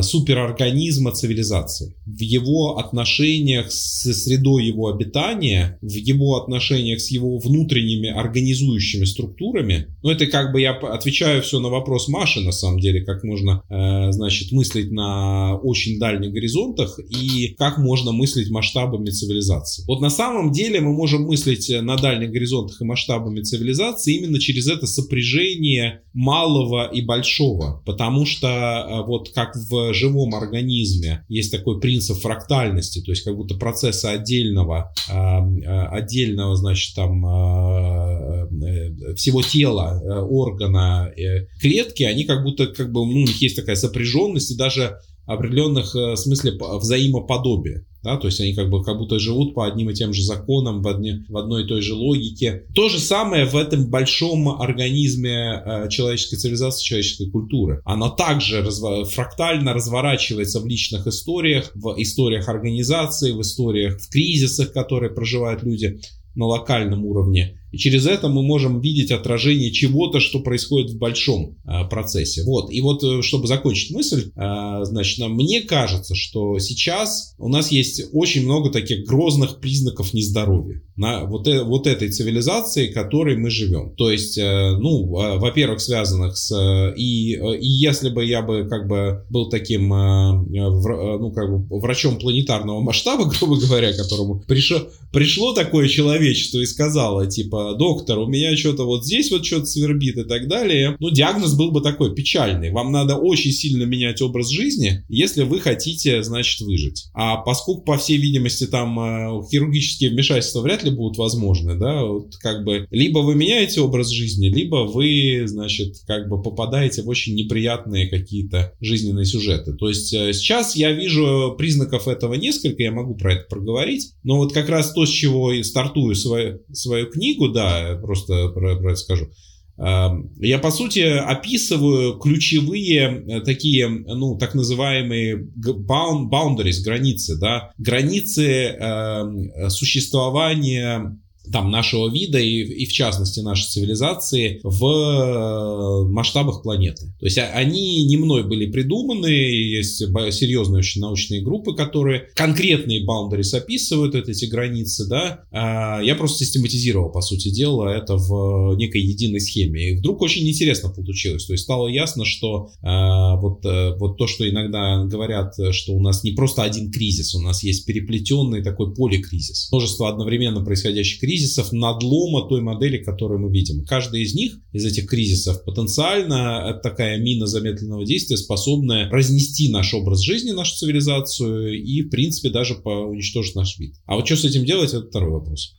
суперорганизма 0.00 1.12
цивилизации, 1.12 1.94
в 2.06 2.20
его 2.20 2.78
отношениях 2.78 3.70
с 3.70 4.12
средой 4.12 4.66
его 4.66 4.88
обитания, 4.88 5.78
в 5.80 5.92
его 5.92 6.36
отношениях 6.36 7.00
с 7.00 7.10
его 7.10 7.38
внутренними 7.38 8.08
организующими 8.08 9.04
структурами. 9.04 9.88
Ну, 10.02 10.10
это 10.10 10.26
как 10.26 10.52
бы 10.52 10.60
я 10.60 10.72
отвечаю 10.72 11.42
все 11.42 11.60
на 11.60 11.68
вопрос 11.68 12.08
Маши, 12.08 12.40
на 12.40 12.52
самом 12.52 12.80
деле, 12.80 13.04
как 13.04 13.22
можно, 13.24 13.62
э, 13.68 14.12
значит, 14.12 14.52
мыслить 14.52 14.90
на 14.90 15.56
очень 15.56 15.98
дальних 15.98 16.32
горизонтах 16.32 16.98
и 16.98 17.54
как 17.58 17.78
можно 17.78 18.12
мыслить 18.12 18.50
масштабами 18.50 19.10
цивилизации. 19.10 19.84
Вот 19.86 20.00
на 20.00 20.10
самом 20.10 20.52
деле 20.52 20.80
мы 20.80 20.92
можем 20.92 21.22
мыслить 21.22 21.70
на 21.82 21.96
дальних 21.96 22.30
горизонтах 22.30 22.80
и 22.80 22.84
масштабами 22.84 23.42
цивилизации 23.42 24.16
именно 24.16 24.38
через 24.38 24.68
это 24.68 24.86
сопряжение 24.86 26.02
малого 26.16 26.86
и 26.86 27.02
большого, 27.02 27.82
потому 27.84 28.24
что 28.24 28.48
э, 28.48 29.06
вот 29.06 29.28
как 29.34 29.54
в 29.54 29.92
живом 29.92 30.34
организме 30.34 31.26
есть 31.28 31.52
такой 31.52 31.78
принцип 31.78 32.16
фрактальности, 32.16 33.02
то 33.02 33.10
есть 33.10 33.22
как 33.22 33.36
будто 33.36 33.54
процессы 33.54 34.06
отдельного, 34.06 34.94
а, 35.10 35.40
а, 35.40 35.88
отдельного, 35.88 36.56
значит, 36.56 36.94
там 36.94 37.22
э, 37.26 39.14
всего 39.14 39.42
тела, 39.42 40.00
э, 40.02 40.20
органа, 40.20 41.12
э, 41.14 41.48
клетки, 41.60 42.04
они 42.04 42.24
как 42.24 42.44
будто, 42.44 42.66
как 42.68 42.90
бы, 42.90 43.04
ну, 43.04 43.12
у 43.12 43.26
них 43.26 43.42
есть 43.42 43.56
такая 43.56 43.76
сопряженность 43.76 44.50
и 44.52 44.56
даже 44.56 44.96
определенных 45.26 45.94
смысле 46.16 46.52
взаимоподобия. 46.78 47.84
Да, 48.06 48.16
то 48.16 48.28
есть 48.28 48.40
они 48.40 48.54
как 48.54 48.70
бы 48.70 48.84
как 48.84 48.98
будто 48.98 49.18
живут 49.18 49.52
по 49.52 49.66
одним 49.66 49.90
и 49.90 49.94
тем 49.94 50.12
же 50.14 50.22
законам, 50.22 50.80
в, 50.80 50.86
одни, 50.86 51.24
в 51.28 51.36
одной 51.36 51.64
и 51.64 51.66
той 51.66 51.82
же 51.82 51.94
логике. 51.94 52.64
То 52.72 52.88
же 52.88 53.00
самое 53.00 53.46
в 53.46 53.56
этом 53.56 53.90
большом 53.90 54.48
организме 54.48 55.60
э, 55.64 55.88
человеческой 55.90 56.36
цивилизации, 56.36 56.84
человеческой 56.84 57.30
культуры. 57.30 57.82
Она 57.84 58.08
также 58.10 58.60
разво- 58.60 59.04
фрактально 59.04 59.74
разворачивается 59.74 60.60
в 60.60 60.66
личных 60.66 61.08
историях, 61.08 61.72
в 61.74 61.94
историях 61.98 62.48
организации, 62.48 63.32
в 63.32 63.40
историях, 63.40 64.00
в 64.00 64.08
кризисах, 64.08 64.72
которые 64.72 65.10
проживают 65.10 65.64
люди 65.64 65.98
на 66.36 66.46
локальном 66.46 67.04
уровне. 67.04 67.60
И 67.72 67.78
через 67.78 68.06
это 68.06 68.28
мы 68.28 68.42
можем 68.42 68.80
видеть 68.80 69.10
отражение 69.10 69.72
чего-то, 69.72 70.20
что 70.20 70.40
происходит 70.40 70.92
в 70.92 70.98
большом 70.98 71.56
а, 71.64 71.84
процессе. 71.84 72.42
Вот. 72.44 72.70
И 72.70 72.80
вот, 72.80 73.02
э, 73.02 73.22
чтобы 73.22 73.46
закончить 73.46 73.90
мысль, 73.90 74.30
а, 74.36 74.84
значит, 74.84 75.18
мне 75.28 75.60
кажется, 75.62 76.14
что 76.14 76.58
сейчас 76.58 77.34
у 77.38 77.48
нас 77.48 77.70
есть 77.70 78.04
очень 78.12 78.44
много 78.44 78.70
таких 78.70 79.06
грозных 79.06 79.60
признаков 79.60 80.14
нездоровья 80.14 80.80
на 80.96 81.24
вот, 81.24 81.46
э, 81.48 81.62
вот 81.62 81.86
этой 81.86 82.08
цивилизации, 82.08 82.90
в 82.90 82.94
которой 82.94 83.36
мы 83.36 83.50
живем. 83.50 83.94
То 83.96 84.10
есть, 84.10 84.38
э, 84.38 84.76
ну, 84.78 85.18
а, 85.18 85.36
во-первых, 85.36 85.80
связанных 85.80 86.36
с... 86.36 86.94
И, 86.96 87.32
и 87.32 87.66
если 87.66 88.10
бы 88.10 88.24
я 88.24 88.42
бы 88.42 88.66
как 88.68 88.88
бы 88.88 89.24
был 89.28 89.48
таким, 89.48 89.88
ну, 89.88 91.32
как 91.32 91.50
бы 91.50 91.78
врачом 91.80 92.18
планетарного 92.18 92.80
масштаба, 92.80 93.24
грубо 93.38 93.56
говоря, 93.60 93.92
которому 93.92 94.40
пришло, 94.40 94.88
пришло 95.12 95.52
такое 95.52 95.88
человечество 95.88 96.60
и 96.60 96.66
сказало, 96.66 97.26
типа, 97.26 97.65
доктор, 97.74 98.18
у 98.18 98.26
меня 98.26 98.56
что-то 98.56 98.84
вот 98.84 99.04
здесь 99.04 99.30
вот 99.30 99.44
что-то 99.44 99.66
свербит 99.66 100.16
и 100.16 100.24
так 100.24 100.48
далее. 100.48 100.96
Ну, 101.00 101.10
диагноз 101.10 101.54
был 101.54 101.70
бы 101.70 101.80
такой 101.80 102.14
печальный. 102.14 102.70
Вам 102.70 102.92
надо 102.92 103.16
очень 103.16 103.52
сильно 103.52 103.84
менять 103.84 104.22
образ 104.22 104.48
жизни, 104.48 105.04
если 105.08 105.42
вы 105.42 105.60
хотите, 105.60 106.22
значит, 106.22 106.60
выжить. 106.60 107.06
А 107.14 107.36
поскольку, 107.36 107.82
по 107.82 107.96
всей 107.96 108.18
видимости, 108.18 108.66
там 108.66 108.98
э, 108.98 109.42
хирургические 109.50 110.10
вмешательства 110.10 110.60
вряд 110.60 110.84
ли 110.84 110.90
будут 110.90 111.16
возможны, 111.18 111.78
да, 111.78 112.04
вот 112.04 112.36
как 112.36 112.64
бы 112.64 112.86
либо 112.90 113.20
вы 113.20 113.34
меняете 113.34 113.80
образ 113.80 114.10
жизни, 114.10 114.48
либо 114.48 114.86
вы, 114.86 115.42
значит, 115.46 115.96
как 116.06 116.28
бы 116.28 116.42
попадаете 116.42 117.02
в 117.02 117.08
очень 117.08 117.34
неприятные 117.34 118.08
какие-то 118.08 118.72
жизненные 118.80 119.24
сюжеты. 119.24 119.74
То 119.74 119.88
есть 119.88 120.12
э, 120.12 120.32
сейчас 120.32 120.76
я 120.76 120.92
вижу 120.92 121.54
признаков 121.58 122.08
этого 122.08 122.34
несколько, 122.34 122.82
я 122.82 122.92
могу 122.92 123.14
про 123.14 123.34
это 123.34 123.46
проговорить, 123.48 124.12
но 124.22 124.36
вот 124.36 124.52
как 124.52 124.68
раз 124.68 124.92
то, 124.92 125.06
с 125.06 125.10
чего 125.10 125.52
и 125.52 125.62
стартую 125.62 126.14
свою, 126.14 126.60
свою 126.72 127.06
книгу, 127.06 127.45
да, 127.52 127.98
просто 128.02 128.48
про, 128.48 128.76
про 128.76 128.92
это 128.92 128.96
скажу. 128.96 129.30
Я, 129.78 130.58
по 130.58 130.70
сути, 130.70 131.00
описываю 131.00 132.18
ключевые 132.18 133.24
э, 133.28 133.40
такие, 133.42 133.88
ну, 133.88 134.38
так 134.38 134.54
называемые 134.54 135.36
boundaries, 135.36 136.82
границы, 136.82 137.38
да, 137.38 137.72
границы 137.76 138.68
э, 138.68 139.68
существования 139.68 141.18
там, 141.52 141.70
нашего 141.70 142.10
вида 142.10 142.38
и, 142.38 142.62
и 142.62 142.86
в 142.86 142.92
частности 142.92 143.40
нашей 143.40 143.66
цивилизации 143.66 144.60
в 144.62 144.84
э, 144.84 146.08
масштабах 146.08 146.62
планеты. 146.62 147.14
То 147.18 147.26
есть 147.26 147.38
а, 147.38 147.50
они 147.54 148.04
не 148.04 148.16
мной 148.16 148.44
были 148.44 148.70
придуманы, 148.70 149.26
есть 149.26 149.98
серьезные 149.98 150.78
очень 150.78 151.00
научные 151.00 151.42
группы, 151.42 151.74
которые 151.74 152.28
конкретные 152.34 153.06
boundaries 153.06 153.56
описывают 153.56 154.14
эти 154.14 154.44
границы, 154.46 155.06
да. 155.08 155.40
А 155.50 156.00
я 156.02 156.14
просто 156.14 156.44
систематизировал, 156.44 157.10
по 157.10 157.20
сути 157.20 157.50
дела, 157.50 157.88
это 157.88 158.16
в 158.16 158.76
некой 158.76 159.02
единой 159.02 159.40
схеме. 159.40 159.90
И 159.90 159.96
вдруг 159.98 160.22
очень 160.22 160.48
интересно 160.48 160.90
получилось. 160.90 161.46
То 161.46 161.52
есть 161.52 161.64
стало 161.64 161.88
ясно, 161.88 162.24
что 162.24 162.70
а, 162.82 163.36
вот, 163.36 163.64
э, 163.64 163.94
вот 163.98 164.16
то, 164.18 164.26
что 164.26 164.48
иногда 164.48 165.04
говорят, 165.04 165.54
что 165.72 165.92
у 165.92 166.00
нас 166.00 166.24
не 166.24 166.32
просто 166.32 166.62
один 166.62 166.90
кризис, 166.90 167.34
у 167.34 167.40
нас 167.40 167.62
есть 167.62 167.86
переплетенный 167.86 168.62
такой 168.62 168.94
полекризис. 168.94 169.68
Множество 169.70 170.08
одновременно 170.08 170.64
происходящих 170.64 171.20
кризисов 171.20 171.35
кризисов 171.36 171.70
надлома 171.72 172.48
той 172.48 172.62
модели, 172.62 172.96
которую 172.96 173.40
мы 173.40 173.52
видим. 173.52 173.84
Каждый 173.84 174.22
из 174.22 174.34
них, 174.34 174.58
из 174.72 174.86
этих 174.86 175.06
кризисов, 175.06 175.64
потенциально 175.64 176.70
это 176.70 176.80
такая 176.80 177.18
мина 177.18 177.46
замедленного 177.46 178.06
действия, 178.06 178.38
способная 178.38 179.10
разнести 179.10 179.70
наш 179.70 179.92
образ 179.92 180.20
жизни, 180.20 180.52
нашу 180.52 180.74
цивилизацию 180.76 181.82
и, 181.82 182.02
в 182.02 182.08
принципе, 182.08 182.48
даже 182.48 182.74
уничтожить 182.74 183.54
наш 183.54 183.78
вид. 183.78 183.96
А 184.06 184.16
вот 184.16 184.26
что 184.26 184.36
с 184.36 184.44
этим 184.46 184.64
делать, 184.64 184.94
это 184.94 185.06
второй 185.06 185.30
вопрос. 185.30 185.76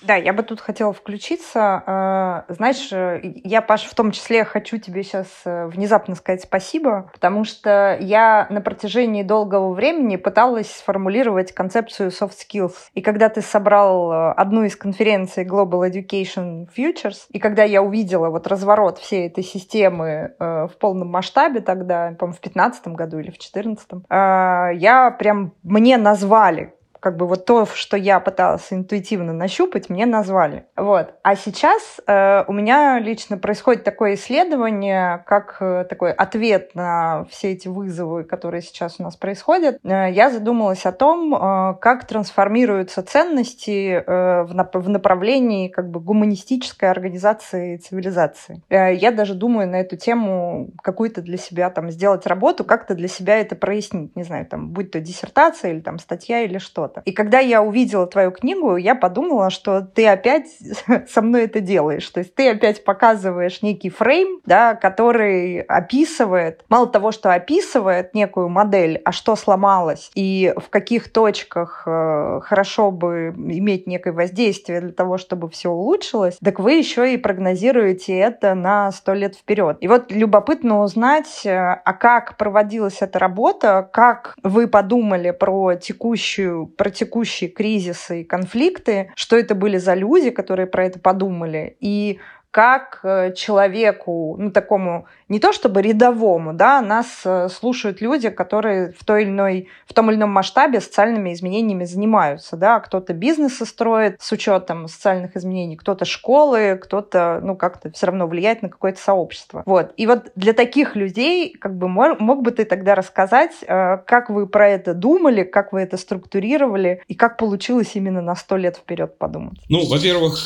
Да, 0.00 0.14
я 0.14 0.32
бы 0.32 0.42
тут 0.42 0.60
хотела 0.60 0.92
включиться. 0.92 2.44
Э, 2.48 2.52
знаешь, 2.52 2.88
э, 2.92 3.20
я, 3.22 3.60
Паш, 3.60 3.84
в 3.84 3.94
том 3.94 4.12
числе 4.12 4.44
хочу 4.44 4.78
тебе 4.78 5.02
сейчас 5.02 5.26
э, 5.44 5.66
внезапно 5.66 6.14
сказать 6.14 6.42
спасибо, 6.42 7.10
потому 7.12 7.44
что 7.44 7.98
я 8.00 8.46
на 8.48 8.60
протяжении 8.60 9.24
долгого 9.24 9.72
времени 9.72 10.16
пыталась 10.16 10.70
сформулировать 10.70 11.52
концепцию 11.52 12.10
soft 12.10 12.34
skills. 12.38 12.74
И 12.94 13.02
когда 13.02 13.28
ты 13.28 13.40
собрал 13.42 14.32
одну 14.36 14.62
из 14.62 14.76
конференций 14.76 15.44
Global 15.44 15.90
Education 15.90 16.68
Futures, 16.76 17.26
и 17.30 17.40
когда 17.40 17.64
я 17.64 17.82
увидела 17.82 18.30
вот 18.30 18.46
разворот 18.46 18.98
всей 18.98 19.26
этой 19.26 19.42
системы 19.42 20.34
в 20.38 20.72
полном 20.78 21.08
масштабе 21.08 21.60
тогда, 21.60 22.14
по-моему, 22.18 22.36
в 22.36 22.42
2015 22.42 22.88
году 22.88 23.18
или 23.18 23.30
в 23.30 23.38
2014, 23.38 23.88
я 24.10 25.16
прям, 25.18 25.54
мне 25.62 25.96
назвали 25.96 26.72
как 27.00 27.16
бы 27.16 27.26
вот 27.26 27.44
то, 27.44 27.66
что 27.66 27.96
я 27.96 28.20
пыталась 28.20 28.66
интуитивно 28.72 29.32
нащупать, 29.32 29.88
мне 29.88 30.06
назвали. 30.06 30.64
Вот. 30.76 31.14
А 31.22 31.36
сейчас 31.36 32.00
э, 32.06 32.44
у 32.46 32.52
меня 32.52 32.98
лично 32.98 33.38
происходит 33.38 33.84
такое 33.84 34.14
исследование, 34.14 35.22
как 35.26 35.56
э, 35.60 35.84
такой 35.88 36.12
ответ 36.12 36.74
на 36.74 37.26
все 37.30 37.52
эти 37.52 37.68
вызовы, 37.68 38.24
которые 38.24 38.62
сейчас 38.62 38.96
у 38.98 39.02
нас 39.02 39.16
происходят. 39.16 39.78
Э, 39.84 40.10
я 40.10 40.30
задумалась 40.30 40.86
о 40.86 40.92
том, 40.92 41.34
э, 41.34 41.74
как 41.80 42.06
трансформируются 42.06 43.02
ценности 43.02 43.92
э, 43.92 44.42
в, 44.44 44.54
нап- 44.54 44.78
в 44.78 44.88
направлении 44.88 45.68
как 45.68 45.90
бы 45.90 46.00
гуманистической 46.00 46.90
организации 46.90 47.76
цивилизации. 47.76 48.62
Э, 48.68 48.94
я 48.94 49.12
даже 49.12 49.34
думаю 49.34 49.68
на 49.68 49.76
эту 49.76 49.96
тему 49.96 50.70
какую-то 50.82 51.22
для 51.22 51.36
себя 51.36 51.70
там 51.70 51.90
сделать 51.90 52.26
работу, 52.26 52.64
как-то 52.64 52.94
для 52.94 53.08
себя 53.08 53.38
это 53.38 53.56
прояснить. 53.56 54.16
Не 54.16 54.24
знаю, 54.24 54.46
там, 54.46 54.70
будь 54.70 54.90
то 54.90 55.00
диссертация 55.00 55.72
или 55.72 55.80
там 55.80 55.98
статья 55.98 56.42
или 56.42 56.58
что 56.58 56.87
что-то. 56.88 57.02
И 57.04 57.12
когда 57.12 57.38
я 57.38 57.62
увидела 57.62 58.06
твою 58.06 58.30
книгу, 58.30 58.76
я 58.76 58.94
подумала, 58.94 59.50
что 59.50 59.80
ты 59.82 60.06
опять 60.06 60.46
со 61.08 61.22
мной 61.22 61.44
это 61.44 61.60
делаешь. 61.60 62.08
То 62.08 62.20
есть 62.20 62.34
ты 62.34 62.50
опять 62.50 62.84
показываешь 62.84 63.62
некий 63.62 63.90
фрейм, 63.90 64.40
да, 64.44 64.74
который 64.74 65.60
описывает, 65.60 66.64
мало 66.68 66.86
того, 66.86 67.12
что 67.12 67.32
описывает 67.32 68.14
некую 68.14 68.48
модель, 68.48 69.00
а 69.04 69.12
что 69.12 69.36
сломалось, 69.36 70.10
и 70.14 70.54
в 70.56 70.70
каких 70.70 71.12
точках 71.12 71.82
э, 71.86 72.40
хорошо 72.42 72.90
бы 72.90 73.34
иметь 73.36 73.86
некое 73.86 74.12
воздействие 74.12 74.80
для 74.80 74.92
того, 74.92 75.18
чтобы 75.18 75.48
все 75.48 75.70
улучшилось, 75.70 76.38
так 76.42 76.60
вы 76.60 76.72
еще 76.72 77.12
и 77.12 77.16
прогнозируете 77.16 78.16
это 78.16 78.54
на 78.54 78.90
сто 78.92 79.14
лет 79.14 79.34
вперед. 79.34 79.78
И 79.80 79.88
вот 79.88 80.10
любопытно 80.10 80.82
узнать, 80.82 81.42
э, 81.44 81.50
а 81.50 81.92
как 81.92 82.36
проводилась 82.36 82.98
эта 83.00 83.18
работа, 83.18 83.88
как 83.92 84.34
вы 84.42 84.66
подумали 84.68 85.30
про 85.30 85.74
текущую 85.74 86.66
про 86.78 86.90
текущие 86.90 87.50
кризисы 87.50 88.22
и 88.22 88.24
конфликты, 88.24 89.10
что 89.16 89.36
это 89.36 89.54
были 89.54 89.76
за 89.76 89.94
люди, 89.94 90.30
которые 90.30 90.66
про 90.66 90.86
это 90.86 90.98
подумали, 90.98 91.76
и 91.80 92.20
как 92.50 93.00
э, 93.02 93.34
человеку, 93.34 94.36
ну, 94.38 94.50
такому 94.50 95.06
не 95.28 95.40
то 95.40 95.52
чтобы 95.52 95.82
рядовому, 95.82 96.54
да, 96.54 96.80
нас 96.80 97.06
э, 97.24 97.48
слушают 97.48 98.00
люди, 98.00 98.30
которые 98.30 98.92
в, 98.98 99.04
той 99.04 99.22
или 99.22 99.30
иной, 99.30 99.68
в 99.86 99.92
том 99.92 100.10
или 100.10 100.16
ином 100.16 100.30
масштабе 100.30 100.80
социальными 100.80 101.32
изменениями 101.32 101.84
занимаются, 101.84 102.56
да, 102.56 102.80
кто-то 102.80 103.12
бизнесы 103.12 103.66
строит 103.66 104.16
с 104.20 104.32
учетом 104.32 104.88
социальных 104.88 105.36
изменений, 105.36 105.76
кто-то 105.76 106.04
школы, 106.04 106.78
кто-то, 106.82 107.40
ну, 107.42 107.56
как-то 107.56 107.90
все 107.90 108.06
равно 108.06 108.26
влияет 108.26 108.62
на 108.62 108.70
какое-то 108.70 109.00
сообщество. 109.00 109.62
Вот. 109.66 109.92
И 109.96 110.06
вот 110.06 110.30
для 110.34 110.54
таких 110.54 110.96
людей, 110.96 111.52
как 111.52 111.76
бы, 111.76 111.88
мог, 111.88 112.42
бы 112.42 112.50
ты 112.50 112.64
тогда 112.64 112.94
рассказать, 112.94 113.52
э, 113.66 113.98
как 114.06 114.30
вы 114.30 114.46
про 114.46 114.68
это 114.68 114.94
думали, 114.94 115.42
как 115.42 115.72
вы 115.72 115.80
это 115.80 115.98
структурировали, 115.98 117.02
и 117.06 117.14
как 117.14 117.36
получилось 117.36 117.90
именно 117.94 118.22
на 118.22 118.34
сто 118.34 118.56
лет 118.56 118.76
вперед 118.76 119.18
подумать? 119.18 119.58
Ну, 119.68 119.86
во-первых, 119.86 120.38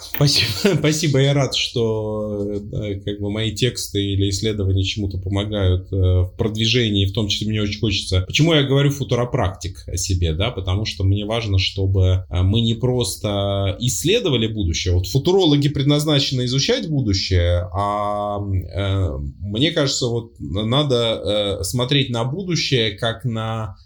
спасибо, 0.00 0.76
спасибо, 0.78 1.20
я 1.20 1.34
рад, 1.34 1.54
что 1.54 2.52
как 3.04 3.20
бы 3.20 3.30
мои 3.30 3.52
тексты 3.52 3.91
тексты 3.92 4.04
или 4.04 4.30
исследования 4.30 4.84
чему-то 4.84 5.18
помогают 5.18 5.92
э, 5.92 5.96
в 5.96 6.34
продвижении, 6.36 7.06
в 7.06 7.12
том 7.12 7.28
числе 7.28 7.48
мне 7.48 7.62
очень 7.62 7.80
хочется... 7.80 8.22
Почему 8.26 8.54
я 8.54 8.62
говорю 8.62 8.90
футуропрактик 8.90 9.84
о 9.86 9.96
себе, 9.96 10.32
да? 10.32 10.50
Потому 10.50 10.84
что 10.84 11.04
мне 11.04 11.24
важно, 11.24 11.58
чтобы 11.58 12.24
э, 12.28 12.42
мы 12.42 12.60
не 12.60 12.74
просто 12.74 13.76
исследовали 13.80 14.46
будущее. 14.46 14.94
Вот 14.94 15.06
футурологи 15.06 15.68
предназначены 15.68 16.44
изучать 16.46 16.88
будущее, 16.88 17.68
а 17.72 18.38
э, 18.38 19.18
мне 19.40 19.70
кажется, 19.70 20.06
вот 20.06 20.32
надо 20.38 21.60
смотреть 21.62 22.10
на 22.10 22.24
будущее 22.24 22.92
как 22.92 23.24
на 23.24 23.76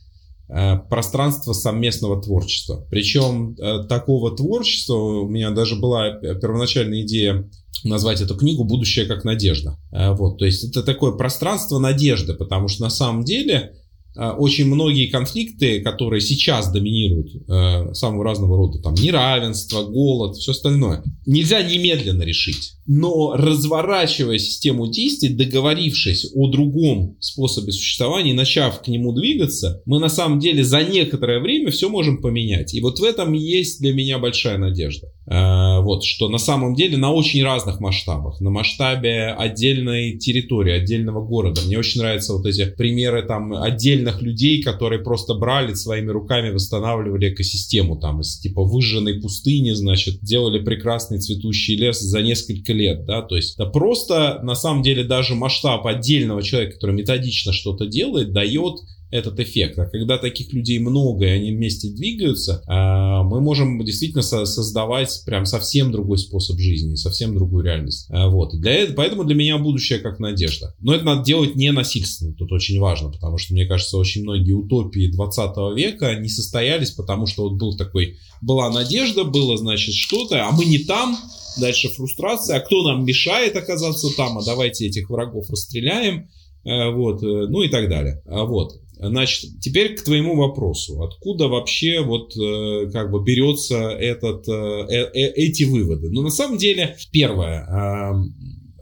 пространство 0.88 1.52
совместного 1.52 2.22
творчества. 2.22 2.86
Причем 2.88 3.56
такого 3.88 4.36
творчества, 4.36 4.94
у 4.94 5.28
меня 5.28 5.50
даже 5.50 5.74
была 5.74 6.10
первоначальная 6.12 7.02
идея 7.02 7.50
назвать 7.84 8.20
эту 8.20 8.36
книгу 8.36 8.64
«Будущее 8.64 9.06
как 9.06 9.24
надежда». 9.24 9.78
Э, 9.92 10.12
вот, 10.12 10.38
то 10.38 10.44
есть 10.44 10.64
это 10.64 10.82
такое 10.82 11.12
пространство 11.12 11.78
надежды, 11.78 12.34
потому 12.34 12.68
что 12.68 12.82
на 12.82 12.90
самом 12.90 13.24
деле 13.24 13.72
э, 14.16 14.30
очень 14.30 14.66
многие 14.66 15.08
конфликты, 15.08 15.80
которые 15.80 16.20
сейчас 16.20 16.72
доминируют, 16.72 17.30
э, 17.48 17.94
самого 17.94 18.24
разного 18.24 18.56
рода, 18.56 18.80
там, 18.80 18.94
неравенство, 18.94 19.82
голод, 19.82 20.36
все 20.36 20.52
остальное, 20.52 21.02
нельзя 21.26 21.62
немедленно 21.62 22.22
решить. 22.22 22.76
Но 22.86 23.34
разворачивая 23.34 24.38
систему 24.38 24.86
действий, 24.86 25.30
договорившись 25.30 26.30
о 26.34 26.48
другом 26.48 27.16
способе 27.20 27.72
существования, 27.72 28.32
начав 28.32 28.80
к 28.80 28.86
нему 28.86 29.12
двигаться, 29.12 29.82
мы 29.86 29.98
на 29.98 30.08
самом 30.08 30.38
деле 30.38 30.62
за 30.62 30.84
некоторое 30.84 31.40
время 31.40 31.70
все 31.72 31.88
можем 31.88 32.22
поменять. 32.22 32.74
И 32.74 32.80
вот 32.80 33.00
в 33.00 33.02
этом 33.02 33.32
есть 33.32 33.80
для 33.80 33.92
меня 33.92 34.18
большая 34.18 34.58
надежда. 34.58 35.08
Э, 35.26 35.75
вот, 35.86 36.04
что 36.04 36.28
на 36.28 36.38
самом 36.38 36.74
деле 36.74 36.96
на 36.96 37.12
очень 37.12 37.42
разных 37.42 37.80
масштабах, 37.80 38.40
на 38.40 38.50
масштабе 38.50 39.28
отдельной 39.28 40.18
территории, 40.18 40.72
отдельного 40.72 41.24
города. 41.24 41.62
Мне 41.64 41.78
очень 41.78 42.00
нравятся 42.00 42.34
вот 42.34 42.44
эти 42.44 42.66
примеры 42.66 43.22
там 43.22 43.54
отдельных 43.54 44.20
людей, 44.20 44.62
которые 44.62 45.02
просто 45.02 45.34
брали 45.34 45.74
своими 45.74 46.10
руками, 46.10 46.50
восстанавливали 46.50 47.32
экосистему 47.32 47.96
там 47.96 48.20
из 48.20 48.38
типа 48.38 48.62
выжженной 48.62 49.20
пустыни, 49.20 49.70
значит, 49.70 50.18
делали 50.20 50.58
прекрасный 50.58 51.18
цветущий 51.18 51.76
лес 51.76 52.00
за 52.00 52.20
несколько 52.20 52.72
лет, 52.72 53.04
да, 53.06 53.22
то 53.22 53.36
есть 53.36 53.54
это 53.54 53.66
просто 53.70 54.40
на 54.42 54.54
самом 54.54 54.82
деле 54.82 55.04
даже 55.04 55.34
масштаб 55.34 55.86
отдельного 55.86 56.42
человека, 56.42 56.74
который 56.74 56.96
методично 56.96 57.52
что-то 57.52 57.86
делает, 57.86 58.32
дает 58.32 58.80
этот 59.10 59.38
эффект. 59.40 59.78
А 59.78 59.86
когда 59.86 60.18
таких 60.18 60.52
людей 60.52 60.78
много, 60.78 61.26
и 61.26 61.30
они 61.30 61.52
вместе 61.52 61.88
двигаются, 61.88 62.62
а, 62.66 63.22
мы 63.22 63.40
можем 63.40 63.84
действительно 63.84 64.22
создавать 64.22 65.22
прям 65.24 65.46
совсем 65.46 65.92
другой 65.92 66.18
способ 66.18 66.58
жизни, 66.58 66.96
совсем 66.96 67.34
другую 67.34 67.64
реальность. 67.64 68.06
А, 68.10 68.28
вот. 68.28 68.54
И 68.54 68.58
для 68.58 68.72
этого, 68.72 68.96
поэтому 68.96 69.24
для 69.24 69.34
меня 69.34 69.58
будущее 69.58 70.00
как 70.00 70.18
надежда. 70.18 70.74
Но 70.80 70.94
это 70.94 71.04
надо 71.04 71.24
делать 71.24 71.54
не 71.54 71.70
насильственно, 71.72 72.34
тут 72.34 72.52
очень 72.52 72.80
важно, 72.80 73.10
потому 73.10 73.38
что, 73.38 73.54
мне 73.54 73.66
кажется, 73.66 73.96
очень 73.96 74.22
многие 74.22 74.52
утопии 74.52 75.10
20 75.10 75.76
века 75.76 76.14
не 76.16 76.28
состоялись, 76.28 76.90
потому 76.90 77.26
что 77.26 77.44
вот 77.48 77.58
был 77.58 77.76
такой, 77.76 78.18
была 78.40 78.70
надежда, 78.70 79.24
было, 79.24 79.56
значит, 79.56 79.94
что-то, 79.94 80.46
а 80.46 80.52
мы 80.52 80.64
не 80.64 80.78
там, 80.78 81.16
дальше 81.58 81.88
фрустрация, 81.88 82.56
а 82.56 82.60
кто 82.60 82.82
нам 82.82 83.04
мешает 83.04 83.56
оказаться 83.56 84.08
там, 84.16 84.38
а 84.38 84.44
давайте 84.44 84.86
этих 84.86 85.10
врагов 85.10 85.48
расстреляем, 85.50 86.28
а, 86.64 86.90
вот, 86.90 87.22
э, 87.22 87.46
ну 87.48 87.62
и 87.62 87.68
так 87.68 87.88
далее. 87.88 88.22
Вот. 88.26 88.80
Значит, 88.98 89.60
теперь 89.60 89.94
к 89.94 90.04
твоему 90.04 90.36
вопросу. 90.36 91.02
Откуда 91.02 91.48
вообще 91.48 92.00
вот 92.00 92.34
э, 92.36 92.90
как 92.90 93.10
бы 93.10 93.22
берется 93.22 93.90
этот, 93.90 94.48
э, 94.48 94.52
э, 94.52 95.10
э, 95.12 95.32
эти 95.34 95.64
выводы? 95.64 96.08
Ну, 96.10 96.22
на 96.22 96.30
самом 96.30 96.56
деле, 96.56 96.96
первое, 97.12 97.66
э, 97.66 98.12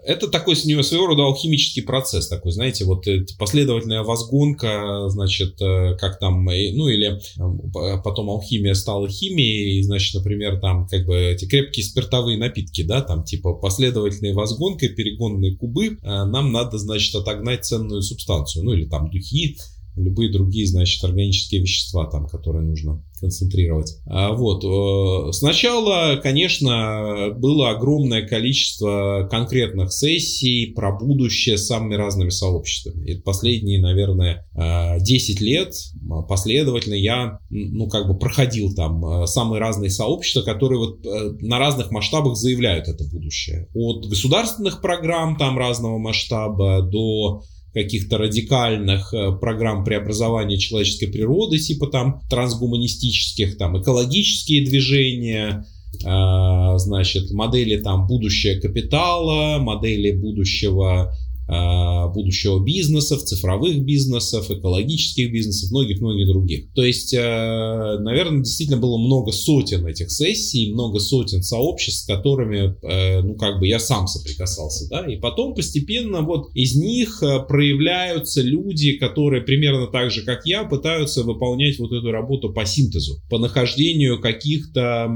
это 0.07 0.29
такой 0.29 0.55
своего 0.55 1.07
рода 1.07 1.23
алхимический 1.23 1.83
процесс 1.83 2.29
такой, 2.29 2.53
знаете, 2.53 2.85
вот 2.85 3.09
э, 3.09 3.25
последовательная 3.39 4.05
возгонка, 4.05 5.09
значит, 5.09 5.59
как 5.59 6.21
там, 6.21 6.45
ну 6.45 6.89
или 6.89 7.19
потом 8.05 8.31
алхимия 8.31 8.75
стала 8.75 9.09
химией, 9.09 9.83
значит, 9.83 10.15
например, 10.15 10.61
там 10.61 10.87
как 10.87 11.07
бы 11.07 11.17
эти 11.17 11.47
крепкие 11.47 11.85
спиртовые 11.85 12.39
напитки, 12.39 12.85
да, 12.85 13.01
там 13.01 13.25
типа 13.25 13.55
последовательной 13.55 14.35
возгонкой, 14.35 14.91
перегонные 14.91 15.57
кубы, 15.57 15.99
нам 16.03 16.53
надо, 16.53 16.79
значит, 16.79 17.15
отогнать 17.17 17.65
ценную 17.65 18.03
субстанцию, 18.03 18.65
ну 18.65 18.75
или 18.75 18.85
там 18.85 19.11
духи, 19.11 19.57
любые 19.97 20.33
другие, 20.33 20.67
значит, 20.67 21.03
органические 21.05 21.61
вещества, 21.61 22.07
там, 22.07 22.27
которые 22.27 22.65
нужно 22.65 23.03
концентрировать. 23.21 23.97
А 24.07 24.33
вот. 24.33 24.65
Э, 24.65 25.33
сначала, 25.33 26.17
конечно, 26.17 27.31
было 27.37 27.71
огромное 27.71 28.27
количество 28.27 29.27
конкретных 29.31 29.93
сессий 29.93 30.73
про 30.75 30.93
будущее 30.93 31.57
с 31.57 31.67
самыми 31.67 31.95
разными 31.95 32.31
сообществами. 32.31 33.07
И 33.07 33.21
последние, 33.21 33.81
наверное, 33.81 34.47
10 35.01 35.41
э, 35.41 35.45
лет 35.45 35.75
последовательно 36.29 36.95
я, 36.95 37.39
ну, 37.51 37.89
как 37.89 38.07
бы 38.09 38.19
проходил 38.19 38.75
там 38.75 39.05
э, 39.05 39.27
самые 39.27 39.61
разные 39.61 39.91
сообщества, 39.91 40.43
которые 40.43 40.79
вот 40.79 40.99
на 41.41 41.59
разных 41.59 41.91
масштабах 41.91 42.37
заявляют 42.37 42.89
это 42.89 43.05
будущее. 43.05 43.69
От 43.75 44.07
государственных 44.07 44.81
программ 44.81 45.37
там 45.37 45.57
разного 45.59 45.99
масштаба 45.99 46.83
до 46.83 47.43
каких-то 47.75 48.19
радикальных 48.19 49.13
э, 49.13 49.33
программ 49.33 49.85
преобразования 49.85 50.57
человеческой 50.59 51.09
природы, 51.09 51.59
типа 51.59 51.89
там 51.89 52.23
трансгуманистических, 52.31 53.59
там 53.59 53.81
экологические 53.83 54.65
движения, 54.65 55.67
э, 56.05 56.79
значит, 56.79 57.33
модели 57.33 57.77
там 57.77 58.07
будущее 58.07 58.61
капитала, 58.61 59.59
модели 59.59 60.13
будущего 60.13 61.13
будущего 62.15 62.63
бизнесов, 62.65 63.23
цифровых 63.23 63.85
бизнесов, 63.85 64.51
экологических 64.51 65.33
бизнесов, 65.33 65.71
многих-многих 65.71 66.29
других. 66.29 66.73
То 66.75 66.85
есть, 66.85 67.13
э, 67.13 67.99
наверное, 68.01 68.43
действительно 68.43 68.81
было 68.81 68.99
много 68.99 69.33
сотен 69.33 69.87
этих 69.87 70.11
сессий, 70.11 70.73
много 70.73 70.99
сотен 71.01 71.43
сообществ, 71.43 72.05
с 72.05 72.07
которыми, 72.07 72.75
э, 72.83 73.23
ну, 73.23 73.35
как 73.35 73.59
бы 73.59 73.67
я 73.67 73.79
сам 73.79 74.07
соприкасался, 74.07 74.89
да, 74.89 75.07
и 75.07 75.17
потом 75.17 75.55
постепенно 75.55 76.23
вот 76.23 76.55
из 76.55 76.77
них 76.77 77.23
э, 77.23 77.41
проявляются 77.47 78.43
люди, 78.43 78.93
которые 78.93 79.43
примерно 79.43 79.89
так 79.89 80.11
же, 80.11 80.23
как 80.23 80.47
я, 80.47 80.65
пытаются 80.65 81.23
выполнять 81.25 81.79
вот 81.79 81.93
эту 81.93 82.11
работу 82.11 82.53
по 82.53 82.65
синтезу, 82.65 83.21
по 83.29 83.39
нахождению 83.39 84.21
каких-то 84.21 85.09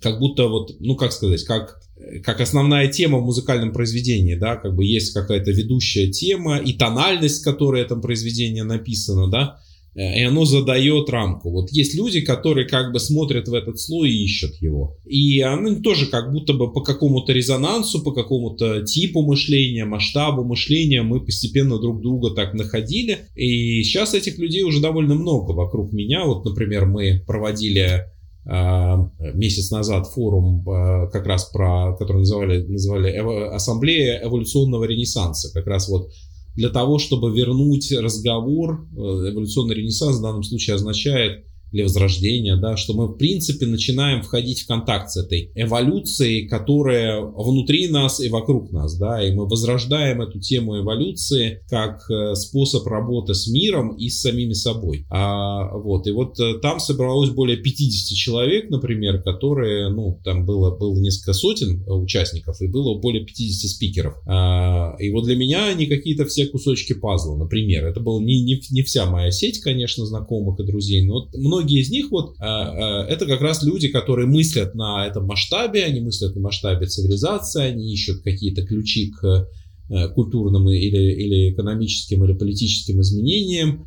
как 0.00 0.18
будто 0.18 0.48
вот, 0.48 0.70
ну 0.80 0.94
как 0.94 1.12
сказать, 1.12 1.42
как 1.44 1.80
как 2.24 2.40
основная 2.40 2.88
тема 2.88 3.18
в 3.18 3.24
музыкальном 3.24 3.72
произведении, 3.72 4.34
да, 4.34 4.56
как 4.56 4.74
бы 4.74 4.84
есть 4.84 5.12
какая-то 5.12 5.50
ведущая 5.50 6.08
тема 6.08 6.58
и 6.58 6.72
тональность, 6.72 7.42
которой 7.42 7.82
этом 7.82 8.00
произведении 8.00 8.60
написано, 8.60 9.28
да, 9.28 9.58
и 9.96 10.22
оно 10.24 10.44
задает 10.44 11.08
рамку. 11.08 11.50
Вот 11.50 11.70
есть 11.70 11.94
люди, 11.94 12.20
которые 12.20 12.68
как 12.68 12.92
бы 12.92 13.00
смотрят 13.00 13.48
в 13.48 13.54
этот 13.54 13.80
слой 13.80 14.10
и 14.10 14.24
ищут 14.24 14.56
его. 14.60 14.98
И 15.06 15.40
они 15.40 15.76
тоже 15.76 16.06
как 16.06 16.32
будто 16.32 16.52
бы 16.52 16.70
по 16.70 16.82
какому-то 16.82 17.32
резонансу, 17.32 18.02
по 18.02 18.12
какому-то 18.12 18.82
типу 18.82 19.22
мышления, 19.22 19.86
масштабу 19.86 20.44
мышления 20.44 21.00
мы 21.00 21.24
постепенно 21.24 21.78
друг 21.78 22.02
друга 22.02 22.34
так 22.34 22.52
находили. 22.52 23.20
И 23.36 23.82
сейчас 23.84 24.12
этих 24.12 24.36
людей 24.36 24.64
уже 24.64 24.82
довольно 24.82 25.14
много 25.14 25.52
вокруг 25.52 25.94
меня. 25.94 26.26
Вот, 26.26 26.44
например, 26.44 26.84
мы 26.84 27.22
проводили 27.26 28.04
месяц 28.46 29.72
назад 29.72 30.06
форум 30.06 30.64
а, 30.68 31.08
как 31.08 31.26
раз 31.26 31.46
про, 31.46 31.96
который 31.96 32.18
называли, 32.18 32.64
называли 32.64 33.10
Ассамблея 33.52 34.22
эволюционного 34.22 34.84
ренессанса. 34.84 35.52
Как 35.52 35.66
раз 35.66 35.88
вот 35.88 36.10
для 36.54 36.70
того, 36.70 36.98
чтобы 36.98 37.36
вернуть 37.36 37.92
разговор, 37.92 38.88
э, 38.92 38.96
эволюционный 38.96 39.74
ренессанс 39.74 40.18
в 40.18 40.22
данном 40.22 40.42
случае 40.42 40.76
означает 40.76 41.44
или 41.72 41.82
возрождения, 41.82 42.56
да, 42.56 42.76
что 42.76 42.94
мы 42.94 43.06
в 43.06 43.16
принципе 43.16 43.66
начинаем 43.66 44.22
входить 44.22 44.62
в 44.62 44.66
контакт 44.66 45.10
с 45.10 45.16
этой 45.16 45.50
эволюцией, 45.54 46.48
которая 46.48 47.20
внутри 47.20 47.88
нас 47.88 48.20
и 48.20 48.28
вокруг 48.28 48.72
нас, 48.72 48.96
да, 48.96 49.22
и 49.22 49.32
мы 49.32 49.46
возрождаем 49.46 50.22
эту 50.22 50.40
тему 50.40 50.78
эволюции 50.78 51.62
как 51.68 52.08
э, 52.10 52.34
способ 52.34 52.86
работы 52.86 53.34
с 53.34 53.48
миром 53.48 53.94
и 53.96 54.08
с 54.08 54.20
самими 54.20 54.52
собой. 54.52 55.06
А, 55.10 55.76
вот, 55.76 56.06
и 56.06 56.12
вот 56.12 56.38
э, 56.40 56.58
там 56.60 56.78
собралось 56.78 57.30
более 57.30 57.56
50 57.56 58.16
человек, 58.16 58.70
например, 58.70 59.22
которые, 59.22 59.88
ну, 59.90 60.20
там 60.24 60.46
было, 60.46 60.76
было 60.76 60.98
несколько 60.98 61.32
сотен 61.32 61.84
участников 61.86 62.60
и 62.60 62.68
было 62.68 62.98
более 62.98 63.24
50 63.24 63.70
спикеров. 63.70 64.14
А, 64.26 64.96
и 64.98 65.10
вот 65.10 65.24
для 65.24 65.36
меня 65.36 65.66
они 65.66 65.86
какие-то 65.86 66.24
все 66.26 66.46
кусочки 66.46 66.92
пазла, 66.92 67.36
например, 67.36 67.86
это 67.86 68.00
была 68.00 68.22
не, 68.22 68.42
не, 68.42 68.60
не 68.70 68.82
вся 68.82 69.06
моя 69.06 69.30
сеть, 69.30 69.60
конечно, 69.60 70.06
знакомых 70.06 70.60
и 70.60 70.64
друзей, 70.64 71.04
но 71.04 71.14
вот 71.14 71.34
многие 71.56 71.80
из 71.80 71.90
них 71.90 72.10
вот 72.10 72.36
а, 72.38 73.02
а, 73.02 73.06
это 73.06 73.26
как 73.26 73.40
раз 73.40 73.62
люди, 73.62 73.88
которые 73.88 74.26
мыслят 74.26 74.74
на 74.74 75.06
этом 75.06 75.26
масштабе, 75.26 75.84
они 75.84 76.00
мыслят 76.00 76.34
на 76.34 76.42
масштабе 76.42 76.86
цивилизации, 76.86 77.62
они 77.62 77.92
ищут 77.92 78.22
какие-то 78.22 78.62
ключи 78.66 79.10
к 79.10 79.48
э, 79.88 80.08
культурным 80.08 80.68
или, 80.68 81.12
или 81.12 81.52
экономическим 81.52 82.24
или 82.24 82.34
политическим 82.34 83.00
изменениям, 83.00 83.86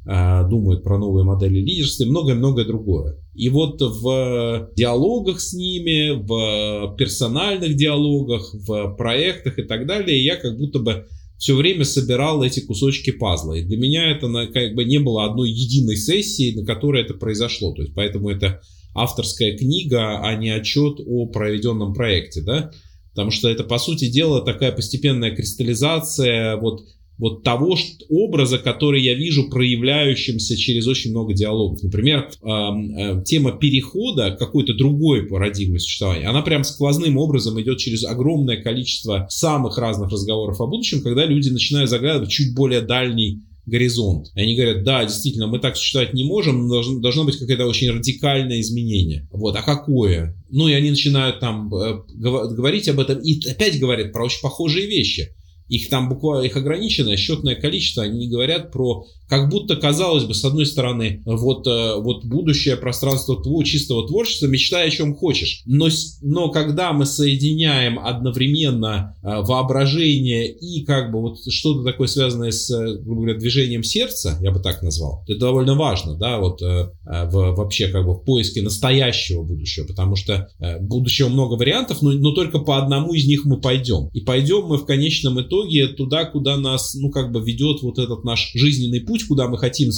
думают 0.50 0.84
про 0.84 0.98
новые 0.98 1.24
модели 1.26 1.60
лидерства 1.60 2.04
и 2.04 2.10
многое-многое 2.10 2.66
другое. 2.66 3.18
И 3.36 3.50
вот 3.50 3.82
в 3.82 4.70
диалогах 4.76 5.40
с 5.40 5.54
ними, 5.54 6.12
в 6.12 6.96
персональных 6.98 7.76
диалогах, 7.76 8.54
в 8.54 8.96
проектах 8.98 9.60
и 9.60 9.64
так 9.64 9.86
далее, 9.88 10.24
я 10.24 10.36
как 10.36 10.58
будто 10.58 10.80
бы 10.80 11.06
все 11.40 11.56
время 11.56 11.86
собирал 11.86 12.44
эти 12.44 12.60
кусочки 12.60 13.12
пазла. 13.12 13.54
И 13.54 13.64
для 13.64 13.78
меня 13.78 14.12
это 14.12 14.28
как 14.54 14.76
бы 14.76 14.84
не 14.84 15.00
было 15.00 15.26
одной 15.26 15.50
единой 15.50 15.96
сессии, 15.96 16.54
на 16.54 16.66
которой 16.66 17.02
это 17.02 17.14
произошло. 17.14 17.74
То 17.74 17.82
есть 17.82 17.96
поэтому 17.96 18.30
это 18.30 18.62
авторская 18.94 19.58
книга, 19.58 20.20
а 20.20 20.36
не 20.36 20.50
отчет 20.50 21.00
о 21.00 21.28
проведенном 21.28 21.94
проекте, 21.94 22.42
да? 22.42 22.72
Потому 23.12 23.32
что 23.32 23.50
это, 23.50 23.64
по 23.64 23.80
сути 23.80 24.10
дела, 24.10 24.42
такая 24.42 24.74
постепенная 24.74 25.34
кристаллизация 25.34 26.58
вот 26.58 26.82
вот 27.20 27.44
того 27.44 27.76
образа, 28.10 28.58
который 28.58 29.04
я 29.04 29.14
вижу 29.14 29.50
проявляющимся 29.50 30.58
через 30.58 30.88
очень 30.88 31.12
много 31.12 31.34
диалогов. 31.34 31.84
Например, 31.84 32.30
э, 32.42 33.24
тема 33.26 33.52
перехода 33.52 34.32
какой-то 34.40 34.74
другой 34.74 35.28
парадигме 35.28 35.80
существования, 35.80 36.28
она 36.28 36.42
прям 36.42 36.64
сквозным 36.64 37.18
образом 37.18 37.62
идет 37.62 37.78
через 37.78 38.06
огромное 38.06 38.58
количество 38.58 39.28
самых 39.30 39.78
разных 39.78 40.10
разговоров 40.10 40.62
о 40.62 40.68
будущем, 40.68 41.02
когда 41.02 41.26
люди 41.26 41.50
начинают 41.50 41.90
заглядывать 41.90 42.30
чуть 42.30 42.56
более 42.56 42.82
дальний 42.82 43.42
горизонт. 43.66 44.28
И 44.36 44.42
они 44.42 44.56
говорят, 44.56 44.84
да, 44.84 45.04
действительно, 45.04 45.48
мы 45.48 45.60
так 45.60 45.78
считать 45.78 46.14
не 46.14 46.24
можем, 46.24 46.68
должно, 46.68 47.00
должно 47.00 47.26
быть 47.26 47.38
какое-то 47.38 47.68
очень 47.68 47.92
радикальное 47.92 48.62
изменение. 48.62 49.28
Вот, 49.32 49.56
а 49.56 49.62
какое? 49.62 50.36
Ну, 50.50 50.68
и 50.68 50.74
они 50.74 50.90
начинают 50.90 51.40
там 51.40 51.74
э, 51.74 52.00
говорить 52.16 52.90
об 52.90 53.00
этом, 53.00 53.20
и 53.20 53.40
опять 53.48 53.80
говорят 53.80 54.12
про 54.12 54.26
очень 54.26 54.42
похожие 54.42 54.88
вещи. 54.88 55.36
Их 55.70 55.90
там 55.90 56.10
буквально, 56.10 56.46
их 56.46 56.58
ограниченное 56.58 57.16
счетное 57.16 57.56
количество, 57.56 58.04
они 58.04 58.28
говорят 58.28 58.72
про 58.72 59.06
как 59.30 59.50
будто, 59.50 59.76
казалось 59.76 60.24
бы, 60.24 60.34
с 60.34 60.44
одной 60.44 60.66
стороны, 60.66 61.22
вот, 61.24 61.68
э, 61.68 61.96
вот 61.98 62.26
будущее 62.26 62.76
пространство 62.76 63.42
твоего 63.42 63.64
чистого 63.64 64.08
творчества, 64.08 64.48
мечтай 64.48 64.88
о 64.88 64.90
чем 64.90 65.16
хочешь. 65.16 65.62
Но, 65.66 65.88
но 66.22 66.50
когда 66.50 66.94
мы 66.94 67.06
соединяем 67.06 68.00
одновременно 68.00 69.16
э, 69.22 69.42
воображение 69.42 70.52
и 70.52 70.84
как 70.84 71.12
бы 71.12 71.22
вот 71.22 71.38
что-то 71.48 71.84
такое 71.84 72.08
связанное 72.08 72.50
с, 72.50 72.72
э, 72.72 72.98
грубо 72.98 73.22
говоря, 73.22 73.40
движением 73.40 73.84
сердца, 73.84 74.38
я 74.42 74.52
бы 74.52 74.60
так 74.60 74.82
назвал, 74.82 75.24
это 75.28 75.40
довольно 75.40 75.76
важно, 75.76 76.16
да, 76.16 76.40
вот 76.40 76.62
в, 76.62 76.92
вообще 77.06 77.90
как 77.90 78.06
бы 78.06 78.16
в 78.16 78.24
поиске 78.24 78.62
настоящего 78.62 79.44
будущего, 79.44 79.86
потому 79.86 80.16
что 80.16 80.48
будущего 80.82 81.30
много 81.30 81.54
вариантов, 81.54 82.02
но, 82.02 82.12
но 82.12 82.32
только 82.32 82.60
по 82.60 82.82
одному 82.82 83.14
из 83.14 83.28
них 83.28 83.46
мы 83.46 83.62
пойдем. 83.62 84.10
И 84.14 84.22
пойдем 84.22 84.66
мы 84.66 84.78
в 84.78 84.86
конечном 84.86 85.40
итоге 85.40 85.59
туда, 85.98 86.26
куда 86.26 86.58
нас, 86.58 86.96
ну, 86.96 87.10
как 87.10 87.32
бы 87.32 87.42
ведет 87.42 87.82
вот 87.82 88.00
этот 88.00 88.24
наш 88.24 88.52
жизненный 88.54 89.02
путь, 89.02 89.26
куда 89.26 89.48
мы 89.48 89.58
хотим 89.58 89.90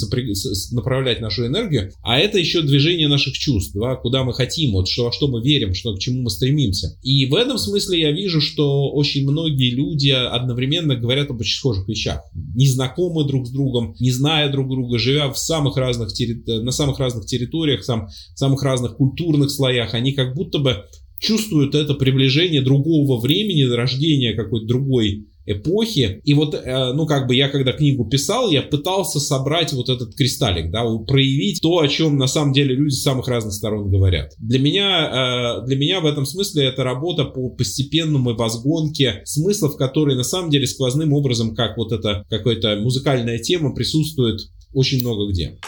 направлять 0.72 1.20
нашу 1.20 1.46
энергию, 1.46 1.92
а 2.02 2.18
это 2.18 2.38
еще 2.38 2.62
движение 2.62 3.08
наших 3.08 3.34
чувств, 3.34 3.74
да, 3.74 3.96
куда 3.96 4.24
мы 4.24 4.32
хотим, 4.34 4.72
вот 4.72 4.88
что, 4.88 5.04
во 5.04 5.12
что 5.12 5.28
мы 5.28 5.42
верим, 5.42 5.74
что, 5.74 5.94
к 5.94 5.98
чему 5.98 6.22
мы 6.22 6.30
стремимся. 6.30 6.98
И 7.02 7.26
в 7.26 7.34
этом 7.34 7.58
смысле 7.58 8.00
я 8.00 8.12
вижу, 8.12 8.40
что 8.40 8.90
очень 8.90 9.28
многие 9.28 9.70
люди 9.70 10.10
одновременно 10.10 10.96
говорят 10.96 11.30
об 11.30 11.40
очень 11.40 11.58
схожих 11.58 11.88
вещах. 11.88 12.22
Не 12.34 12.66
знакомы 12.66 13.26
друг 13.26 13.46
с 13.46 13.50
другом, 13.50 13.94
не 14.00 14.10
зная 14.10 14.50
друг 14.50 14.68
друга, 14.68 14.98
живя 14.98 15.30
в 15.32 15.38
самых 15.38 15.76
разных 15.76 16.10
на 16.46 16.70
самых 16.72 16.98
разных 16.98 17.26
территориях, 17.26 17.84
сам, 17.84 18.08
в 18.34 18.38
самых 18.38 18.62
разных 18.62 18.96
культурных 18.96 19.50
слоях, 19.50 19.94
они 19.94 20.12
как 20.12 20.34
будто 20.34 20.58
бы 20.58 20.84
чувствуют 21.22 21.74
это 21.74 21.94
приближение 21.94 22.62
другого 22.62 23.20
времени, 23.20 23.62
рождения 23.62 24.34
какой-то 24.34 24.66
другой 24.66 25.28
эпохи. 25.46 26.20
И 26.24 26.34
вот, 26.34 26.54
э, 26.54 26.92
ну, 26.92 27.06
как 27.06 27.26
бы 27.26 27.34
я 27.34 27.48
когда 27.48 27.72
книгу 27.72 28.04
писал, 28.08 28.50
я 28.50 28.62
пытался 28.62 29.20
собрать 29.20 29.72
вот 29.72 29.88
этот 29.88 30.14
кристаллик, 30.14 30.70
да, 30.70 30.84
проявить 31.06 31.60
то, 31.60 31.78
о 31.78 31.88
чем 31.88 32.16
на 32.16 32.26
самом 32.26 32.52
деле 32.52 32.74
люди 32.74 32.94
с 32.94 33.02
самых 33.02 33.28
разных 33.28 33.54
сторон 33.54 33.90
говорят. 33.90 34.32
Для 34.38 34.58
меня, 34.58 35.60
э, 35.62 35.66
для 35.66 35.76
меня 35.76 36.00
в 36.00 36.06
этом 36.06 36.26
смысле 36.26 36.66
это 36.66 36.84
работа 36.84 37.24
по 37.24 37.50
постепенному 37.50 38.34
возгонке 38.34 39.22
смыслов, 39.24 39.76
которые 39.76 40.16
на 40.16 40.24
самом 40.24 40.50
деле 40.50 40.66
сквозным 40.66 41.12
образом, 41.12 41.54
как 41.54 41.76
вот 41.76 41.92
эта 41.92 42.24
какая-то 42.28 42.76
музыкальная 42.76 43.38
тема 43.38 43.74
присутствует 43.74 44.40
очень 44.72 45.00
много 45.00 45.30
где. 45.30 45.58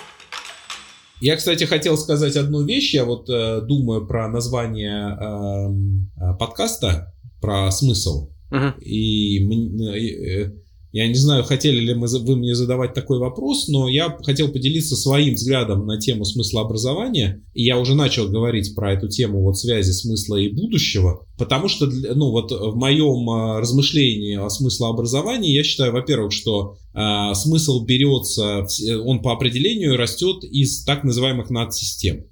Я, 1.20 1.36
кстати, 1.36 1.64
хотел 1.64 1.96
сказать 1.96 2.36
одну 2.36 2.62
вещь. 2.62 2.92
Я 2.92 3.04
вот 3.04 3.30
э, 3.30 3.60
думаю 3.62 4.06
про 4.06 4.28
название 4.28 5.16
э, 5.16 6.32
э, 6.32 6.36
подкаста, 6.38 7.14
про 7.40 7.70
смысл. 7.70 8.33
Uh-huh. 8.54 8.80
И 8.80 9.40
э, 9.40 10.52
я 10.92 11.08
не 11.08 11.14
знаю, 11.14 11.42
хотели 11.42 11.80
ли 11.80 11.94
мы, 11.94 12.06
вы 12.06 12.36
мне 12.36 12.54
задавать 12.54 12.94
такой 12.94 13.18
вопрос, 13.18 13.66
но 13.66 13.88
я 13.88 14.16
хотел 14.22 14.52
поделиться 14.52 14.94
своим 14.94 15.34
взглядом 15.34 15.86
на 15.86 15.98
тему 15.98 16.24
смысла 16.24 16.60
образования. 16.60 17.42
И 17.52 17.64
я 17.64 17.80
уже 17.80 17.96
начал 17.96 18.28
говорить 18.28 18.76
про 18.76 18.92
эту 18.92 19.08
тему 19.08 19.42
вот 19.42 19.58
связи 19.58 19.90
смысла 19.90 20.36
и 20.36 20.50
будущего, 20.50 21.26
потому 21.36 21.66
что, 21.66 21.86
ну 21.86 22.30
вот 22.30 22.52
в 22.52 22.76
моем 22.76 23.28
э, 23.28 23.58
размышлении 23.58 24.36
о 24.36 24.48
смысле 24.48 24.86
образования 24.86 25.52
я 25.52 25.64
считаю, 25.64 25.92
во-первых, 25.92 26.32
что 26.32 26.76
э, 26.94 27.34
смысл 27.34 27.84
берется, 27.84 28.64
он 29.04 29.20
по 29.20 29.32
определению 29.32 29.96
растет 29.96 30.44
из 30.44 30.84
так 30.84 31.02
называемых 31.02 31.50
надсистем. 31.50 32.26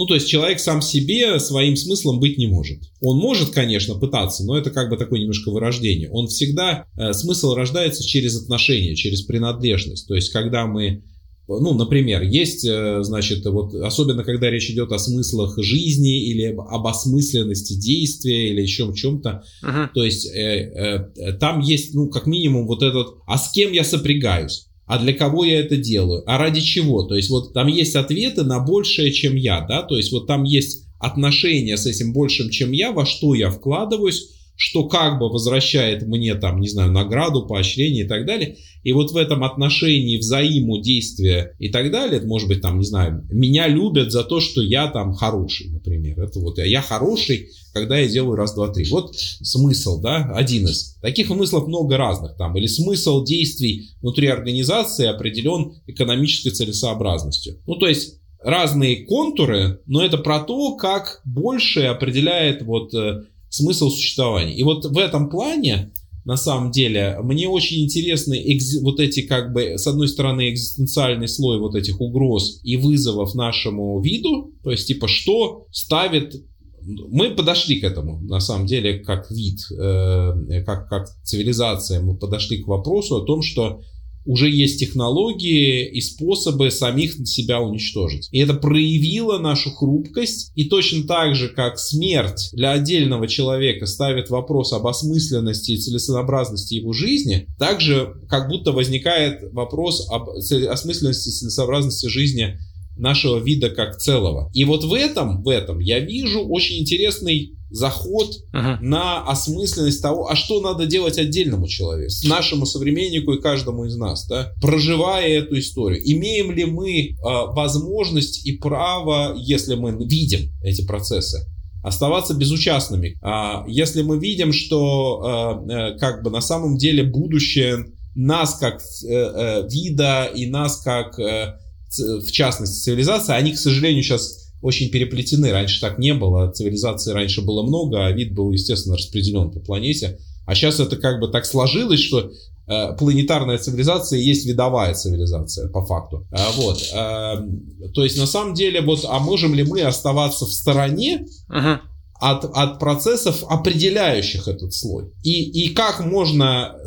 Ну, 0.00 0.06
то 0.06 0.14
есть 0.14 0.30
человек 0.30 0.60
сам 0.60 0.80
себе 0.80 1.38
своим 1.38 1.76
смыслом 1.76 2.20
быть 2.20 2.38
не 2.38 2.46
может. 2.46 2.78
Он 3.02 3.18
может, 3.18 3.50
конечно, 3.50 3.96
пытаться, 3.96 4.46
но 4.46 4.56
это 4.56 4.70
как 4.70 4.88
бы 4.88 4.96
такое 4.96 5.20
немножко 5.20 5.50
вырождение. 5.50 6.08
Он 6.08 6.26
всегда, 6.26 6.86
э, 6.96 7.12
смысл 7.12 7.52
рождается 7.52 8.02
через 8.02 8.40
отношения, 8.40 8.96
через 8.96 9.20
принадлежность. 9.20 10.08
То 10.08 10.14
есть 10.14 10.30
когда 10.30 10.66
мы 10.66 11.02
ну, 11.48 11.74
например, 11.74 12.22
есть, 12.22 12.64
э, 12.64 13.00
значит, 13.02 13.44
вот 13.44 13.74
особенно 13.74 14.24
когда 14.24 14.48
речь 14.48 14.70
идет 14.70 14.90
о 14.92 14.98
смыслах 14.98 15.62
жизни 15.62 16.30
или 16.30 16.44
об 16.44 16.86
осмысленности 16.86 17.74
действия 17.74 18.52
или 18.52 18.62
еще 18.62 18.90
чем-то, 18.94 19.42
uh-huh. 19.62 19.88
то 19.92 20.02
есть 20.02 20.26
э, 20.26 21.10
э, 21.14 21.32
там 21.34 21.60
есть, 21.60 21.92
ну, 21.92 22.08
как 22.08 22.26
минимум 22.26 22.66
вот 22.66 22.82
этот, 22.82 23.16
а 23.26 23.36
с 23.36 23.50
кем 23.52 23.72
я 23.72 23.84
сопрягаюсь? 23.84 24.69
А 24.90 24.98
для 24.98 25.12
кого 25.12 25.44
я 25.44 25.60
это 25.60 25.76
делаю, 25.76 26.24
а 26.26 26.36
ради 26.36 26.60
чего. 26.60 27.04
То 27.04 27.14
есть 27.14 27.30
вот 27.30 27.54
там 27.54 27.68
есть 27.68 27.94
ответы 27.94 28.42
на 28.42 28.58
большее, 28.58 29.12
чем 29.12 29.36
я, 29.36 29.60
да, 29.60 29.82
то 29.82 29.96
есть 29.96 30.10
вот 30.10 30.26
там 30.26 30.42
есть 30.42 30.88
отношения 30.98 31.76
с 31.76 31.86
этим 31.86 32.12
большим, 32.12 32.50
чем 32.50 32.72
я, 32.72 32.90
во 32.90 33.06
что 33.06 33.34
я 33.36 33.50
вкладываюсь, 33.50 34.30
что 34.60 34.84
как 34.84 35.18
бы 35.18 35.30
возвращает 35.30 36.02
мне 36.02 36.34
там, 36.34 36.60
не 36.60 36.68
знаю, 36.68 36.92
награду, 36.92 37.46
поощрение 37.46 38.04
и 38.04 38.06
так 38.06 38.26
далее. 38.26 38.58
И 38.82 38.92
вот 38.92 39.10
в 39.10 39.16
этом 39.16 39.42
отношении 39.42 40.18
взаимодействия 40.18 41.54
и 41.58 41.70
так 41.70 41.90
далее, 41.90 42.20
может 42.20 42.46
быть, 42.46 42.60
там, 42.60 42.78
не 42.78 42.84
знаю, 42.84 43.26
меня 43.30 43.68
любят 43.68 44.12
за 44.12 44.22
то, 44.22 44.38
что 44.38 44.60
я 44.60 44.88
там 44.88 45.14
хороший, 45.14 45.70
например. 45.70 46.20
Это 46.20 46.40
вот 46.40 46.58
я 46.58 46.82
хороший, 46.82 47.48
когда 47.72 47.96
я 47.96 48.06
делаю 48.06 48.36
раз, 48.36 48.54
два, 48.54 48.68
три. 48.68 48.84
Вот 48.90 49.16
смысл, 49.16 49.98
да, 50.02 50.30
один 50.34 50.66
из. 50.66 50.94
Таких 51.00 51.28
смыслов 51.28 51.66
много 51.66 51.96
разных 51.96 52.36
там. 52.36 52.54
Или 52.58 52.66
смысл 52.66 53.24
действий 53.24 53.88
внутри 54.02 54.26
организации 54.26 55.06
определен 55.06 55.72
экономической 55.86 56.50
целесообразностью. 56.50 57.56
Ну, 57.66 57.76
то 57.76 57.88
есть 57.88 58.18
разные 58.42 59.06
контуры, 59.06 59.80
но 59.86 60.04
это 60.04 60.18
про 60.18 60.40
то, 60.40 60.76
как 60.76 61.22
больше 61.24 61.84
определяет 61.84 62.60
вот 62.60 62.92
э, 62.92 63.22
смысл 63.50 63.90
существования. 63.90 64.54
И 64.54 64.62
вот 64.62 64.86
в 64.86 64.96
этом 64.96 65.28
плане 65.28 65.92
на 66.24 66.36
самом 66.36 66.70
деле. 66.70 67.18
Мне 67.22 67.48
очень 67.48 67.82
интересны 67.82 68.58
вот 68.82 69.00
эти 69.00 69.22
как 69.22 69.52
бы, 69.52 69.78
с 69.78 69.86
одной 69.86 70.06
стороны, 70.06 70.50
экзистенциальный 70.50 71.28
слой 71.28 71.58
вот 71.58 71.74
этих 71.74 72.00
угроз 72.00 72.60
и 72.62 72.76
вызовов 72.76 73.34
нашему 73.34 74.00
виду, 74.00 74.52
то 74.62 74.70
есть 74.70 74.86
типа 74.86 75.08
что 75.08 75.66
ставит 75.70 76.34
мы 76.82 77.34
подошли 77.34 77.78
к 77.78 77.84
этому, 77.84 78.20
на 78.20 78.40
самом 78.40 78.66
деле, 78.66 79.00
как 79.00 79.30
вид, 79.30 79.60
э, 79.70 80.62
как, 80.64 80.88
как 80.88 81.08
цивилизация, 81.24 82.00
мы 82.00 82.16
подошли 82.16 82.62
к 82.62 82.66
вопросу 82.66 83.16
о 83.16 83.26
том, 83.26 83.42
что 83.42 83.82
уже 84.24 84.50
есть 84.50 84.80
технологии 84.80 85.88
и 85.88 86.00
способы 86.00 86.70
самих 86.70 87.14
себя 87.26 87.60
уничтожить. 87.60 88.28
И 88.30 88.38
это 88.38 88.54
проявило 88.54 89.38
нашу 89.38 89.70
хрупкость. 89.70 90.52
И 90.54 90.64
точно 90.64 91.04
так 91.04 91.34
же, 91.34 91.48
как 91.48 91.78
смерть 91.78 92.50
для 92.52 92.72
отдельного 92.72 93.28
человека 93.28 93.86
ставит 93.86 94.30
вопрос 94.30 94.72
об 94.72 94.86
осмысленности 94.86 95.72
и 95.72 95.76
целесообразности 95.76 96.74
его 96.74 96.92
жизни, 96.92 97.46
также 97.58 98.14
как 98.28 98.48
будто 98.48 98.72
возникает 98.72 99.52
вопрос 99.52 100.06
об 100.10 100.30
осмысленности 100.30 101.28
и 101.28 101.32
целесообразности 101.32 102.06
жизни 102.06 102.58
нашего 103.00 103.38
вида 103.38 103.70
как 103.70 103.98
целого. 103.98 104.50
И 104.52 104.64
вот 104.64 104.84
в 104.84 104.92
этом, 104.92 105.42
в 105.42 105.48
этом 105.48 105.80
я 105.80 105.98
вижу 105.98 106.40
очень 106.46 106.80
интересный 106.80 107.54
заход 107.70 108.30
ага. 108.52 108.78
на 108.82 109.22
осмысленность 109.22 110.02
того, 110.02 110.28
а 110.28 110.34
что 110.34 110.60
надо 110.60 110.86
делать 110.86 111.18
отдельному 111.18 111.68
человеку, 111.68 112.12
нашему 112.24 112.66
современнику 112.66 113.32
и 113.32 113.40
каждому 113.40 113.84
из 113.84 113.96
нас, 113.96 114.26
да, 114.26 114.52
проживая 114.60 115.28
эту 115.28 115.58
историю. 115.58 116.00
Имеем 116.04 116.50
ли 116.50 116.64
мы 116.64 117.10
э, 117.10 117.14
возможность 117.22 118.44
и 118.44 118.56
право, 118.56 119.34
если 119.36 119.76
мы 119.76 119.92
видим 120.04 120.50
эти 120.62 120.84
процессы, 120.84 121.46
оставаться 121.82 122.34
безучастными. 122.34 123.18
А 123.22 123.64
если 123.68 124.02
мы 124.02 124.18
видим, 124.18 124.52
что 124.52 125.64
э, 125.68 125.72
э, 125.72 125.98
как 125.98 126.22
бы 126.22 126.30
на 126.30 126.40
самом 126.40 126.76
деле 126.76 127.04
будущее 127.04 127.86
нас 128.14 128.58
как 128.58 128.80
э, 128.80 129.08
э, 129.08 129.68
вида 129.70 130.24
и 130.34 130.46
нас 130.46 130.80
как 130.82 131.18
э, 131.18 131.56
в 131.98 132.30
частности 132.30 132.84
цивилизация, 132.84 133.36
они, 133.36 133.52
к 133.52 133.58
сожалению, 133.58 134.02
сейчас 134.02 134.50
очень 134.62 134.90
переплетены. 134.90 135.50
Раньше 135.50 135.80
так 135.80 135.98
не 135.98 136.14
было, 136.14 136.50
цивилизации 136.50 137.12
раньше 137.12 137.42
было 137.42 137.62
много, 137.62 138.06
а 138.06 138.12
вид 138.12 138.34
был, 138.34 138.52
естественно, 138.52 138.96
распределен 138.96 139.50
по 139.50 139.60
планете. 139.60 140.18
А 140.46 140.54
сейчас 140.54 140.80
это 140.80 140.96
как 140.96 141.20
бы 141.20 141.28
так 141.28 141.46
сложилось, 141.46 142.00
что 142.00 142.30
э, 142.66 142.96
планетарная 142.96 143.58
цивилизация 143.58 144.18
есть 144.18 144.46
видовая 144.46 144.94
цивилизация, 144.94 145.68
по 145.68 145.84
факту. 145.84 146.26
А, 146.32 146.50
вот. 146.56 146.82
Э, 146.92 147.88
то 147.94 148.02
есть, 148.04 148.18
на 148.18 148.26
самом 148.26 148.54
деле, 148.54 148.80
вот, 148.80 149.04
а 149.08 149.18
можем 149.18 149.54
ли 149.54 149.62
мы 149.62 149.82
оставаться 149.82 150.46
в 150.46 150.52
стороне 150.52 151.26
uh-huh. 151.48 151.78
От, 152.20 152.44
от 152.44 152.78
процессов, 152.78 153.42
определяющих 153.48 154.46
этот 154.46 154.74
слой? 154.74 155.12
И, 155.22 155.64
и 155.64 155.74
как 155.74 156.04
можно, 156.04 156.76
э, 156.84 156.86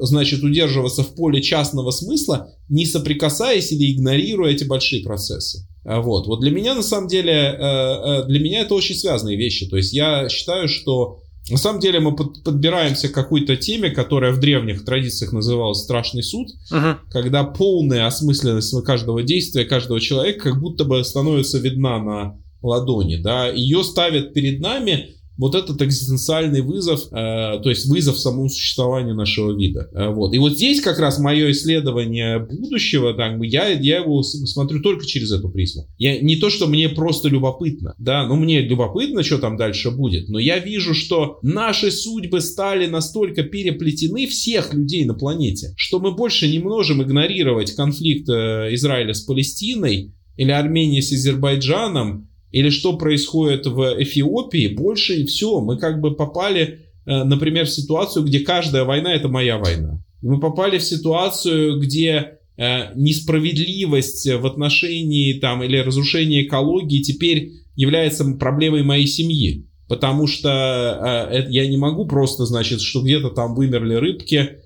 значит, 0.00 0.42
удерживаться 0.42 1.02
в 1.02 1.14
поле 1.14 1.40
частного 1.40 1.90
смысла, 1.90 2.48
не 2.68 2.84
соприкасаясь 2.84 3.72
или 3.72 3.94
игнорируя 3.94 4.52
эти 4.52 4.64
большие 4.64 5.02
процессы? 5.02 5.66
А, 5.84 6.00
вот. 6.00 6.26
вот 6.26 6.40
для 6.40 6.50
меня, 6.50 6.74
на 6.74 6.82
самом 6.82 7.08
деле, 7.08 7.32
э, 7.32 7.56
э, 7.58 8.24
для 8.26 8.40
меня 8.40 8.60
это 8.60 8.74
очень 8.74 8.94
связанные 8.94 9.36
вещи. 9.36 9.68
То 9.68 9.76
есть 9.76 9.92
я 9.92 10.28
считаю, 10.28 10.68
что 10.68 11.18
На 11.50 11.58
самом 11.58 11.80
деле 11.80 11.98
мы 11.98 12.14
под, 12.14 12.44
подбираемся 12.44 13.08
к 13.08 13.12
какой-то 13.12 13.56
теме, 13.56 13.90
которая 13.90 14.30
в 14.32 14.38
древних 14.38 14.84
традициях 14.84 15.32
называлась 15.32 15.82
страшный 15.82 16.22
суд, 16.22 16.46
угу. 16.70 16.98
когда 17.10 17.42
полная 17.42 18.06
осмысленность 18.06 18.72
каждого 18.84 19.24
действия, 19.24 19.64
каждого 19.64 20.00
человека 20.00 20.50
как 20.50 20.60
будто 20.60 20.84
бы 20.84 21.02
становится 21.02 21.58
видна 21.58 21.98
на 21.98 22.41
ладони, 22.62 23.16
да, 23.16 23.48
ее 23.48 23.82
ставят 23.84 24.34
перед 24.34 24.60
нами 24.60 25.14
вот 25.38 25.54
этот 25.54 25.80
экзистенциальный 25.82 26.60
вызов, 26.60 27.06
э, 27.10 27.10
то 27.10 27.68
есть 27.68 27.86
вызов 27.86 28.18
самому 28.18 28.48
существованию 28.48 29.14
нашего 29.14 29.56
вида. 29.56 29.88
Э, 29.92 30.08
вот. 30.10 30.34
И 30.34 30.38
вот 30.38 30.54
здесь 30.54 30.80
как 30.80 30.98
раз 30.98 31.18
мое 31.18 31.50
исследование 31.52 32.38
будущего, 32.38 33.14
так, 33.14 33.42
я, 33.42 33.68
я 33.68 33.98
его 33.98 34.22
смотрю 34.22 34.80
только 34.82 35.06
через 35.06 35.32
эту 35.32 35.48
призму. 35.48 35.88
Я, 35.98 36.20
не 36.20 36.36
то, 36.36 36.50
что 36.50 36.66
мне 36.66 36.88
просто 36.88 37.28
любопытно, 37.28 37.94
да, 37.98 38.26
ну 38.26 38.36
мне 38.36 38.60
любопытно, 38.60 39.22
что 39.22 39.38
там 39.38 39.56
дальше 39.56 39.90
будет, 39.90 40.28
но 40.28 40.38
я 40.38 40.58
вижу, 40.58 40.94
что 40.94 41.38
наши 41.42 41.90
судьбы 41.90 42.40
стали 42.40 42.86
настолько 42.86 43.42
переплетены 43.42 44.26
всех 44.26 44.74
людей 44.74 45.04
на 45.04 45.14
планете, 45.14 45.72
что 45.76 45.98
мы 45.98 46.12
больше 46.12 46.48
не 46.48 46.58
можем 46.58 47.02
игнорировать 47.02 47.72
конфликт 47.72 48.28
э, 48.28 48.68
Израиля 48.74 49.14
с 49.14 49.22
Палестиной 49.22 50.14
или 50.36 50.50
Армении 50.50 51.00
с 51.00 51.12
Азербайджаном, 51.12 52.28
или 52.52 52.68
что 52.68 52.96
происходит 52.96 53.66
в 53.66 53.96
Эфиопии, 53.98 54.68
больше 54.68 55.16
и 55.16 55.26
все. 55.26 55.60
Мы 55.60 55.78
как 55.78 56.00
бы 56.00 56.14
попали, 56.14 56.80
э, 57.06 57.24
например, 57.24 57.64
в 57.64 57.70
ситуацию, 57.70 58.24
где 58.24 58.40
каждая 58.40 58.84
война 58.84 59.12
это 59.14 59.28
моя 59.28 59.58
война. 59.58 60.04
Мы 60.20 60.38
попали 60.38 60.78
в 60.78 60.84
ситуацию, 60.84 61.80
где 61.80 62.38
э, 62.56 62.94
несправедливость 62.94 64.30
в 64.30 64.46
отношении 64.46 65.32
там 65.40 65.64
или 65.64 65.78
разрушение 65.78 66.46
экологии 66.46 67.02
теперь 67.02 67.52
является 67.74 68.24
проблемой 68.34 68.82
моей 68.82 69.06
семьи. 69.06 69.66
Потому 69.88 70.26
что 70.26 71.28
э, 71.30 71.46
я 71.48 71.66
не 71.66 71.78
могу 71.78 72.06
просто, 72.06 72.44
значит, 72.44 72.82
что 72.82 73.02
где-то 73.02 73.30
там 73.30 73.54
вымерли 73.54 73.94
рыбки, 73.94 74.58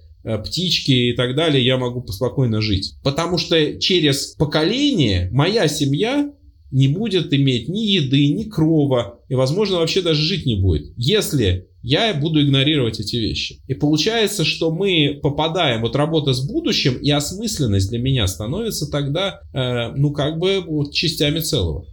птички 0.44 0.90
и 0.90 1.12
так 1.12 1.36
далее, 1.36 1.64
я 1.64 1.78
могу 1.78 2.04
спокойно 2.08 2.60
жить. 2.60 2.94
Потому 3.04 3.38
что 3.38 3.78
через 3.78 4.34
поколение 4.34 5.30
моя 5.30 5.68
семья 5.68 6.32
не 6.76 6.88
будет 6.88 7.32
иметь 7.32 7.70
ни 7.70 7.80
еды, 7.80 8.28
ни 8.34 8.44
крова, 8.44 9.20
и, 9.30 9.34
возможно, 9.34 9.78
вообще 9.78 10.02
даже 10.02 10.20
жить 10.20 10.44
не 10.44 10.56
будет, 10.56 10.92
если 10.98 11.68
я 11.82 12.12
буду 12.12 12.42
игнорировать 12.42 13.00
эти 13.00 13.16
вещи. 13.16 13.62
И 13.66 13.72
получается, 13.72 14.44
что 14.44 14.70
мы 14.70 15.18
попадаем, 15.22 15.80
вот 15.80 15.96
работа 15.96 16.34
с 16.34 16.46
будущим 16.46 16.98
и 16.98 17.08
осмысленность 17.10 17.88
для 17.88 17.98
меня 17.98 18.26
становится 18.26 18.90
тогда, 18.90 19.40
э, 19.54 19.92
ну, 19.96 20.10
как 20.12 20.38
бы 20.38 20.60
вот, 20.66 20.92
частями 20.92 21.38
целого. 21.38 21.86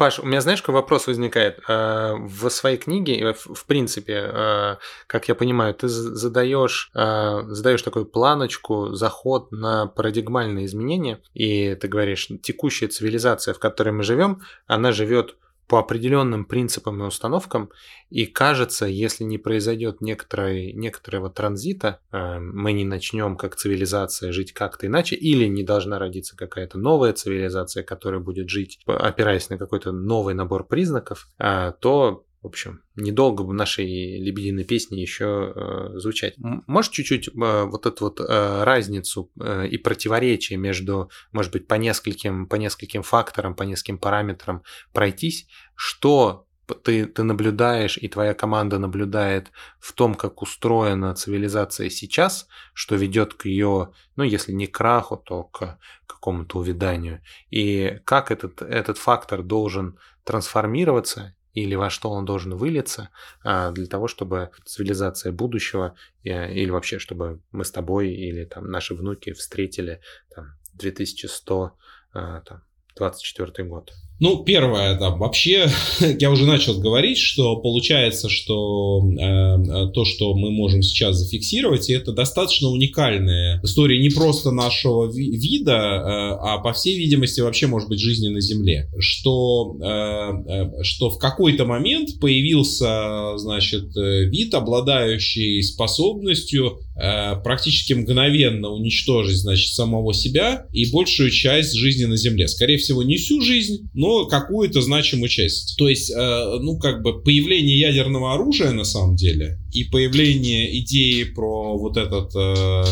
Паш, 0.00 0.18
у 0.18 0.24
меня, 0.24 0.40
знаешь, 0.40 0.62
какой 0.62 0.76
вопрос 0.76 1.08
возникает? 1.08 1.60
Э, 1.68 2.14
в 2.14 2.48
своей 2.48 2.78
книге, 2.78 3.34
в 3.34 3.66
принципе, 3.66 4.30
э, 4.32 4.76
как 5.06 5.28
я 5.28 5.34
понимаю, 5.34 5.74
ты 5.74 5.88
задаешь, 5.88 6.90
э, 6.94 7.42
задаешь 7.48 7.82
такую 7.82 8.06
планочку, 8.06 8.94
заход 8.94 9.52
на 9.52 9.88
парадигмальные 9.88 10.64
изменения, 10.64 11.20
и 11.34 11.74
ты 11.74 11.86
говоришь, 11.86 12.28
текущая 12.42 12.86
цивилизация, 12.86 13.52
в 13.52 13.58
которой 13.58 13.90
мы 13.90 14.02
живем, 14.02 14.40
она 14.66 14.90
живет 14.92 15.36
по 15.70 15.78
определенным 15.78 16.46
принципам 16.46 17.00
и 17.00 17.06
установкам, 17.06 17.70
и 18.10 18.26
кажется, 18.26 18.86
если 18.86 19.22
не 19.22 19.38
произойдет 19.38 20.00
некоторой, 20.00 20.72
некоторого 20.72 21.30
транзита, 21.30 22.00
э, 22.10 22.40
мы 22.40 22.72
не 22.72 22.84
начнем 22.84 23.36
как 23.36 23.54
цивилизация 23.54 24.32
жить 24.32 24.52
как-то 24.52 24.88
иначе, 24.88 25.14
или 25.14 25.46
не 25.46 25.62
должна 25.62 26.00
родиться 26.00 26.36
какая-то 26.36 26.76
новая 26.76 27.12
цивилизация, 27.12 27.84
которая 27.84 28.20
будет 28.20 28.50
жить, 28.50 28.80
опираясь 28.84 29.48
на 29.48 29.58
какой-то 29.58 29.92
новый 29.92 30.34
набор 30.34 30.66
признаков, 30.66 31.28
э, 31.38 31.72
то 31.80 32.24
в 32.42 32.46
общем, 32.46 32.82
недолго 32.96 33.44
бы 33.44 33.52
нашей 33.52 34.18
лебединой 34.18 34.64
песни 34.64 34.96
еще 34.96 35.52
э, 35.54 35.98
звучать. 35.98 36.34
Можешь 36.38 36.90
чуть-чуть 36.90 37.28
э, 37.28 37.30
вот 37.34 37.84
эту 37.84 38.04
вот 38.04 38.20
э, 38.20 38.64
разницу 38.64 39.30
э, 39.38 39.66
и 39.66 39.76
противоречие 39.76 40.58
между, 40.58 41.10
может 41.32 41.52
быть, 41.52 41.68
по 41.68 41.74
нескольким, 41.74 42.46
по 42.46 42.56
нескольким 42.56 43.02
факторам, 43.02 43.54
по 43.54 43.64
нескольким 43.64 43.98
параметрам 43.98 44.62
пройтись, 44.92 45.48
что 45.74 46.46
ты, 46.74 47.06
ты 47.06 47.22
наблюдаешь 47.24 47.98
и 47.98 48.08
твоя 48.08 48.32
команда 48.32 48.78
наблюдает 48.78 49.50
в 49.78 49.92
том, 49.92 50.14
как 50.14 50.40
устроена 50.40 51.14
цивилизация 51.14 51.90
сейчас, 51.90 52.48
что 52.72 52.96
ведет 52.96 53.34
к 53.34 53.44
ее, 53.44 53.92
ну, 54.16 54.24
если 54.24 54.52
не 54.52 54.66
краху, 54.66 55.16
то 55.16 55.44
к 55.44 55.78
какому-то 56.06 56.58
увяданию. 56.58 57.22
И 57.50 58.00
как 58.04 58.30
этот, 58.30 58.62
этот 58.62 58.98
фактор 58.98 59.42
должен 59.42 59.98
трансформироваться 60.24 61.34
или 61.54 61.74
во 61.74 61.90
что 61.90 62.10
он 62.10 62.24
должен 62.24 62.54
вылиться 62.54 63.10
а, 63.42 63.70
для 63.72 63.86
того, 63.86 64.08
чтобы 64.08 64.50
цивилизация 64.64 65.32
будущего 65.32 65.94
э, 66.24 66.52
или 66.52 66.70
вообще, 66.70 66.98
чтобы 66.98 67.40
мы 67.50 67.64
с 67.64 67.70
тобой 67.70 68.10
или 68.10 68.44
там 68.44 68.70
наши 68.70 68.94
внуки 68.94 69.32
встретили 69.32 70.00
там 70.34 70.52
2100 70.74 71.72
а, 72.12 72.40
там, 72.40 72.62
24 72.96 73.68
год. 73.68 73.92
Ну, 74.20 74.44
первое, 74.44 74.98
да, 74.98 75.08
вообще, 75.10 75.66
я 76.20 76.30
уже 76.30 76.44
начал 76.44 76.78
говорить, 76.78 77.16
что 77.16 77.56
получается, 77.56 78.28
что 78.28 79.02
э, 79.02 79.92
то, 79.94 80.04
что 80.04 80.34
мы 80.34 80.50
можем 80.50 80.82
сейчас 80.82 81.16
зафиксировать, 81.16 81.88
это 81.88 82.12
достаточно 82.12 82.68
уникальная 82.68 83.60
история 83.62 83.98
не 83.98 84.10
просто 84.10 84.50
нашего 84.50 85.10
ви- 85.10 85.30
вида, 85.30 85.72
э, 85.72 86.36
а 86.38 86.58
по 86.58 86.74
всей 86.74 86.98
видимости 86.98 87.40
вообще 87.40 87.66
может 87.66 87.88
быть 87.88 87.98
жизни 87.98 88.28
на 88.28 88.42
Земле. 88.42 88.90
Что, 88.98 89.74
э, 89.80 89.86
э, 89.88 90.82
что 90.82 91.08
в 91.08 91.18
какой-то 91.18 91.64
момент 91.64 92.20
появился, 92.20 93.38
значит, 93.38 93.96
э, 93.96 94.24
вид, 94.24 94.52
обладающий 94.52 95.62
способностью 95.62 96.78
э, 96.94 97.36
практически 97.42 97.94
мгновенно 97.94 98.68
уничтожить, 98.68 99.38
значит, 99.38 99.70
самого 99.70 100.12
себя 100.12 100.66
и 100.72 100.90
большую 100.92 101.30
часть 101.30 101.72
жизни 101.72 102.04
на 102.04 102.18
Земле. 102.18 102.48
Скорее 102.48 102.76
всего, 102.76 103.02
не 103.02 103.16
всю 103.16 103.40
жизнь, 103.40 103.88
но 103.94 104.09
но 104.10 104.26
какую-то 104.26 104.80
значимую 104.80 105.28
часть. 105.28 105.76
То 105.78 105.88
есть, 105.88 106.10
э, 106.10 106.58
ну, 106.60 106.78
как 106.78 107.02
бы 107.02 107.22
появление 107.22 107.78
ядерного 107.78 108.34
оружия 108.34 108.72
на 108.72 108.82
самом 108.82 109.14
деле 109.14 109.58
и 109.72 109.84
появление 109.84 110.76
идеи 110.80 111.22
про 111.22 111.78
вот 111.78 111.96
этот 111.96 112.34
э, 112.34 112.84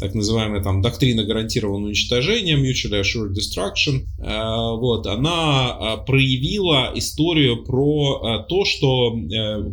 так 0.00 0.14
называемая 0.14 0.62
там 0.62 0.80
доктрина 0.80 1.24
гарантированного 1.24 1.88
уничтожения, 1.88 2.56
mutually 2.56 3.02
assured 3.02 3.32
destruction, 3.34 4.06
э, 4.18 4.78
вот, 4.78 5.06
она 5.06 5.98
э, 6.00 6.06
проявила 6.06 6.92
историю 6.94 7.62
про 7.64 8.22
э, 8.22 8.48
то, 8.48 8.64
что 8.64 9.10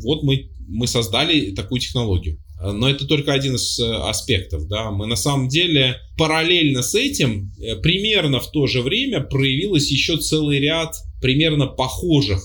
вот 0.04 0.24
мы, 0.24 0.50
мы 0.68 0.88
создали 0.88 1.52
такую 1.52 1.80
технологию. 1.80 2.38
Но 2.62 2.89
это 2.89 3.05
только 3.07 3.34
один 3.34 3.55
из 3.55 3.80
э, 3.80 3.91
аспектов, 3.91 4.68
да. 4.68 4.91
Мы 4.91 5.07
на 5.07 5.16
самом 5.16 5.47
деле 5.47 5.97
параллельно 6.18 6.84
с 6.84 6.93
этим 6.93 7.51
э, 7.59 7.76
примерно 7.78 8.39
в 8.39 8.51
то 8.51 8.68
же 8.68 8.82
время 8.82 9.22
проявилось 9.22 9.89
еще 9.89 10.18
целый 10.18 10.59
ряд 10.59 10.95
примерно 11.22 11.66
похожих 11.66 12.41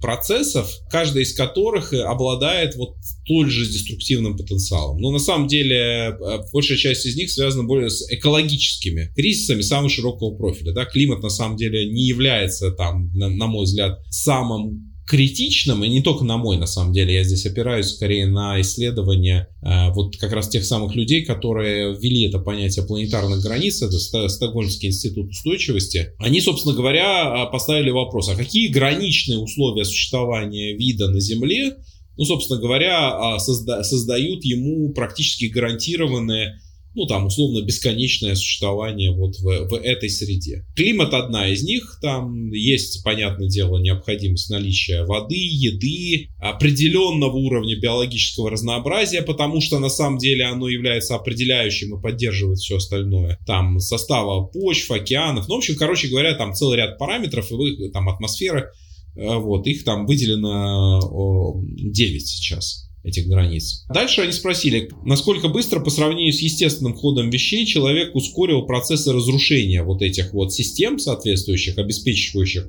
процессов, 0.00 0.70
каждый 0.90 1.22
из 1.22 1.34
которых 1.34 1.92
э, 1.92 2.00
обладает 2.02 2.76
вот 2.76 2.96
столь 3.00 3.50
же 3.50 3.66
деструктивным 3.66 4.36
потенциалом. 4.36 4.98
Но 4.98 5.10
на 5.10 5.18
самом 5.18 5.48
деле 5.48 6.16
большая 6.52 6.78
часть 6.78 7.04
из 7.04 7.16
них 7.16 7.30
связана 7.30 7.64
более 7.64 7.90
с 7.90 8.08
экологическими 8.12 9.12
кризисами 9.16 9.62
самого 9.62 9.88
широкого 9.88 10.36
профиля. 10.36 10.72
Да? 10.72 10.84
Климат 10.84 11.22
на 11.22 11.30
самом 11.30 11.56
деле 11.56 11.90
не 11.90 12.02
является 12.02 12.70
там, 12.70 13.10
на, 13.14 13.28
на 13.28 13.46
мой 13.48 13.64
взгляд, 13.64 13.98
самым 14.10 14.95
критичным, 15.06 15.84
и 15.84 15.88
не 15.88 16.02
только 16.02 16.24
на 16.24 16.36
мой, 16.36 16.56
на 16.56 16.66
самом 16.66 16.92
деле, 16.92 17.14
я 17.14 17.22
здесь 17.22 17.46
опираюсь 17.46 17.86
скорее 17.86 18.26
на 18.26 18.60
исследования 18.60 19.48
э, 19.62 19.92
вот 19.92 20.16
как 20.16 20.32
раз 20.32 20.48
тех 20.48 20.64
самых 20.64 20.96
людей, 20.96 21.24
которые 21.24 21.94
ввели 21.94 22.26
это 22.26 22.40
понятие 22.40 22.84
планетарных 22.84 23.40
границ, 23.42 23.80
это 23.82 23.98
Стокгольмский 24.28 24.88
институт 24.88 25.30
устойчивости. 25.30 26.12
Они, 26.18 26.40
собственно 26.40 26.74
говоря, 26.74 27.46
поставили 27.46 27.90
вопрос, 27.90 28.28
а 28.28 28.34
какие 28.34 28.68
граничные 28.68 29.38
условия 29.38 29.84
существования 29.84 30.76
вида 30.76 31.08
на 31.08 31.20
Земле, 31.20 31.76
ну, 32.16 32.24
собственно 32.24 32.58
говоря, 32.58 33.10
а, 33.10 33.38
созда 33.38 33.84
создают 33.84 34.44
ему 34.44 34.92
практически 34.92 35.46
гарантированные 35.46 36.58
ну, 36.96 37.06
там, 37.06 37.26
условно, 37.26 37.62
бесконечное 37.62 38.34
существование 38.34 39.12
вот 39.12 39.36
в, 39.36 39.68
в 39.68 39.74
этой 39.74 40.08
среде. 40.08 40.64
Климат 40.74 41.12
одна 41.12 41.46
из 41.46 41.62
них, 41.62 41.98
там 42.00 42.50
есть, 42.50 43.04
понятное 43.04 43.48
дело, 43.48 43.78
необходимость 43.78 44.48
наличия 44.48 45.04
воды, 45.04 45.36
еды, 45.36 46.30
определенного 46.38 47.36
уровня 47.36 47.78
биологического 47.78 48.50
разнообразия, 48.50 49.20
потому 49.20 49.60
что 49.60 49.78
на 49.78 49.90
самом 49.90 50.16
деле 50.16 50.46
оно 50.46 50.68
является 50.68 51.14
определяющим 51.14 51.98
и 51.98 52.02
поддерживает 52.02 52.58
все 52.58 52.78
остальное. 52.78 53.38
Там 53.46 53.78
состава 53.78 54.46
почв, 54.46 54.90
океанов, 54.90 55.48
ну, 55.48 55.56
в 55.56 55.58
общем, 55.58 55.76
короче 55.76 56.08
говоря, 56.08 56.34
там 56.34 56.54
целый 56.54 56.78
ряд 56.78 56.96
параметров, 56.96 57.52
и 57.52 57.90
там 57.90 58.08
атмосфера, 58.08 58.72
э, 59.16 59.36
вот, 59.36 59.66
их 59.66 59.84
там 59.84 60.06
выделено 60.06 61.62
9 61.62 62.26
сейчас 62.26 62.85
этих 63.06 63.28
границ. 63.28 63.84
Дальше 63.88 64.22
они 64.22 64.32
спросили, 64.32 64.90
насколько 65.04 65.48
быстро 65.48 65.80
по 65.80 65.90
сравнению 65.90 66.32
с 66.32 66.40
естественным 66.40 66.94
ходом 66.94 67.30
вещей 67.30 67.64
человек 67.64 68.14
ускорил 68.14 68.62
процессы 68.62 69.12
разрушения 69.12 69.82
вот 69.82 70.02
этих 70.02 70.32
вот 70.32 70.52
систем 70.52 70.98
соответствующих, 70.98 71.78
обеспечивающих 71.78 72.68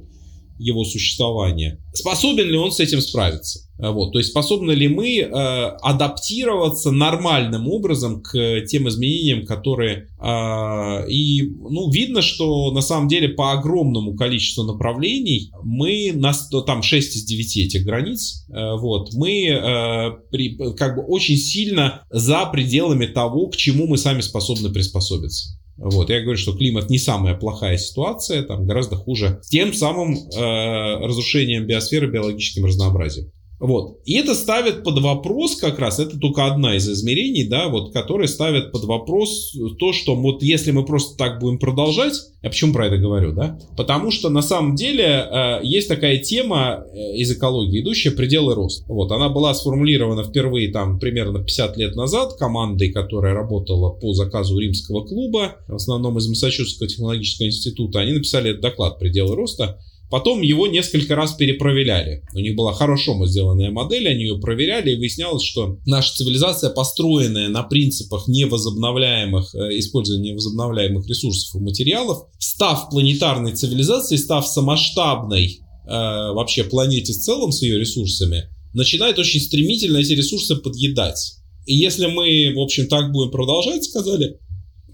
его 0.57 0.83
существования, 0.83 1.79
способен 1.93 2.47
ли 2.47 2.57
он 2.57 2.71
с 2.71 2.79
этим 2.79 3.01
справиться. 3.01 3.67
Э, 3.79 3.91
вот, 3.91 4.11
то 4.11 4.19
есть 4.19 4.31
способны 4.31 4.71
ли 4.71 4.87
мы 4.87 5.17
э, 5.17 5.29
адаптироваться 5.29 6.91
нормальным 6.91 7.67
образом 7.67 8.21
к 8.21 8.61
тем 8.67 8.87
изменениям, 8.89 9.45
которые... 9.45 10.07
Э, 10.19 11.09
и 11.09 11.43
ну, 11.43 11.89
видно, 11.91 12.21
что 12.21 12.71
на 12.71 12.81
самом 12.81 13.07
деле 13.07 13.29
по 13.29 13.53
огромному 13.53 14.15
количеству 14.15 14.63
направлений 14.63 15.51
мы, 15.63 16.11
нас, 16.13 16.49
там 16.65 16.81
6 16.81 17.15
из 17.15 17.25
9 17.25 17.57
этих 17.57 17.85
границ, 17.85 18.45
э, 18.49 18.53
вот, 18.77 19.13
мы 19.13 19.47
э, 19.47 20.11
при, 20.31 20.57
как 20.75 20.95
бы 20.95 21.03
очень 21.03 21.37
сильно 21.37 22.03
за 22.09 22.45
пределами 22.45 23.05
того, 23.05 23.47
к 23.47 23.55
чему 23.55 23.87
мы 23.87 23.97
сами 23.97 24.21
способны 24.21 24.69
приспособиться. 24.69 25.57
Вот, 25.77 26.09
я 26.09 26.21
говорю, 26.21 26.37
что 26.37 26.53
климат 26.53 26.89
не 26.89 26.97
самая 26.97 27.35
плохая 27.35 27.77
ситуация, 27.77 28.43
там 28.43 28.65
гораздо 28.65 28.95
хуже 28.95 29.41
тем 29.49 29.73
самым 29.73 30.15
э, 30.15 31.05
разрушением 31.05 31.67
биосферы, 31.67 32.07
биологическим 32.07 32.65
разнообразием. 32.65 33.31
Вот. 33.59 33.99
И 34.05 34.13
это 34.13 34.35
ставит 34.35 34.83
под 34.83 34.99
вопрос 34.99 35.55
как 35.55 35.79
раз, 35.79 35.99
это 35.99 36.17
только 36.19 36.45
одна 36.45 36.75
из 36.75 36.87
измерений, 36.87 37.47
да, 37.47 37.69
вот, 37.69 37.91
которые 37.91 38.27
ставят 38.27 38.71
под 38.71 38.83
вопрос 38.83 39.55
то, 39.79 39.93
что 39.93 40.15
вот 40.15 40.43
если 40.43 40.71
мы 40.71 40.85
просто 40.85 41.17
так 41.17 41.39
будем 41.39 41.57
продолжать, 41.57 42.13
я 42.43 42.49
почему 42.49 42.71
про 42.71 42.85
это 42.85 42.97
говорю, 42.97 43.33
да? 43.33 43.59
Потому 43.75 44.11
что 44.11 44.29
на 44.29 44.43
самом 44.43 44.75
деле 44.75 45.05
э, 45.05 45.59
есть 45.63 45.87
такая 45.87 46.19
тема 46.19 46.83
э, 46.93 47.17
из 47.17 47.31
экологии, 47.31 47.81
идущая 47.81 48.11
пределы 48.11 48.53
роста. 48.53 48.85
Вот, 48.87 49.11
она 49.11 49.29
была 49.29 49.53
сформулирована 49.55 50.23
впервые 50.23 50.71
там 50.71 50.99
примерно 50.99 51.39
50 51.39 51.77
лет 51.77 51.95
назад 51.95 52.35
командой, 52.37 52.89
которая 52.89 53.33
работала 53.33 53.89
по 53.89 54.13
заказу 54.13 54.57
римского 54.59 55.03
клуба, 55.03 55.55
в 55.67 55.75
основном 55.75 56.17
из 56.19 56.27
Массачусетского 56.27 56.87
технологического 56.87 57.47
института. 57.47 57.99
Они 58.01 58.13
написали 58.13 58.51
этот 58.51 58.61
доклад 58.61 58.99
«Пределы 58.99 59.35
роста», 59.35 59.79
Потом 60.09 60.41
его 60.41 60.67
несколько 60.67 61.15
раз 61.15 61.33
перепроверяли. 61.33 62.23
У 62.33 62.39
них 62.39 62.55
была 62.55 62.73
хорошо 62.73 63.25
сделанная 63.25 63.71
модель, 63.71 64.07
они 64.07 64.21
ее 64.21 64.39
проверяли, 64.39 64.91
и 64.91 64.95
выяснялось, 64.95 65.43
что 65.43 65.79
наша 65.85 66.15
цивилизация, 66.15 66.69
построенная 66.69 67.49
на 67.49 67.63
принципах 67.63 68.27
невозобновляемых, 68.27 69.53
э, 69.53 69.79
использования 69.79 70.31
невозобновляемых 70.31 71.07
ресурсов 71.07 71.59
и 71.59 71.63
материалов, 71.63 72.27
став 72.39 72.89
планетарной 72.89 73.53
цивилизацией, 73.53 74.19
став 74.19 74.47
самоштабной 74.47 75.59
э, 75.59 75.89
вообще 75.89 76.63
планете 76.63 77.11
в 77.11 77.17
целом 77.17 77.51
с 77.51 77.61
ее 77.61 77.77
ресурсами, 77.77 78.43
начинает 78.73 79.19
очень 79.19 79.41
стремительно 79.41 79.97
эти 79.97 80.13
ресурсы 80.13 80.55
подъедать. 80.55 81.33
И 81.65 81.75
если 81.75 82.05
мы, 82.05 82.53
в 82.55 82.59
общем, 82.59 82.87
так 82.87 83.11
будем 83.11 83.31
продолжать, 83.31 83.83
сказали 83.83 84.37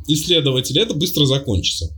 исследователи, 0.07 0.81
это 0.81 0.95
быстро 0.95 1.25
закончится 1.25 1.95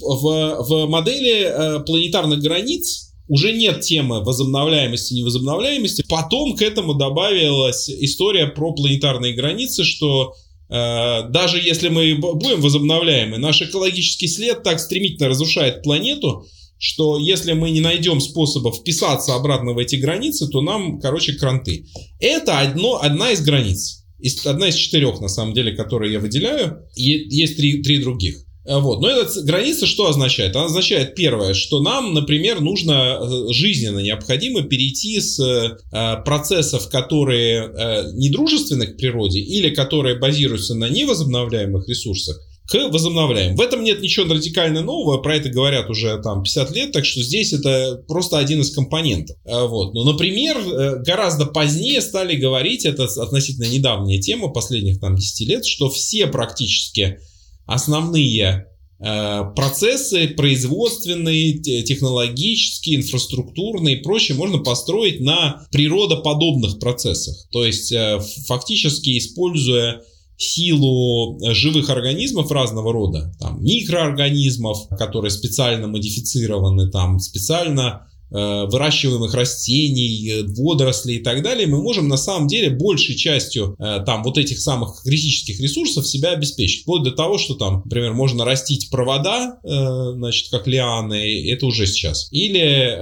в, 0.00 0.56
в 0.62 0.86
модели 0.86 1.44
э, 1.44 1.80
планетарных 1.84 2.40
границ 2.40 3.12
уже 3.28 3.52
нет 3.52 3.80
темы 3.80 4.22
возобновляемости 4.22 5.12
и 5.12 5.18
невозобновляемости. 5.18 6.04
Потом 6.08 6.56
к 6.56 6.62
этому 6.62 6.94
добавилась 6.94 7.88
история 7.90 8.46
про 8.46 8.72
планетарные 8.72 9.34
границы, 9.34 9.84
что 9.84 10.34
э, 10.68 11.28
даже 11.30 11.58
если 11.58 11.88
мы 11.88 12.14
будем 12.14 12.60
возобновляемы, 12.60 13.38
наш 13.38 13.62
экологический 13.62 14.28
след 14.28 14.62
так 14.62 14.80
стремительно 14.80 15.28
разрушает 15.28 15.82
планету, 15.82 16.46
что 16.78 17.18
если 17.18 17.52
мы 17.54 17.70
не 17.70 17.80
найдем 17.80 18.20
способов 18.20 18.76
вписаться 18.76 19.34
обратно 19.34 19.72
в 19.72 19.78
эти 19.78 19.96
границы, 19.96 20.46
то 20.48 20.60
нам, 20.60 21.00
короче, 21.00 21.32
кранты. 21.32 21.86
Это 22.20 22.60
одно, 22.60 23.00
одна 23.02 23.32
из 23.32 23.40
границ. 23.40 24.04
Одна 24.44 24.68
из 24.68 24.74
четырех, 24.74 25.20
на 25.20 25.28
самом 25.28 25.54
деле, 25.54 25.72
которые 25.72 26.12
я 26.12 26.20
выделяю. 26.20 26.82
Есть 26.94 27.56
три, 27.56 27.82
три 27.82 27.98
других. 27.98 28.45
Э, 28.66 28.78
вот. 28.78 29.00
Но 29.00 29.08
эта 29.08 29.42
граница 29.42 29.86
что 29.86 30.08
означает? 30.08 30.56
Она 30.56 30.66
означает 30.66 31.14
первое, 31.14 31.54
что 31.54 31.80
нам, 31.80 32.14
например, 32.14 32.60
нужно 32.60 33.18
э, 33.20 33.52
жизненно 33.52 34.00
необходимо 34.00 34.62
перейти 34.62 35.20
с 35.20 35.38
э, 35.40 35.76
процессов, 36.24 36.88
которые 36.88 38.06
недружественны 38.14 38.86
к 38.86 38.96
природе 38.96 39.40
или 39.40 39.70
которые 39.70 40.18
базируются 40.18 40.74
на 40.74 40.88
невозобновляемых 40.88 41.88
ресурсах, 41.88 42.40
к 42.68 42.88
возобновляем. 42.88 43.54
В 43.54 43.60
этом 43.60 43.84
нет 43.84 44.00
ничего 44.02 44.32
радикально 44.32 44.82
нового, 44.82 45.18
про 45.18 45.36
это 45.36 45.48
говорят 45.48 45.88
уже 45.88 46.20
там 46.22 46.42
50 46.42 46.70
лет, 46.72 46.92
так 46.92 47.04
что 47.04 47.22
здесь 47.22 47.52
это 47.52 48.02
просто 48.08 48.38
один 48.38 48.60
из 48.60 48.70
компонентов. 48.72 49.36
Вот. 49.44 49.94
Но, 49.94 50.04
например, 50.04 50.58
гораздо 51.02 51.46
позднее 51.46 52.00
стали 52.00 52.34
говорить, 52.34 52.84
это 52.84 53.04
относительно 53.04 53.66
недавняя 53.66 54.20
тема 54.20 54.48
последних 54.48 54.98
там 55.00 55.14
10 55.14 55.48
лет, 55.48 55.64
что 55.64 55.88
все 55.90 56.26
практически 56.26 57.18
основные 57.66 58.66
э, 58.98 59.42
процессы 59.54 60.28
производственные, 60.28 61.58
технологические, 61.82 62.96
инфраструктурные 62.96 63.98
и 63.98 64.02
прочее 64.02 64.36
можно 64.38 64.58
построить 64.58 65.20
на 65.20 65.66
природоподобных 65.70 66.78
процессах. 66.78 67.36
То 67.50 67.64
есть 67.64 67.92
э, 67.92 68.20
фактически 68.46 69.18
используя 69.18 70.02
силу 70.38 71.38
живых 71.54 71.88
организмов 71.90 72.50
разного 72.50 72.92
рода, 72.92 73.32
там, 73.40 73.62
микроорганизмов, 73.64 74.88
которые 74.98 75.30
специально 75.30 75.86
модифицированы, 75.86 76.90
там, 76.90 77.18
специально 77.18 78.06
выращиваемых 78.30 79.34
растений, 79.34 80.30
э, 80.30 80.42
водорослей 80.42 81.16
и 81.16 81.22
так 81.22 81.42
далее, 81.42 81.66
мы 81.66 81.82
можем 81.82 82.08
на 82.08 82.16
самом 82.16 82.48
деле 82.48 82.70
большей 82.70 83.14
частью 83.14 83.76
э, 83.78 84.00
там 84.04 84.22
вот 84.22 84.38
этих 84.38 84.60
самых 84.60 85.02
критических 85.04 85.60
ресурсов 85.60 86.06
себя 86.06 86.30
обеспечить. 86.30 86.82
Вплоть 86.82 87.04
до 87.04 87.12
того, 87.12 87.38
что 87.38 87.54
там, 87.54 87.82
например, 87.84 88.12
можно 88.14 88.44
растить 88.44 88.90
провода, 88.90 89.58
значит, 89.62 90.50
как 90.50 90.66
лианы, 90.66 91.50
это 91.50 91.66
уже 91.66 91.86
сейчас. 91.86 92.28
Или, 92.30 92.96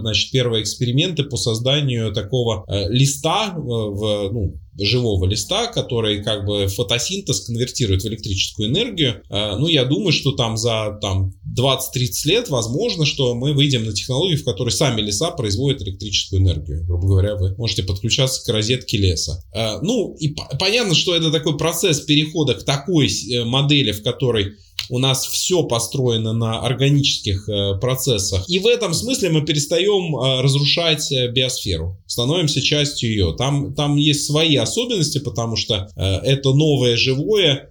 значит, 0.00 0.30
первые 0.30 0.62
эксперименты 0.62 1.24
по 1.24 1.36
созданию 1.36 2.12
такого 2.12 2.64
листа 2.88 3.54
в, 3.56 4.30
ну, 4.32 4.54
живого 4.78 5.26
листа, 5.26 5.66
который 5.66 6.22
как 6.22 6.44
бы 6.46 6.66
фотосинтез 6.68 7.40
конвертирует 7.40 8.02
в 8.02 8.06
электрическую 8.06 8.68
энергию. 8.68 9.22
А, 9.28 9.56
ну, 9.58 9.68
я 9.68 9.84
думаю, 9.84 10.12
что 10.12 10.32
там 10.32 10.56
за 10.56 10.98
там, 11.00 11.34
20-30 11.56 11.78
лет 12.24 12.48
возможно, 12.48 13.04
что 13.04 13.34
мы 13.34 13.52
выйдем 13.52 13.84
на 13.84 13.92
технологию, 13.92 14.38
в 14.38 14.44
которой 14.44 14.70
сами 14.70 15.00
леса 15.00 15.30
производят 15.30 15.82
электрическую 15.82 16.42
энергию. 16.42 16.84
Грубо 16.86 17.06
говоря, 17.06 17.36
вы 17.36 17.54
можете 17.56 17.82
подключаться 17.82 18.42
к 18.44 18.52
розетке 18.52 18.96
леса. 18.96 19.42
А, 19.54 19.80
ну, 19.82 20.14
и 20.18 20.34
понятно, 20.58 20.94
что 20.94 21.14
это 21.14 21.30
такой 21.30 21.56
процесс 21.58 22.00
перехода 22.00 22.54
к 22.54 22.64
такой 22.64 23.08
э, 23.08 23.44
модели, 23.44 23.92
в 23.92 24.02
которой 24.02 24.52
у 24.88 24.98
нас 24.98 25.26
все 25.26 25.62
построено 25.64 26.32
на 26.32 26.60
органических 26.60 27.48
э, 27.48 27.78
процессах. 27.80 28.48
И 28.48 28.58
в 28.58 28.66
этом 28.66 28.94
смысле 28.94 29.30
мы 29.30 29.42
перестаем 29.42 30.16
э, 30.16 30.42
разрушать 30.42 31.10
э, 31.12 31.28
биосферу, 31.28 31.98
становимся 32.06 32.60
частью 32.60 33.10
ее. 33.10 33.34
Там, 33.36 33.74
там 33.74 33.96
есть 33.96 34.26
свои 34.26 34.56
особенности, 34.56 35.18
потому 35.18 35.56
что 35.56 35.88
это 35.96 36.52
новое 36.52 36.96
живое, 36.96 37.68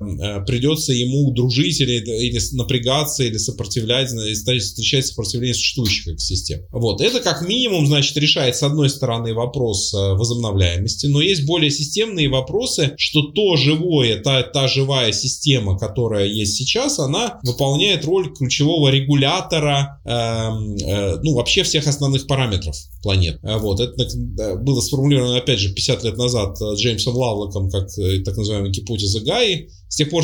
придется 0.48 0.94
ему 0.94 1.32
дружить 1.32 1.80
или, 1.80 2.00
или 2.00 2.40
напрягаться, 2.56 3.24
или 3.24 3.38
сопротивлять, 3.38 4.12
или 4.12 4.60
встречать 4.60 5.06
сопротивление 5.08 5.54
существующих 5.54 6.08
экосистем. 6.08 6.62
Вот. 6.72 7.02
Это 7.02 7.20
как 7.20 7.48
минимум, 7.48 7.88
значит, 7.88 8.18
решает 8.18 8.56
с 8.56 8.64
одной 8.64 8.90
стороны 8.90 9.34
вопрос 9.34 9.94
возобновляемости, 9.94 11.08
но 11.08 11.22
есть 11.22 11.46
более 11.46 11.72
системные 11.72 12.30
вопросы, 12.30 12.94
что 12.98 13.24
то 13.32 13.56
живое, 13.56 14.22
та, 14.22 14.44
та 14.44 14.68
живая 14.68 15.12
система, 15.12 15.78
которая 15.78 16.28
есть 16.28 16.56
сейчас, 16.56 17.00
она 17.12 17.40
выполняет 17.44 18.06
роль 18.06 18.34
ключевого 18.34 18.90
регулятора, 18.90 20.02
э, 20.06 20.12
э, 20.12 21.18
ну, 21.22 21.36
вообще 21.36 21.64
всех 21.64 21.88
основных 21.88 22.28
параметров 22.28 22.76
планет. 23.04 23.40
Э, 23.44 23.58
вот, 23.58 23.80
это 23.80 24.56
было 24.58 24.82
сформулировано, 24.82 25.38
опять 25.38 25.60
же, 25.60 25.74
50 25.74 26.04
лет 26.04 26.18
назад 26.18 26.58
э, 26.62 26.76
Джеймсом 26.76 27.16
Лавлоком, 27.16 27.70
как 27.70 27.90
э, 27.98 28.20
так 28.20 28.38
называемая 28.38 28.72
гипотеза 28.72 29.22
Гаи. 29.22 29.70
С 29.88 29.98
тех 29.98 30.10
пор 30.10 30.24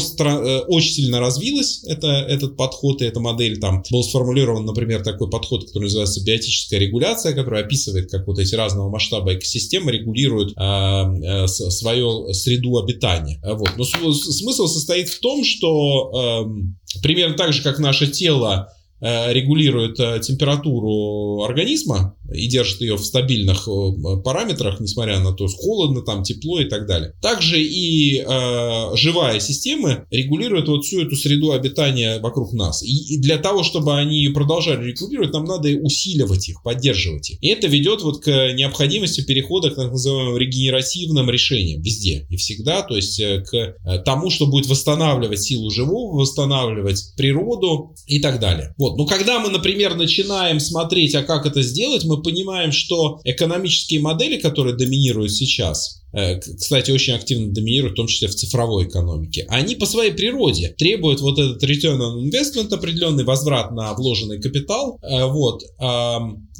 очень 0.70 0.94
сильно 0.94 1.20
развилась 1.20 1.84
это, 1.84 2.08
этот 2.08 2.56
подход 2.56 3.02
и 3.02 3.06
эта 3.06 3.20
модель. 3.20 3.60
Там 3.60 3.84
был 3.92 4.02
сформулирован, 4.02 4.64
например, 4.64 5.04
такой 5.04 5.30
подход, 5.30 5.66
который 5.66 5.84
называется 5.84 6.24
биотическая 6.24 6.80
регуляция, 6.80 7.34
который 7.34 7.64
описывает, 7.64 8.10
как 8.10 8.26
вот 8.28 8.40
эти 8.40 8.56
разного 8.56 8.90
масштаба 8.90 9.34
экосистемы 9.34 9.92
регулируют 9.92 10.54
э, 10.56 10.62
э, 10.62 11.48
свою 11.48 12.32
среду 12.34 12.78
обитания. 12.78 13.42
Вот. 13.44 13.72
Но 13.76 13.84
смысл 13.84 14.68
состоит 14.68 15.10
в 15.10 15.20
том, 15.20 15.44
что 15.44 16.12
э, 16.14 16.67
примерно 17.02 17.36
так 17.36 17.54
же, 17.54 17.62
как 17.62 17.80
наше 17.80 18.08
тело 18.08 18.70
регулирует 19.02 20.00
э, 20.00 20.20
температуру 20.22 21.44
организма, 21.44 22.16
и 22.34 22.48
держит 22.48 22.82
ее 22.82 22.96
в 22.96 23.06
стабильных 23.06 23.68
э, 23.68 24.22
параметрах, 24.24 24.80
несмотря 24.80 25.20
на 25.20 25.34
то, 25.34 25.48
холодно, 25.48 26.02
там 26.02 26.24
тепло 26.24 26.60
и 26.60 26.66
так 26.66 26.88
далее. 26.88 27.14
Также 27.22 27.62
и 27.62 28.20
э, 28.20 28.96
живая 28.96 29.40
система 29.40 30.06
регулирует 30.12 30.68
вот 30.68 30.84
всю 30.84 31.02
эту 31.02 31.16
среду 31.16 31.52
обитания 31.52 32.20
вокруг 32.20 32.54
нас. 32.54 32.84
И, 32.84 33.16
и 33.16 33.18
для 33.20 33.38
того, 33.38 33.64
чтобы 33.64 33.98
они 33.98 34.28
продолжали 34.30 34.92
регулировать, 34.92 35.34
нам 35.34 35.46
надо 35.46 35.70
усиливать 35.70 36.50
их, 36.50 36.62
поддерживать 36.64 37.30
их. 37.32 37.38
И 37.42 37.48
это 37.48 37.68
ведет 37.68 38.02
вот 38.02 38.22
к 38.22 38.28
необходимости 38.54 39.22
перехода 39.22 39.70
к 39.70 39.76
так 39.76 39.92
называемым 39.92 40.38
регенеративным 40.38 41.30
решениям 41.30 41.82
везде 41.82 42.28
и 42.30 42.38
всегда, 42.38 42.82
то 42.82 42.96
есть 42.96 43.20
э, 43.20 43.44
к 43.44 43.56
э, 43.56 44.00
тому, 44.00 44.30
что 44.30 44.48
будет 44.48 44.68
восстанавливать 44.68 45.42
силу 45.42 45.70
живого, 45.70 46.20
восстанавливать 46.20 47.14
природу 47.16 47.96
и 48.06 48.20
так 48.20 48.40
далее. 48.40 48.74
Вот. 48.78 48.87
Но 48.96 49.06
когда 49.06 49.40
мы, 49.40 49.50
например, 49.50 49.96
начинаем 49.96 50.60
смотреть, 50.60 51.16
а 51.16 51.24
как 51.24 51.46
это 51.46 51.62
сделать, 51.62 52.06
мы 52.06 52.22
понимаем, 52.22 52.72
что 52.72 53.20
экономические 53.24 54.02
модели, 54.02 54.38
которые 54.38 54.76
доминируют 54.76 55.32
сейчас, 55.32 56.04
э, 56.14 56.40
кстати, 56.40 56.92
очень 56.92 57.14
активно 57.14 57.54
доминируют, 57.54 57.94
в 57.94 57.98
том 57.98 58.08
числе 58.08 58.28
в 58.28 58.36
цифровой 58.36 58.86
экономике, 58.86 59.46
они 59.50 59.76
по 59.76 59.86
своей 59.86 60.12
природе 60.12 60.76
требуют 60.78 61.22
вот 61.22 61.40
этот 61.40 61.64
return 61.64 62.00
on 62.00 62.24
investment, 62.24 62.74
определенный 62.74 63.24
возврат 63.24 63.72
на 63.72 63.94
вложенный 63.94 64.40
капитал, 64.40 65.00
э, 65.02 65.26
вот, 65.26 65.64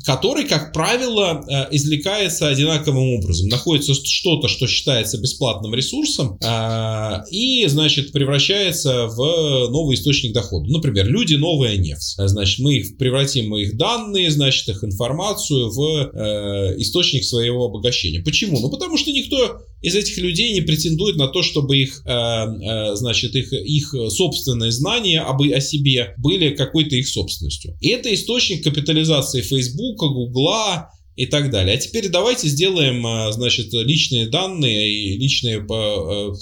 который, 0.06 0.46
как 0.46 0.74
правило, 0.74 1.44
э, 1.48 1.76
извлекается 1.76 2.48
одинаковым 2.48 3.16
образом. 3.16 3.48
Находится 3.50 3.94
что-то, 3.94 4.48
что 4.48 4.68
считается 4.68 5.18
бесплатным 5.20 5.74
ресурсом, 5.74 6.38
и, 7.32 7.66
значит, 7.68 8.12
превращается 8.12 9.08
в 9.08 9.70
новый 9.70 9.96
источник 9.96 10.34
дохода. 10.34 10.72
Например, 10.72 11.08
люди– 11.08 11.34
новая 11.36 11.78
нефть. 11.78 12.16
Значит, 12.18 12.60
мы 12.60 12.76
их 12.76 12.98
превратим 12.98 13.56
их 13.56 13.78
данные, 13.78 14.32
значит, 14.32 14.68
их 14.70 14.84
информацию 14.84 15.70
в 15.70 16.76
источник 16.78 17.24
своего 17.24 17.66
обогащения. 17.66 18.22
Почему? 18.22 18.60
Ну, 18.60 18.70
потому 18.70 18.98
что 18.98 19.12
никто 19.12 19.62
из 19.82 19.96
этих 19.96 20.18
людей 20.18 20.54
не 20.54 20.62
претендует 20.62 21.18
на 21.18 21.28
то, 21.28 21.44
чтобы 21.44 21.78
их, 21.78 22.02
э, 22.06 22.10
э, 22.10 22.96
значит, 22.96 23.36
их, 23.36 23.54
их 23.54 23.94
собственные 24.10 24.72
знания 24.72 25.22
об, 25.22 25.42
о 25.42 25.62
себе 25.62 26.16
были 26.18 26.50
какой-то 26.50 26.96
их 26.96 27.08
собственностью. 27.08 27.78
И 27.80 27.90
это 27.90 28.14
источник 28.14 28.64
капитализации 28.64 29.42
Фейсбука, 29.88 30.08
Гугла, 30.08 30.92
и 31.16 31.26
так 31.26 31.50
далее. 31.50 31.76
А 31.76 31.80
теперь 31.80 32.10
давайте 32.10 32.48
сделаем, 32.48 33.06
э, 33.06 33.32
значит, 33.32 33.74
личные 33.74 34.28
данные 34.28 34.88
и 34.88 35.18
личные 35.18 35.62
по, 35.62 36.36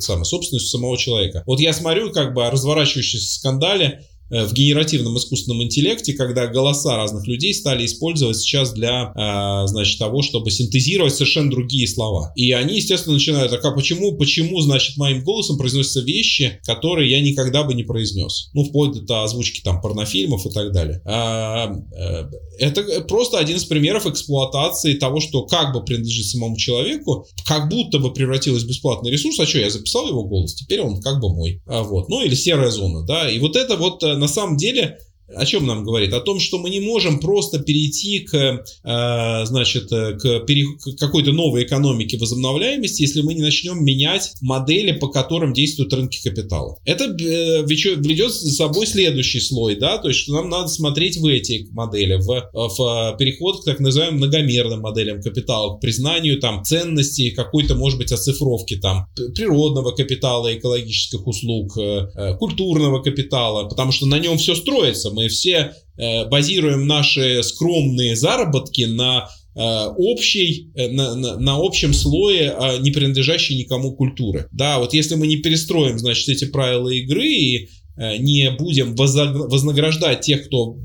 самое, 0.00 0.24
собственность 0.24 0.70
самого 0.70 0.98
человека. 0.98 1.44
Вот 1.46 1.60
я 1.60 1.72
смотрю, 1.72 2.10
как 2.10 2.34
бы 2.34 2.50
разворачивающийся 2.50 3.32
скандале 3.32 4.00
Э, 4.00 4.17
в 4.30 4.52
генеративном 4.52 5.16
искусственном 5.16 5.62
интеллекте, 5.62 6.12
когда 6.12 6.46
голоса 6.46 6.96
разных 6.96 7.26
людей 7.26 7.54
стали 7.54 7.86
использовать 7.86 8.36
сейчас 8.36 8.72
для, 8.72 9.12
э, 9.14 9.66
значит, 9.68 9.98
того, 9.98 10.22
чтобы 10.22 10.50
синтезировать 10.50 11.14
совершенно 11.14 11.50
другие 11.50 11.88
слова. 11.88 12.32
И 12.36 12.52
они, 12.52 12.76
естественно, 12.76 13.14
начинают, 13.14 13.52
а 13.52 13.70
почему, 13.72 14.16
почему, 14.16 14.60
значит, 14.60 14.96
моим 14.96 15.24
голосом 15.24 15.56
произносятся 15.56 16.00
вещи, 16.00 16.60
которые 16.64 17.10
я 17.10 17.20
никогда 17.20 17.64
бы 17.64 17.74
не 17.74 17.84
произнес. 17.84 18.50
Ну, 18.52 18.64
вплоть 18.64 19.04
до 19.06 19.24
озвучки 19.24 19.60
там 19.62 19.80
порнофильмов 19.80 20.46
и 20.46 20.50
так 20.50 20.72
далее. 20.72 21.00
А, 21.04 21.72
э, 21.96 22.24
это 22.58 23.00
просто 23.02 23.38
один 23.38 23.56
из 23.56 23.64
примеров 23.64 24.06
эксплуатации 24.06 24.94
того, 24.94 25.20
что 25.20 25.46
как 25.46 25.72
бы 25.72 25.84
принадлежит 25.84 26.26
самому 26.26 26.56
человеку, 26.56 27.26
как 27.46 27.68
будто 27.68 27.98
бы 27.98 28.12
превратилось 28.12 28.64
в 28.64 28.68
бесплатный 28.68 29.10
ресурс, 29.10 29.38
а 29.40 29.46
что, 29.46 29.58
я 29.58 29.70
записал 29.70 30.08
его 30.08 30.24
голос, 30.24 30.54
теперь 30.54 30.80
он 30.80 31.00
как 31.00 31.20
бы 31.20 31.34
мой. 31.34 31.62
А, 31.66 31.82
вот. 31.82 32.08
Ну, 32.08 32.22
или 32.22 32.34
серая 32.34 32.70
зона, 32.70 33.04
да. 33.06 33.30
И 33.30 33.38
вот 33.38 33.56
это 33.56 33.76
вот 33.76 34.02
на 34.18 34.28
самом 34.28 34.56
деле 34.56 35.00
о 35.34 35.44
чем 35.44 35.66
нам 35.66 35.84
говорит? 35.84 36.12
О 36.12 36.20
том, 36.20 36.40
что 36.40 36.58
мы 36.58 36.70
не 36.70 36.80
можем 36.80 37.20
просто 37.20 37.58
перейти 37.58 38.20
к, 38.20 38.34
э, 38.34 39.44
значит, 39.46 39.88
пере... 39.90 40.66
к 40.78 40.98
какой-то 40.98 41.32
новой 41.32 41.64
экономике 41.64 42.18
возобновляемости, 42.18 43.02
если 43.02 43.22
мы 43.22 43.34
не 43.34 43.42
начнем 43.42 43.84
менять 43.84 44.32
модели, 44.40 44.92
по 44.92 45.08
которым 45.08 45.52
действуют 45.52 45.92
рынки 45.92 46.20
капитала. 46.22 46.76
Это 46.84 47.04
э, 47.04 47.64
ведет 47.66 48.32
за 48.32 48.50
собой 48.50 48.86
следующий 48.86 49.40
слой, 49.40 49.76
да, 49.76 49.98
то 49.98 50.08
есть, 50.08 50.20
что 50.20 50.34
нам 50.34 50.48
надо 50.48 50.68
смотреть 50.68 51.18
в 51.18 51.26
эти 51.26 51.68
модели, 51.70 52.14
в, 52.14 52.50
в 52.52 53.16
переход 53.18 53.62
к 53.62 53.64
так 53.64 53.80
называемым 53.80 54.18
многомерным 54.18 54.80
моделям 54.80 55.20
капитала, 55.20 55.76
к 55.76 55.80
признанию 55.80 56.40
там 56.40 56.64
ценностей 56.64 57.30
какой-то, 57.30 57.74
может 57.74 57.98
быть, 57.98 58.12
оцифровки 58.12 58.76
там 58.76 59.06
природного 59.34 59.92
капитала, 59.92 60.54
экологических 60.54 61.26
услуг, 61.26 61.76
э, 61.76 62.36
культурного 62.38 63.02
капитала, 63.02 63.68
потому 63.68 63.92
что 63.92 64.06
на 64.06 64.18
нем 64.18 64.38
все 64.38 64.54
строится 64.54 65.10
мы 65.18 65.28
все 65.28 65.74
э, 65.96 66.26
базируем 66.26 66.86
наши 66.86 67.42
скромные 67.42 68.14
заработки 68.14 68.82
на 68.82 69.28
э, 69.56 69.60
общей, 69.60 70.70
э, 70.76 70.88
на, 70.88 71.16
на, 71.16 71.38
на 71.40 71.56
общем 71.56 71.92
слое 71.92 72.54
а, 72.56 72.78
не 72.78 72.92
принадлежащей 72.92 73.58
никому 73.58 73.96
культуры. 73.96 74.46
Да, 74.52 74.78
вот 74.78 74.94
если 74.94 75.16
мы 75.16 75.26
не 75.26 75.38
перестроим, 75.38 75.98
значит, 75.98 76.28
эти 76.28 76.44
правила 76.44 76.88
игры 76.88 77.26
и 77.26 77.68
не 77.98 78.50
будем 78.52 78.94
вознаграждать 78.94 80.20
тех, 80.20 80.46
кто 80.46 80.76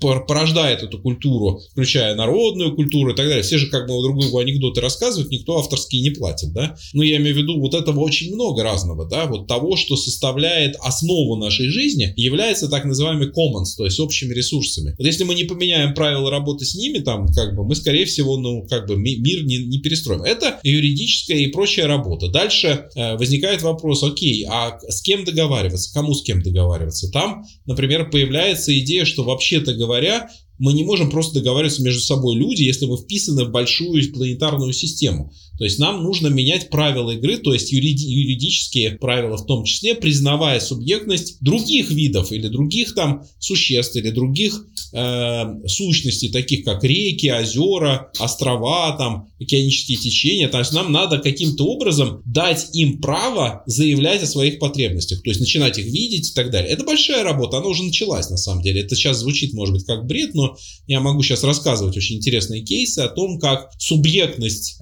порождает 0.00 0.82
эту 0.82 0.98
культуру, 0.98 1.60
включая 1.72 2.14
народную 2.14 2.74
культуру 2.74 3.12
и 3.12 3.16
так 3.16 3.26
далее. 3.26 3.42
Все 3.42 3.58
же 3.58 3.68
как 3.68 3.86
бы 3.86 4.00
друг 4.02 4.20
другу 4.20 4.38
анекдоты 4.38 4.80
рассказывают, 4.80 5.30
никто 5.30 5.58
авторские 5.58 6.02
не 6.02 6.10
платит, 6.10 6.52
да. 6.52 6.76
Но 6.92 7.02
я 7.02 7.16
имею 7.16 7.34
в 7.34 7.38
виду 7.38 7.60
вот 7.60 7.74
этого 7.74 8.00
очень 8.00 8.34
много 8.34 8.62
разного, 8.62 9.08
да, 9.08 9.26
вот 9.26 9.46
того, 9.46 9.76
что 9.76 9.96
составляет 9.96 10.76
основу 10.80 11.36
нашей 11.36 11.68
жизни, 11.68 12.12
является 12.16 12.68
так 12.68 12.84
называемый 12.84 13.28
commons, 13.28 13.76
то 13.76 13.84
есть 13.84 14.00
общими 14.00 14.34
ресурсами. 14.34 14.94
Вот 14.98 15.06
если 15.06 15.24
мы 15.24 15.34
не 15.34 15.44
поменяем 15.44 15.94
правила 15.94 16.30
работы 16.30 16.64
с 16.64 16.74
ними, 16.74 16.98
там, 16.98 17.28
как 17.28 17.54
бы, 17.54 17.64
мы, 17.64 17.74
скорее 17.74 18.04
всего, 18.06 18.36
ну, 18.36 18.66
как 18.68 18.86
бы, 18.86 18.96
мир 18.96 19.44
не, 19.44 19.58
не 19.58 19.78
перестроим. 19.78 20.22
Это 20.22 20.58
юридическая 20.62 21.38
и 21.38 21.46
прочая 21.48 21.86
работа. 21.86 22.28
Дальше 22.28 22.88
э, 22.94 23.16
возникает 23.16 23.62
вопрос, 23.62 24.02
окей, 24.02 24.46
а 24.48 24.78
с 24.88 25.02
кем 25.02 25.24
договариваться, 25.24 25.92
кому 25.92 26.14
с 26.14 26.22
кем 26.22 26.39
договариваться. 26.42 27.10
Там, 27.10 27.44
например, 27.66 28.10
появляется 28.10 28.76
идея, 28.80 29.04
что 29.04 29.24
вообще-то 29.24 29.74
говоря, 29.74 30.28
мы 30.58 30.74
не 30.74 30.84
можем 30.84 31.10
просто 31.10 31.40
договариваться 31.40 31.82
между 31.82 32.00
собой 32.00 32.36
люди, 32.36 32.62
если 32.62 32.86
мы 32.86 32.98
вписаны 32.98 33.44
в 33.44 33.50
большую 33.50 34.12
планетарную 34.12 34.72
систему. 34.72 35.32
То 35.60 35.64
есть 35.64 35.78
нам 35.78 36.02
нужно 36.02 36.28
менять 36.28 36.70
правила 36.70 37.10
игры, 37.10 37.36
то 37.36 37.52
есть 37.52 37.70
юриди- 37.70 38.06
юридические 38.06 38.92
правила 38.92 39.36
в 39.36 39.44
том 39.44 39.64
числе, 39.64 39.94
признавая 39.94 40.58
субъектность 40.58 41.36
других 41.42 41.90
видов 41.90 42.32
или 42.32 42.48
других 42.48 42.94
там 42.94 43.24
существ 43.38 43.94
или 43.94 44.08
других 44.08 44.64
э, 44.94 45.44
сущностей, 45.66 46.30
таких 46.30 46.64
как 46.64 46.82
реки, 46.82 47.30
озера, 47.30 48.10
острова, 48.18 48.96
там, 48.96 49.28
океанические 49.38 49.98
течения. 49.98 50.48
То 50.48 50.60
есть 50.60 50.72
нам 50.72 50.92
надо 50.92 51.18
каким-то 51.18 51.66
образом 51.66 52.22
дать 52.24 52.68
им 52.72 52.98
право 53.02 53.62
заявлять 53.66 54.22
о 54.22 54.26
своих 54.26 54.60
потребностях, 54.60 55.22
то 55.22 55.28
есть 55.28 55.40
начинать 55.40 55.78
их 55.78 55.84
видеть 55.84 56.30
и 56.30 56.34
так 56.34 56.50
далее. 56.50 56.70
Это 56.70 56.84
большая 56.84 57.22
работа, 57.22 57.58
она 57.58 57.66
уже 57.66 57.82
началась 57.82 58.30
на 58.30 58.38
самом 58.38 58.62
деле. 58.62 58.80
Это 58.80 58.96
сейчас 58.96 59.18
звучит, 59.18 59.52
может 59.52 59.74
быть, 59.74 59.84
как 59.84 60.06
бред, 60.06 60.32
но 60.32 60.56
я 60.86 61.00
могу 61.00 61.22
сейчас 61.22 61.44
рассказывать 61.44 61.98
очень 61.98 62.16
интересные 62.16 62.62
кейсы 62.62 63.00
о 63.00 63.08
том, 63.08 63.38
как 63.38 63.70
субъектность 63.78 64.78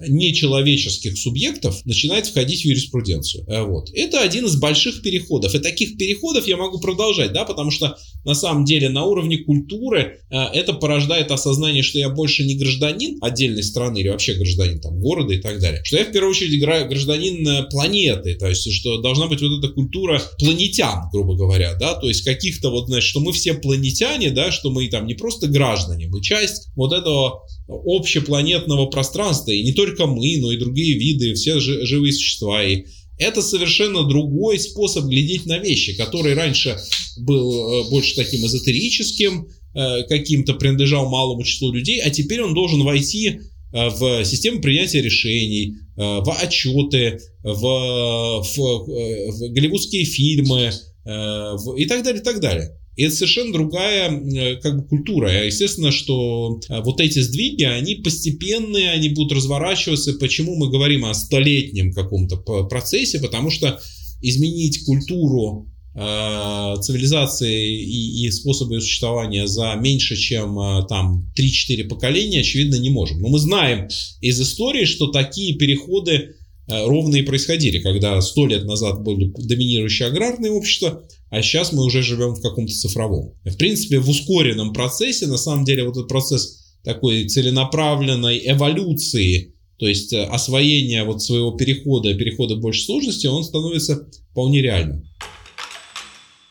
нечеловеческих 0.69 1.17
субъектов 1.17 1.85
начинает 1.85 2.27
входить 2.27 2.61
в 2.61 2.65
юриспруденцию. 2.65 3.45
Э, 3.47 3.63
вот. 3.63 3.89
Это 3.93 4.21
один 4.21 4.45
из 4.45 4.55
больших 4.55 5.01
переходов. 5.01 5.55
И 5.55 5.59
таких 5.59 5.97
переходов 5.97 6.47
я 6.47 6.57
могу 6.57 6.79
продолжать, 6.79 7.33
да, 7.33 7.45
потому 7.45 7.71
что 7.71 7.97
на 8.23 8.33
самом 8.33 8.65
деле 8.65 8.89
на 8.89 9.05
уровне 9.05 9.39
культуры 9.39 10.19
э, 10.29 10.37
это 10.37 10.73
порождает 10.73 11.31
осознание, 11.31 11.83
что 11.83 11.99
я 11.99 12.09
больше 12.09 12.45
не 12.45 12.55
гражданин 12.55 13.17
отдельной 13.21 13.63
страны 13.63 13.99
или 13.99 14.09
вообще 14.09 14.33
гражданин 14.33 14.79
там 14.79 14.99
города 14.99 15.33
и 15.33 15.39
так 15.39 15.59
далее, 15.59 15.81
что 15.83 15.97
я 15.97 16.05
в 16.05 16.11
первую 16.11 16.31
очередь 16.31 16.59
гражданин 16.61 17.47
э, 17.47 17.63
планеты, 17.69 18.35
то 18.35 18.47
есть 18.47 18.71
что 18.71 19.01
должна 19.01 19.27
быть 19.27 19.41
вот 19.41 19.59
эта 19.59 19.73
культура 19.73 20.21
планетян, 20.37 21.09
грубо 21.11 21.35
говоря, 21.35 21.75
да, 21.75 21.95
то 21.95 22.07
есть 22.07 22.23
каких-то 22.23 22.69
вот, 22.69 22.87
значит, 22.87 23.09
что 23.09 23.19
мы 23.19 23.31
все 23.31 23.53
планетяне, 23.53 24.31
да, 24.31 24.51
что 24.51 24.69
мы 24.69 24.87
там 24.89 25.07
не 25.07 25.13
просто 25.13 25.47
граждане, 25.47 26.07
мы 26.07 26.21
часть 26.21 26.69
вот 26.75 26.93
этого 26.93 27.43
общепланетного 27.69 28.87
пространства, 28.87 29.51
и 29.51 29.63
не 29.63 29.73
только 29.73 30.07
мы, 30.07 30.37
но 30.39 30.51
и 30.51 30.57
другие 30.57 30.97
виды, 30.97 31.33
все 31.35 31.59
живые 31.59 32.13
существа, 32.13 32.63
и 32.63 32.85
это 33.19 33.41
совершенно 33.41 34.03
другой 34.03 34.59
способ 34.59 35.05
глядеть 35.05 35.45
на 35.45 35.59
вещи, 35.59 35.95
который 35.95 36.33
раньше 36.33 36.77
был 37.17 37.51
э, 37.83 37.89
больше 37.89 38.15
таким 38.15 38.45
эзотерическим, 38.45 39.49
э, 39.75 40.03
каким-то 40.03 40.53
принадлежал 40.53 41.09
малому 41.09 41.43
числу 41.43 41.71
людей, 41.71 41.99
а 41.99 42.09
теперь 42.09 42.41
он 42.41 42.53
должен 42.53 42.81
войти 42.83 43.27
э, 43.27 43.89
в 43.89 44.23
систему 44.23 44.61
принятия 44.61 45.01
решений, 45.01 45.75
в 45.97 46.31
отчеты, 46.41 47.19
в, 47.43 48.41
в, 48.41 48.57
в 48.57 49.49
голливудские 49.51 50.05
фильмы 50.05 50.71
в, 51.03 51.75
и 51.75 51.85
так 51.87 52.05
далее, 52.05 52.21
и 52.21 52.23
так 52.23 52.39
далее. 52.39 52.78
И 52.99 53.03
это 53.03 53.15
совершенно 53.15 53.53
другая 53.53 54.11
э, 54.11 54.55
как 54.57 54.75
бы 54.75 54.85
культура. 54.85 55.45
Естественно, 55.45 55.89
что 55.89 56.59
э, 56.67 56.81
вот 56.81 56.99
эти 56.99 57.19
сдвиги, 57.19 57.63
они 57.63 57.95
постепенные, 57.95 58.91
они 58.91 59.07
будут 59.07 59.37
разворачиваться. 59.37 60.15
Почему 60.15 60.57
мы 60.57 60.69
говорим 60.69 61.05
о 61.05 61.13
столетнем 61.13 61.93
каком-то 61.93 62.35
процессе? 62.35 63.19
Потому 63.19 63.51
что 63.51 63.79
изменить 64.21 64.83
культуру 64.83 65.71
э, 65.95 66.75
цивилизации 66.81 67.73
и, 67.73 68.25
и 68.25 68.31
способы 68.31 68.81
существования 68.81 69.47
за 69.47 69.75
меньше, 69.75 70.17
чем 70.17 70.85
там 70.89 71.31
3-4 71.39 71.85
поколения, 71.85 72.41
очевидно, 72.41 72.75
не 72.75 72.89
можем. 72.89 73.21
Но 73.21 73.29
мы 73.29 73.39
знаем 73.39 73.87
из 74.19 74.41
истории, 74.41 74.83
что 74.83 75.07
такие 75.07 75.55
переходы 75.55 76.35
ровно 76.67 77.15
и 77.15 77.21
происходили, 77.21 77.79
когда 77.79 78.19
сто 78.19 78.45
лет 78.45 78.65
назад 78.65 79.03
были 79.03 79.31
доминирующие 79.37 80.09
аграрные 80.09 80.51
общества, 80.51 81.01
а 81.29 81.41
сейчас 81.41 81.71
мы 81.71 81.83
уже 81.83 82.01
живем 82.01 82.33
в 82.33 82.41
каком-то 82.41 82.73
цифровом. 82.73 83.33
В 83.45 83.55
принципе, 83.57 83.99
в 83.99 84.09
ускоренном 84.09 84.73
процессе, 84.73 85.27
на 85.27 85.37
самом 85.37 85.65
деле, 85.65 85.83
вот 85.83 85.97
этот 85.97 86.07
процесс 86.07 86.75
такой 86.83 87.27
целенаправленной 87.27 88.41
эволюции, 88.51 89.53
то 89.77 89.87
есть 89.87 90.13
э, 90.13 90.23
освоения 90.23 91.03
вот 91.03 91.21
своего 91.21 91.51
перехода, 91.51 92.13
перехода 92.13 92.55
больше 92.55 92.83
сложности, 92.83 93.27
он 93.27 93.43
становится 93.43 94.07
вполне 94.31 94.61
реальным. 94.61 95.03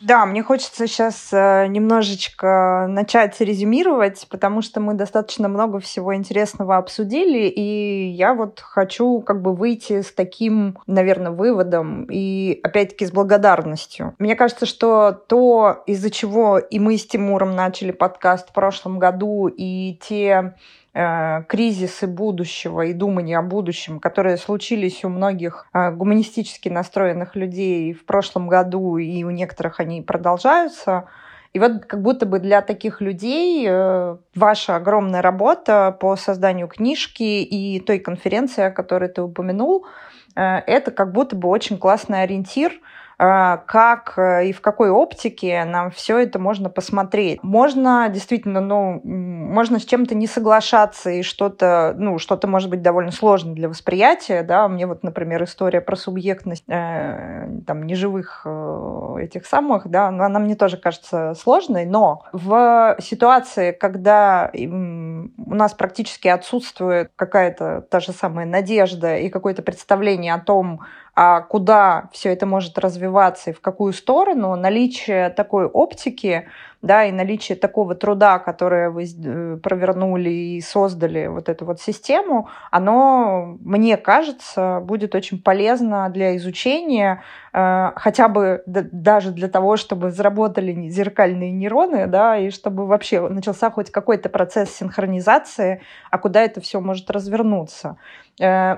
Да, 0.01 0.27
мне 0.27 0.45
хочется 0.45 0.87
сейчас 0.87 1.31
э, 1.33 1.67
немножечко 1.67 2.87
начать 2.89 3.41
резюмировать, 3.41 4.27
потому 4.31 4.63
что 4.63 4.81
мы 4.81 4.95
достаточно 4.95 5.49
много 5.49 5.81
всего 5.81 6.15
интересного 6.15 6.77
обсудили, 6.77 7.49
и 7.49 8.11
я 8.11 8.35
вот 8.35 8.61
хочу 8.61 9.21
как 9.23 9.43
бы 9.43 9.55
выйти 9.55 10.03
с 10.03 10.13
таким, 10.13 10.79
наверное, 10.87 11.33
выводом 11.33 12.05
и 12.05 12.61
опять-таки 12.63 13.07
с 13.07 13.11
благодарностью. 13.11 14.15
Мне 14.21 14.37
кажется, 14.37 14.67
что 14.67 15.11
то, 15.11 15.83
из-за 15.87 16.11
чего 16.11 16.59
и 16.59 16.79
мы 16.79 16.97
с 16.97 17.05
Тимуром 17.05 17.57
начали 17.57 17.91
подкаст 17.91 18.51
в 18.51 18.53
прошлом 18.53 19.01
году, 19.01 19.49
и 19.49 19.99
те 20.01 20.55
кризисы 20.93 22.07
будущего 22.07 22.83
и 22.83 22.93
думания 22.93 23.39
о 23.39 23.43
будущем, 23.43 24.01
которые 24.01 24.37
случились 24.37 25.05
у 25.05 25.09
многих 25.09 25.67
э, 25.73 25.91
гуманистически 25.93 26.69
настроенных 26.69 27.37
людей 27.37 27.93
в 27.93 28.05
прошлом 28.05 28.49
году, 28.49 28.97
и 28.97 29.23
у 29.23 29.31
некоторых 29.31 29.81
они 29.81 30.03
продолжаются. 30.03 31.05
И 31.53 31.59
вот 31.59 31.85
как 31.87 32.03
будто 32.03 32.27
бы 32.27 32.41
для 32.41 32.63
таких 32.63 33.01
людей 33.01 33.67
э, 33.69 34.17
ваша 34.35 34.77
огромная 34.77 35.23
работа 35.23 35.97
по 36.01 36.17
созданию 36.17 36.69
книжки 36.69 37.23
и 37.23 37.81
той 37.81 37.99
конференции, 37.99 38.65
о 38.65 38.71
которой 38.71 39.09
ты 39.09 39.23
упомянул, 39.23 39.87
это 40.35 40.93
как 40.93 41.13
будто 41.13 41.35
бы 41.35 41.49
очень 41.49 41.79
классный 41.79 42.23
ориентир– 42.23 42.73
как 43.19 44.15
э, 44.17 44.47
и 44.47 44.53
в 44.53 44.61
какой 44.61 44.91
оптике 44.91 45.65
нам 45.65 45.91
все 45.91 46.19
это 46.19 46.39
можно 46.39 46.71
посмотреть. 46.71 47.43
Можно 47.43 48.09
действительно, 48.09 48.61
ну, 48.61 49.01
можно 49.03 49.81
с 49.81 49.85
чем-то 49.85 50.15
не 50.15 50.29
соглашаться 50.29 51.11
и 51.11 51.23
что-то, 51.23 51.95
ну, 51.99 52.19
что-то 52.19 52.47
может 52.47 52.71
быть 52.71 52.81
довольно 52.81 53.11
сложно 53.11 53.55
для 53.55 53.69
восприятия, 53.69 54.43
да, 54.45 54.69
мне 54.69 54.87
вот, 54.87 55.03
например, 55.03 55.43
история 55.43 55.81
про 55.81 55.97
субъектность 55.97 56.63
э, 56.69 57.49
там 57.67 57.83
неживых 57.83 58.43
э, 58.45 59.17
этих 59.23 59.47
самых, 59.47 59.89
да, 59.89 60.09
она 60.09 60.39
мне 60.39 60.55
тоже 60.55 60.77
кажется 60.77 61.35
сложной, 61.35 61.87
но 61.87 62.23
в 62.33 62.97
ситуации, 63.01 63.73
когда 63.73 64.53
у 64.55 65.55
нас 65.55 65.75
практически 65.75 66.29
отсутствует 66.29 67.11
какая-то 67.17 67.85
та 67.91 67.99
же 67.99 68.13
самая 68.13 68.47
надежда 68.47 69.17
и 69.17 69.29
какое-то 69.29 69.63
представление 69.63 70.35
о 70.35 70.39
том, 70.39 70.83
а 71.08 71.08
куда 71.49 72.11
все 72.13 72.33
это 72.33 72.47
может 72.47 72.79
развиваться 72.79 73.51
и 73.51 73.53
в 73.53 73.61
какую 73.61 73.93
сторону, 73.93 74.55
наличие 74.55 75.31
такой 75.31 75.67
оптики, 75.67 76.47
да, 76.81 77.07
и 77.07 77.11
наличие 77.11 77.59
такого 77.59 77.97
труда, 77.97 78.39
которое 78.39 78.91
вы 78.91 79.03
э, 79.05 79.57
провернули 79.61 80.31
и 80.31 80.61
создали 80.61 81.27
вот 81.27 81.49
эту 81.49 81.65
вот 81.65 81.81
систему, 81.81 82.49
оно, 82.71 83.57
мне 83.61 83.97
кажется, 83.97 84.79
будет 84.85 85.17
очень 85.17 85.43
полезно 85.43 86.09
для 86.09 86.37
изучения, 86.37 87.25
э, 87.53 87.91
хотя 87.97 88.29
бы 88.29 88.63
даже 88.67 89.33
для 89.33 89.49
того, 89.49 89.77
чтобы 89.77 90.13
заработали 90.13 90.89
зеркальные 90.89 91.51
нейроны, 91.51 92.07
да, 92.07 92.37
и 92.39 92.51
чтобы 92.51 92.87
вообще 92.87 93.29
начался 93.29 93.73
хоть 93.73 93.91
какой-то 93.91 94.29
процесс 94.29 94.71
синхронизации, 94.71 95.83
а 96.13 96.19
куда 96.19 96.43
это 96.43 96.61
все 96.61 96.81
может 96.81 97.11
развернуться. 97.11 97.97
Э, 98.41 98.77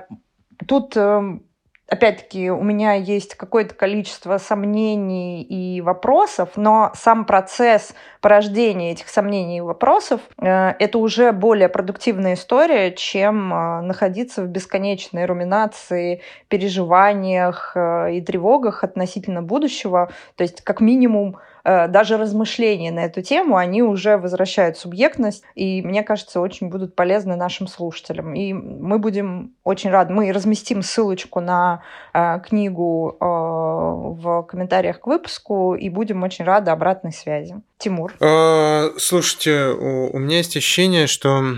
тут 0.67 0.97
эм, 0.97 1.43
опять-таки, 1.91 2.49
у 2.49 2.63
меня 2.63 2.93
есть 2.93 3.35
какое-то 3.35 3.75
количество 3.75 4.37
сомнений 4.37 5.43
и 5.43 5.81
вопросов, 5.81 6.51
но 6.55 6.91
сам 6.95 7.25
процесс 7.25 7.93
порождения 8.21 8.93
этих 8.93 9.09
сомнений 9.09 9.57
и 9.57 9.61
вопросов 9.61 10.21
э, 10.37 10.69
это 10.79 10.97
уже 10.97 11.33
более 11.33 11.67
продуктивная 11.67 12.35
история, 12.35 12.91
чем 12.93 13.53
э, 13.53 13.81
находиться 13.81 14.41
в 14.41 14.47
бесконечной 14.47 15.25
руминации, 15.25 16.21
переживаниях 16.47 17.73
э, 17.75 18.13
и 18.13 18.21
тревогах 18.21 18.85
относительно 18.85 19.41
будущего. 19.41 20.11
То 20.37 20.43
есть, 20.43 20.61
как 20.61 20.79
минимум, 20.79 21.39
даже 21.63 22.17
размышления 22.17 22.91
на 22.91 23.05
эту 23.05 23.21
тему, 23.21 23.57
они 23.57 23.83
уже 23.83 24.17
возвращают 24.17 24.77
субъектность, 24.77 25.43
и, 25.55 25.81
мне 25.81 26.03
кажется, 26.03 26.39
очень 26.39 26.69
будут 26.69 26.95
полезны 26.95 27.35
нашим 27.35 27.67
слушателям. 27.67 28.33
И 28.33 28.53
мы 28.53 28.99
будем 28.99 29.55
очень 29.63 29.91
рады, 29.91 30.13
мы 30.13 30.31
разместим 30.31 30.81
ссылочку 30.81 31.39
на 31.39 31.83
э, 32.13 32.39
книгу 32.47 33.17
э, 33.19 33.25
в 33.25 34.43
комментариях 34.43 34.99
к 34.99 35.07
выпуску, 35.07 35.75
и 35.75 35.89
будем 35.89 36.23
очень 36.23 36.45
рады 36.45 36.71
обратной 36.71 37.11
связи. 37.11 37.55
Тимур. 37.77 38.13
Э, 38.19 38.91
слушайте, 38.97 39.67
у 39.67 40.17
меня 40.19 40.37
есть 40.37 40.55
ощущение, 40.55 41.07
что 41.07 41.57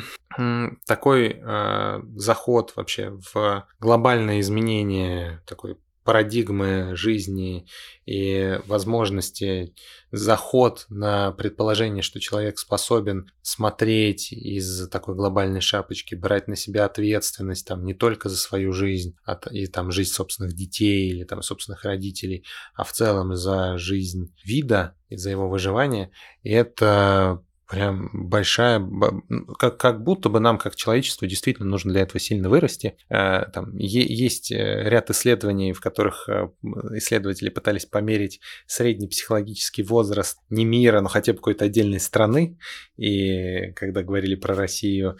такой 0.87 1.39
э, 1.39 1.99
заход 2.15 2.73
вообще 2.75 3.13
в 3.33 3.67
глобальное 3.79 4.39
изменение 4.39 5.41
такой 5.45 5.77
парадигмы 6.03 6.95
жизни 6.95 7.67
и 8.05 8.59
возможности, 8.67 9.73
заход 10.11 10.85
на 10.89 11.31
предположение, 11.31 12.03
что 12.03 12.19
человек 12.19 12.59
способен 12.59 13.31
смотреть 13.41 14.31
из 14.31 14.87
такой 14.89 15.15
глобальной 15.15 15.61
шапочки, 15.61 16.15
брать 16.15 16.47
на 16.47 16.55
себя 16.55 16.85
ответственность 16.85 17.65
там 17.67 17.83
не 17.83 17.93
только 17.93 18.29
за 18.29 18.37
свою 18.37 18.73
жизнь, 18.73 19.15
а, 19.25 19.39
и 19.51 19.67
там 19.67 19.91
жизнь 19.91 20.11
собственных 20.11 20.53
детей 20.53 21.09
или 21.09 21.23
там 21.23 21.41
собственных 21.41 21.83
родителей, 21.83 22.45
а 22.75 22.83
в 22.83 22.91
целом 22.91 23.35
за 23.35 23.77
жизнь 23.77 24.33
вида 24.43 24.95
и 25.09 25.15
за 25.15 25.29
его 25.29 25.49
выживание, 25.49 26.11
это 26.43 27.43
прям 27.73 28.11
большая, 28.13 28.87
как, 29.57 29.77
как 29.77 30.03
будто 30.03 30.29
бы 30.29 30.39
нам, 30.39 30.59
как 30.59 30.75
человечеству, 30.75 31.25
действительно 31.25 31.67
нужно 31.67 31.91
для 31.91 32.03
этого 32.03 32.19
сильно 32.19 32.47
вырасти. 32.47 32.97
Э, 33.09 33.45
там 33.51 33.75
есть 33.77 34.51
э, 34.51 34.83
ряд 34.87 35.09
исследований, 35.09 35.73
в 35.73 35.81
которых 35.81 36.29
э, 36.29 36.49
исследователи 36.93 37.49
пытались 37.49 37.87
померить 37.87 38.41
средний 38.67 39.07
психологический 39.07 39.81
возраст 39.81 40.37
не 40.51 40.65
мира, 40.65 41.01
но 41.01 41.09
хотя 41.09 41.33
бы 41.33 41.39
какой-то 41.39 41.65
отдельной 41.65 41.99
страны. 41.99 42.59
И 42.95 43.71
когда 43.71 44.03
говорили 44.03 44.35
про 44.35 44.53
Россию, 44.53 45.17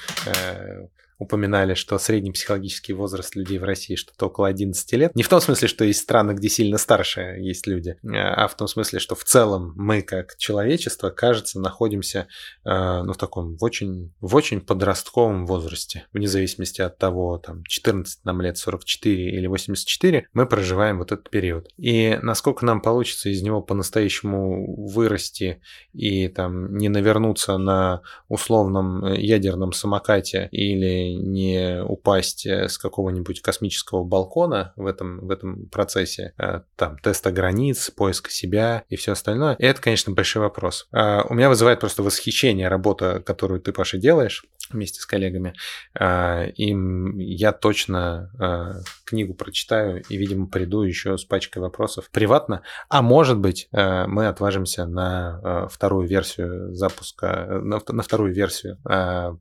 упоминали, 1.18 1.74
что 1.74 1.97
средний 1.97 2.32
психологический 2.32 2.93
возраст 2.93 3.36
людей 3.36 3.57
в 3.59 3.64
России 3.64 3.95
что-то 3.95 4.28
около 4.28 4.47
11 4.47 4.93
лет. 4.93 5.16
Не 5.16 5.24
в 5.24 5.30
том 5.30 5.41
смысле, 5.41 5.68
что 5.68 5.86
есть 5.86 6.01
страны, 6.01 6.34
где 6.34 6.49
сильно 6.49 6.78
старше 6.78 7.22
есть 7.39 7.68
люди, 7.68 7.95
а 8.03 8.47
в 8.47 8.55
том 8.55 8.68
смысле, 8.68 8.99
что 8.99 9.16
в 9.16 9.24
целом 9.24 9.74
мы 9.76 10.01
как 10.01 10.38
человечество, 10.38 11.09
кажется, 11.09 11.59
находимся 11.59 12.28
э, 12.66 13.01
ну, 13.03 13.14
в 13.14 13.18
таком 13.18 13.57
в 13.57 13.64
очень, 13.64 14.14
в 14.22 14.36
очень 14.36 14.61
подростковом 14.61 15.45
возрасте. 15.45 16.05
Вне 16.14 16.28
зависимости 16.28 16.82
от 16.82 16.97
того, 16.97 17.38
там, 17.38 17.64
14 17.66 18.26
нам 18.26 18.41
лет, 18.41 18.57
44 18.57 19.30
или 19.32 19.47
84, 19.47 20.28
мы 20.34 20.45
проживаем 20.45 20.99
вот 20.99 21.11
этот 21.11 21.30
период. 21.30 21.70
И 21.78 22.18
насколько 22.22 22.66
нам 22.66 22.82
получится 22.82 23.30
из 23.30 23.41
него 23.41 23.61
по-настоящему 23.61 24.76
вырасти 24.88 25.61
и 25.93 26.28
там 26.28 26.76
не 26.78 26.89
навернуться 26.89 27.57
на 27.57 28.01
условном 28.28 29.05
э, 29.05 29.22
ядерном 29.22 29.74
самокате 29.74 30.49
или 30.51 31.03
не 31.12 31.84
упасть 31.84 32.45
э, 32.45 32.70
с 32.70 32.78
какого-нибудь 32.78 33.41
космического 33.41 34.04
балкона 34.04 34.74
в 34.76 34.86
этом, 34.86 35.26
в 35.26 35.32
этом 35.32 35.68
процессе, 35.68 36.34
э, 36.38 36.62
там, 36.76 36.97
теста 36.99 37.32
границ, 37.32 37.89
поиска 37.89 38.30
себя 38.30 38.84
и 38.89 38.95
все 38.95 39.14
остальное. 39.14 39.56
И 39.56 39.66
это, 39.66 39.82
конечно, 39.82 40.14
большой 40.14 40.41
вопрос. 40.41 40.88
А, 40.91 41.26
у 41.30 41.34
меня 41.34 41.49
вызывает 41.49 41.80
просто 41.80 42.04
восхищение 42.04 42.68
работа, 42.68 43.22
которую 43.26 43.62
ты, 43.62 43.72
Паша, 43.74 43.97
делаешь 43.97 44.45
вместе 44.74 44.99
с 44.99 45.05
коллегами. 45.05 45.53
А, 45.97 46.45
и 46.45 46.76
я 47.24 47.51
точно 47.51 48.32
а, 48.39 48.74
книгу 49.05 49.34
прочитаю 49.34 50.03
и, 50.09 50.17
видимо, 50.17 50.47
приду 50.47 50.84
еще 50.84 51.17
с 51.17 51.26
пачкой 51.26 51.61
вопросов 51.61 52.09
приватно. 52.11 52.63
А 52.89 53.01
может 53.01 53.38
быть, 53.38 53.69
мы 53.71 54.28
отважимся 54.28 54.86
на 54.86 55.67
вторую 55.69 56.07
версию 56.07 56.74
запуска, 56.74 57.61
на 57.61 58.03
вторую 58.03 58.34
версию 58.34 58.80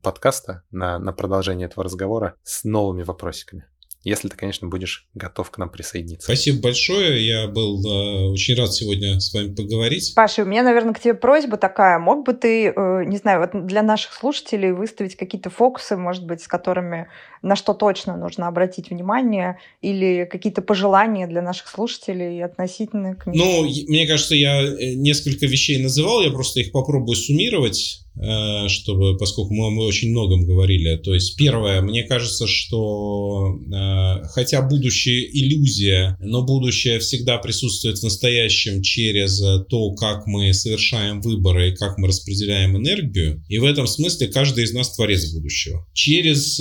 подкаста, 0.01 0.63
на, 0.71 0.99
на 0.99 1.13
продолжение 1.13 1.67
этого 1.67 1.83
разговора 1.83 2.35
с 2.43 2.63
новыми 2.63 3.03
вопросиками. 3.03 3.65
Если 4.03 4.27
ты, 4.27 4.37
конечно, 4.37 4.67
будешь 4.67 5.07
готов 5.13 5.49
к 5.51 5.57
нам 5.57 5.69
присоединиться. 5.69 6.25
Спасибо 6.25 6.61
большое, 6.61 7.25
я 7.25 7.47
был 7.47 7.79
э, 7.79 8.31
очень 8.31 8.55
рад 8.55 8.73
сегодня 8.73 9.19
с 9.19 9.33
вами 9.33 9.53
поговорить. 9.53 10.13
Паша, 10.15 10.43
у 10.43 10.45
меня, 10.45 10.63
наверное, 10.63 10.93
к 10.93 10.99
тебе 10.99 11.13
просьба 11.13 11.57
такая. 11.57 11.99
Мог 11.99 12.25
бы 12.25 12.33
ты, 12.33 12.67
э, 12.67 13.03
не 13.05 13.17
знаю, 13.17 13.39
вот 13.39 13.65
для 13.65 13.81
наших 13.81 14.13
слушателей 14.13 14.71
выставить 14.71 15.15
какие-то 15.15 15.49
фокусы, 15.49 15.95
может 15.95 16.25
быть, 16.25 16.41
с 16.41 16.47
которыми 16.47 17.07
на 17.43 17.57
что 17.57 17.73
точно 17.73 18.17
нужно 18.17 18.47
обратить 18.47 18.89
внимание, 18.89 19.59
или 19.81 20.27
какие-то 20.31 20.61
пожелания 20.61 21.27
для 21.27 21.41
наших 21.41 21.67
слушателей 21.67 22.43
относительно 22.43 23.15
книги? 23.15 23.37
Ну, 23.37 23.63
мне 23.63 24.07
кажется, 24.07 24.33
я 24.33 24.61
э, 24.61 24.93
несколько 24.95 25.45
вещей 25.45 25.83
называл, 25.83 26.23
я 26.23 26.31
просто 26.31 26.61
их 26.61 26.71
попробую 26.71 27.15
суммировать. 27.15 27.99
Э, 28.15 28.67
чтобы, 28.67 29.17
поскольку 29.17 29.55
мы, 29.55 29.71
мы 29.71 29.85
очень 29.85 30.11
многом 30.11 30.45
говорили. 30.45 30.97
То 30.97 31.15
есть, 31.15 31.35
первое, 31.35 31.81
мне 31.81 32.03
кажется, 32.03 32.45
что 32.45 33.57
э, 33.57 34.27
хотя 34.27 34.61
будущее 34.61 35.27
иллюзия, 35.35 36.15
но 36.21 36.43
будущее 36.43 36.99
всегда 36.99 37.39
присутствует 37.39 37.97
в 37.97 38.03
настоящем 38.03 38.83
через 38.83 39.39
то, 39.67 39.93
как 39.95 40.27
мы 40.27 40.53
совершаем 40.53 41.21
выборы 41.21 41.69
и 41.69 41.75
как 41.75 41.97
мы 41.97 42.07
распределяем 42.07 42.77
энергию. 42.77 43.43
И 43.49 43.57
в 43.57 43.63
этом 43.63 43.87
смысле 43.87 44.27
каждый 44.27 44.65
из 44.65 44.73
нас 44.73 44.95
творец 44.95 45.33
будущего. 45.33 45.87
Через 45.93 46.59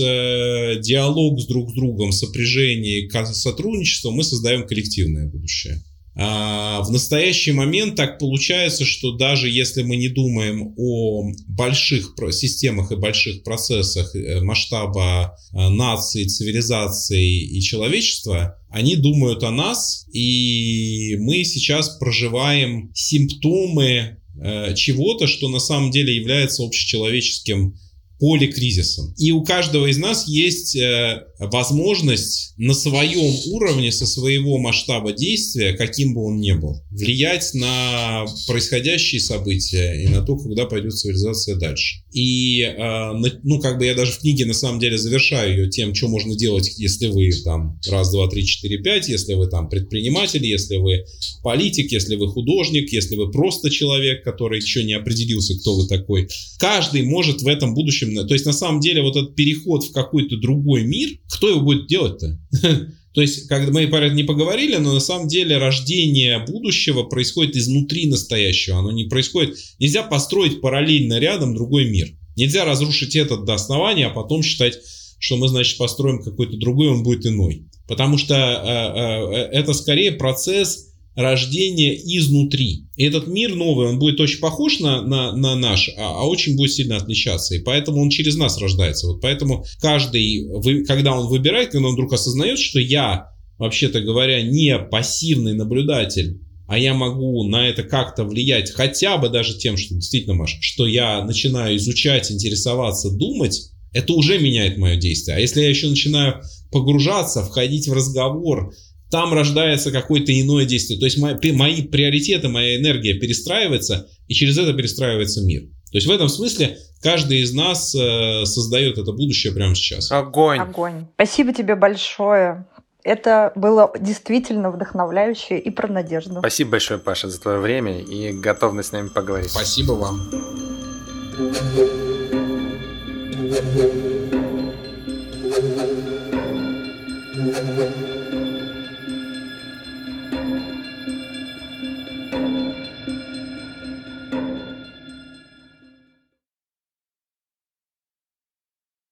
диалог 0.76 1.40
с 1.40 1.46
друг 1.46 1.70
с 1.70 1.74
другом, 1.74 2.12
сопряжение 2.12 3.08
сотрудничество 3.32 4.10
мы 4.10 4.24
создаем 4.24 4.66
коллективное 4.66 5.28
будущее. 5.28 5.82
А, 6.14 6.82
в 6.82 6.90
настоящий 6.90 7.52
момент 7.52 7.96
так 7.96 8.18
получается, 8.18 8.84
что 8.84 9.12
даже 9.12 9.48
если 9.48 9.82
мы 9.82 9.96
не 9.96 10.08
думаем 10.08 10.74
о 10.76 11.24
больших 11.48 12.14
системах 12.32 12.92
и 12.92 12.96
больших 12.96 13.42
процессах 13.42 14.14
э, 14.14 14.42
масштаба 14.42 15.34
э, 15.52 15.68
нации, 15.70 16.24
цивилизации 16.24 17.56
и 17.56 17.60
человечества, 17.62 18.58
они 18.68 18.96
думают 18.96 19.42
о 19.42 19.50
нас, 19.50 20.06
и 20.12 21.16
мы 21.18 21.44
сейчас 21.44 21.96
проживаем 21.96 22.90
симптомы 22.94 24.18
э, 24.38 24.74
чего-то, 24.74 25.26
что 25.26 25.48
на 25.48 25.60
самом 25.60 25.90
деле 25.90 26.14
является 26.14 26.62
общечеловеческим 26.62 27.74
поликризисом. 28.22 29.12
И 29.18 29.32
у 29.32 29.42
каждого 29.42 29.88
из 29.88 29.98
нас 29.98 30.28
есть 30.28 30.76
э, 30.76 31.24
возможность 31.40 32.54
на 32.56 32.72
своем 32.72 33.34
уровне, 33.52 33.90
со 33.90 34.06
своего 34.06 34.58
масштаба 34.58 35.12
действия, 35.12 35.72
каким 35.72 36.14
бы 36.14 36.26
он 36.26 36.38
ни 36.38 36.52
был, 36.52 36.84
влиять 36.92 37.52
на 37.54 38.24
происходящие 38.46 39.20
события 39.20 40.04
и 40.04 40.06
на 40.06 40.24
то, 40.24 40.36
куда 40.36 40.66
пойдет 40.66 40.92
цивилизация 40.92 41.56
дальше. 41.56 42.04
И, 42.12 42.60
э, 42.60 43.12
ну, 43.42 43.58
как 43.58 43.78
бы 43.78 43.86
я 43.86 43.96
даже 43.96 44.12
в 44.12 44.18
книге 44.18 44.46
на 44.46 44.54
самом 44.54 44.78
деле 44.78 44.98
завершаю 44.98 45.56
ее 45.56 45.68
тем, 45.68 45.92
что 45.92 46.06
можно 46.06 46.36
делать, 46.36 46.72
если 46.76 47.08
вы 47.08 47.28
там 47.42 47.80
раз, 47.90 48.12
два, 48.12 48.28
три, 48.28 48.46
четыре, 48.46 48.78
пять, 48.78 49.08
если 49.08 49.34
вы 49.34 49.48
там 49.48 49.68
предприниматель, 49.68 50.46
если 50.46 50.76
вы 50.76 51.06
политик, 51.42 51.90
если 51.90 52.14
вы 52.14 52.28
художник, 52.28 52.92
если 52.92 53.16
вы 53.16 53.32
просто 53.32 53.68
человек, 53.68 54.22
который 54.22 54.60
еще 54.60 54.84
не 54.84 54.92
определился, 54.92 55.58
кто 55.58 55.74
вы 55.74 55.88
такой. 55.88 56.28
Каждый 56.60 57.02
может 57.02 57.42
в 57.42 57.48
этом 57.48 57.74
будущем 57.74 58.11
то 58.20 58.34
есть, 58.34 58.46
на 58.46 58.52
самом 58.52 58.80
деле, 58.80 59.02
вот 59.02 59.16
этот 59.16 59.34
переход 59.34 59.84
в 59.84 59.92
какой-то 59.92 60.36
другой 60.36 60.84
мир, 60.84 61.10
кто 61.28 61.48
его 61.48 61.60
будет 61.60 61.86
делать-то? 61.86 62.38
То 63.14 63.20
есть, 63.20 63.46
как 63.46 63.68
мы 63.70 63.86
про 63.88 64.06
это 64.06 64.14
не 64.14 64.24
поговорили, 64.24 64.76
но 64.76 64.94
на 64.94 65.00
самом 65.00 65.28
деле 65.28 65.58
рождение 65.58 66.38
будущего 66.46 67.02
происходит 67.02 67.56
изнутри 67.56 68.08
настоящего. 68.08 68.78
Оно 68.78 68.90
не 68.90 69.04
происходит... 69.04 69.58
Нельзя 69.78 70.02
построить 70.02 70.62
параллельно 70.62 71.18
рядом 71.18 71.54
другой 71.54 71.90
мир. 71.90 72.08
Нельзя 72.36 72.64
разрушить 72.64 73.14
этот 73.14 73.44
до 73.44 73.52
основания, 73.54 74.06
а 74.06 74.14
потом 74.14 74.42
считать, 74.42 74.78
что 75.18 75.36
мы, 75.36 75.48
значит, 75.48 75.76
построим 75.76 76.22
какой-то 76.22 76.56
другой, 76.56 76.88
он 76.88 77.02
будет 77.02 77.26
иной. 77.26 77.66
Потому 77.86 78.16
что 78.16 78.34
э, 78.34 79.36
э, 79.36 79.58
это 79.58 79.74
скорее 79.74 80.12
процесс 80.12 80.91
рождение 81.14 81.94
изнутри. 81.94 82.86
И 82.96 83.04
этот 83.04 83.26
мир 83.26 83.54
новый, 83.54 83.88
он 83.88 83.98
будет 83.98 84.20
очень 84.20 84.40
похож 84.40 84.80
на, 84.80 85.02
на, 85.02 85.36
на 85.36 85.56
наш, 85.56 85.90
а, 85.96 86.20
а 86.20 86.26
очень 86.26 86.56
будет 86.56 86.72
сильно 86.72 86.96
отличаться. 86.96 87.54
И 87.54 87.60
поэтому 87.60 88.00
он 88.00 88.10
через 88.10 88.36
нас 88.36 88.58
рождается. 88.58 89.06
Вот 89.06 89.20
поэтому 89.20 89.64
каждый, 89.80 90.46
когда 90.86 91.16
он 91.16 91.28
выбирает, 91.28 91.70
когда 91.70 91.88
он 91.88 91.94
вдруг 91.94 92.12
осознает, 92.12 92.58
что 92.58 92.80
я, 92.80 93.26
вообще-то 93.58 94.00
говоря, 94.00 94.42
не 94.42 94.78
пассивный 94.78 95.54
наблюдатель, 95.54 96.40
а 96.66 96.78
я 96.78 96.94
могу 96.94 97.46
на 97.48 97.68
это 97.68 97.82
как-то 97.82 98.24
влиять, 98.24 98.70
хотя 98.70 99.18
бы 99.18 99.28
даже 99.28 99.58
тем, 99.58 99.76
что 99.76 99.94
действительно, 99.94 100.34
Маш, 100.34 100.56
что 100.60 100.86
я 100.86 101.22
начинаю 101.22 101.76
изучать, 101.76 102.30
интересоваться, 102.32 103.10
думать, 103.10 103.72
это 103.92 104.14
уже 104.14 104.38
меняет 104.38 104.78
мое 104.78 104.96
действие. 104.96 105.36
А 105.36 105.40
если 105.40 105.60
я 105.60 105.68
еще 105.68 105.88
начинаю 105.88 106.40
погружаться, 106.70 107.44
входить 107.44 107.88
в 107.88 107.92
разговор, 107.92 108.72
там 109.12 109.34
рождается 109.34 109.92
какое-то 109.92 110.32
иное 110.32 110.64
действие. 110.64 110.98
То 110.98 111.04
есть 111.04 111.18
мои, 111.18 111.52
мои 111.52 111.82
приоритеты, 111.82 112.48
моя 112.48 112.78
энергия 112.78 113.12
перестраивается, 113.12 114.08
и 114.26 114.32
через 114.32 114.56
это 114.56 114.72
перестраивается 114.72 115.42
мир. 115.42 115.64
То 115.64 115.98
есть 115.98 116.06
в 116.06 116.10
этом 116.10 116.30
смысле 116.30 116.78
каждый 117.02 117.40
из 117.42 117.52
нас 117.52 117.94
э, 117.94 118.46
создает 118.46 118.96
это 118.96 119.12
будущее 119.12 119.52
прямо 119.52 119.74
сейчас. 119.74 120.10
Огонь. 120.10 120.58
Огонь. 120.58 121.06
Спасибо 121.14 121.52
тебе 121.52 121.74
большое. 121.76 122.66
Это 123.04 123.52
было 123.54 123.92
действительно 124.00 124.70
вдохновляюще 124.70 125.58
и 125.58 125.68
про 125.68 125.88
надежду. 125.88 126.38
Спасибо 126.38 126.70
большое, 126.70 126.98
Паша, 126.98 127.28
за 127.28 127.38
твое 127.38 127.58
время 127.58 128.00
и 128.00 128.32
готовность 128.32 128.88
с 128.88 128.92
нами 128.92 129.08
поговорить. 129.08 129.50
Спасибо 129.50 129.92
вам. 129.92 130.30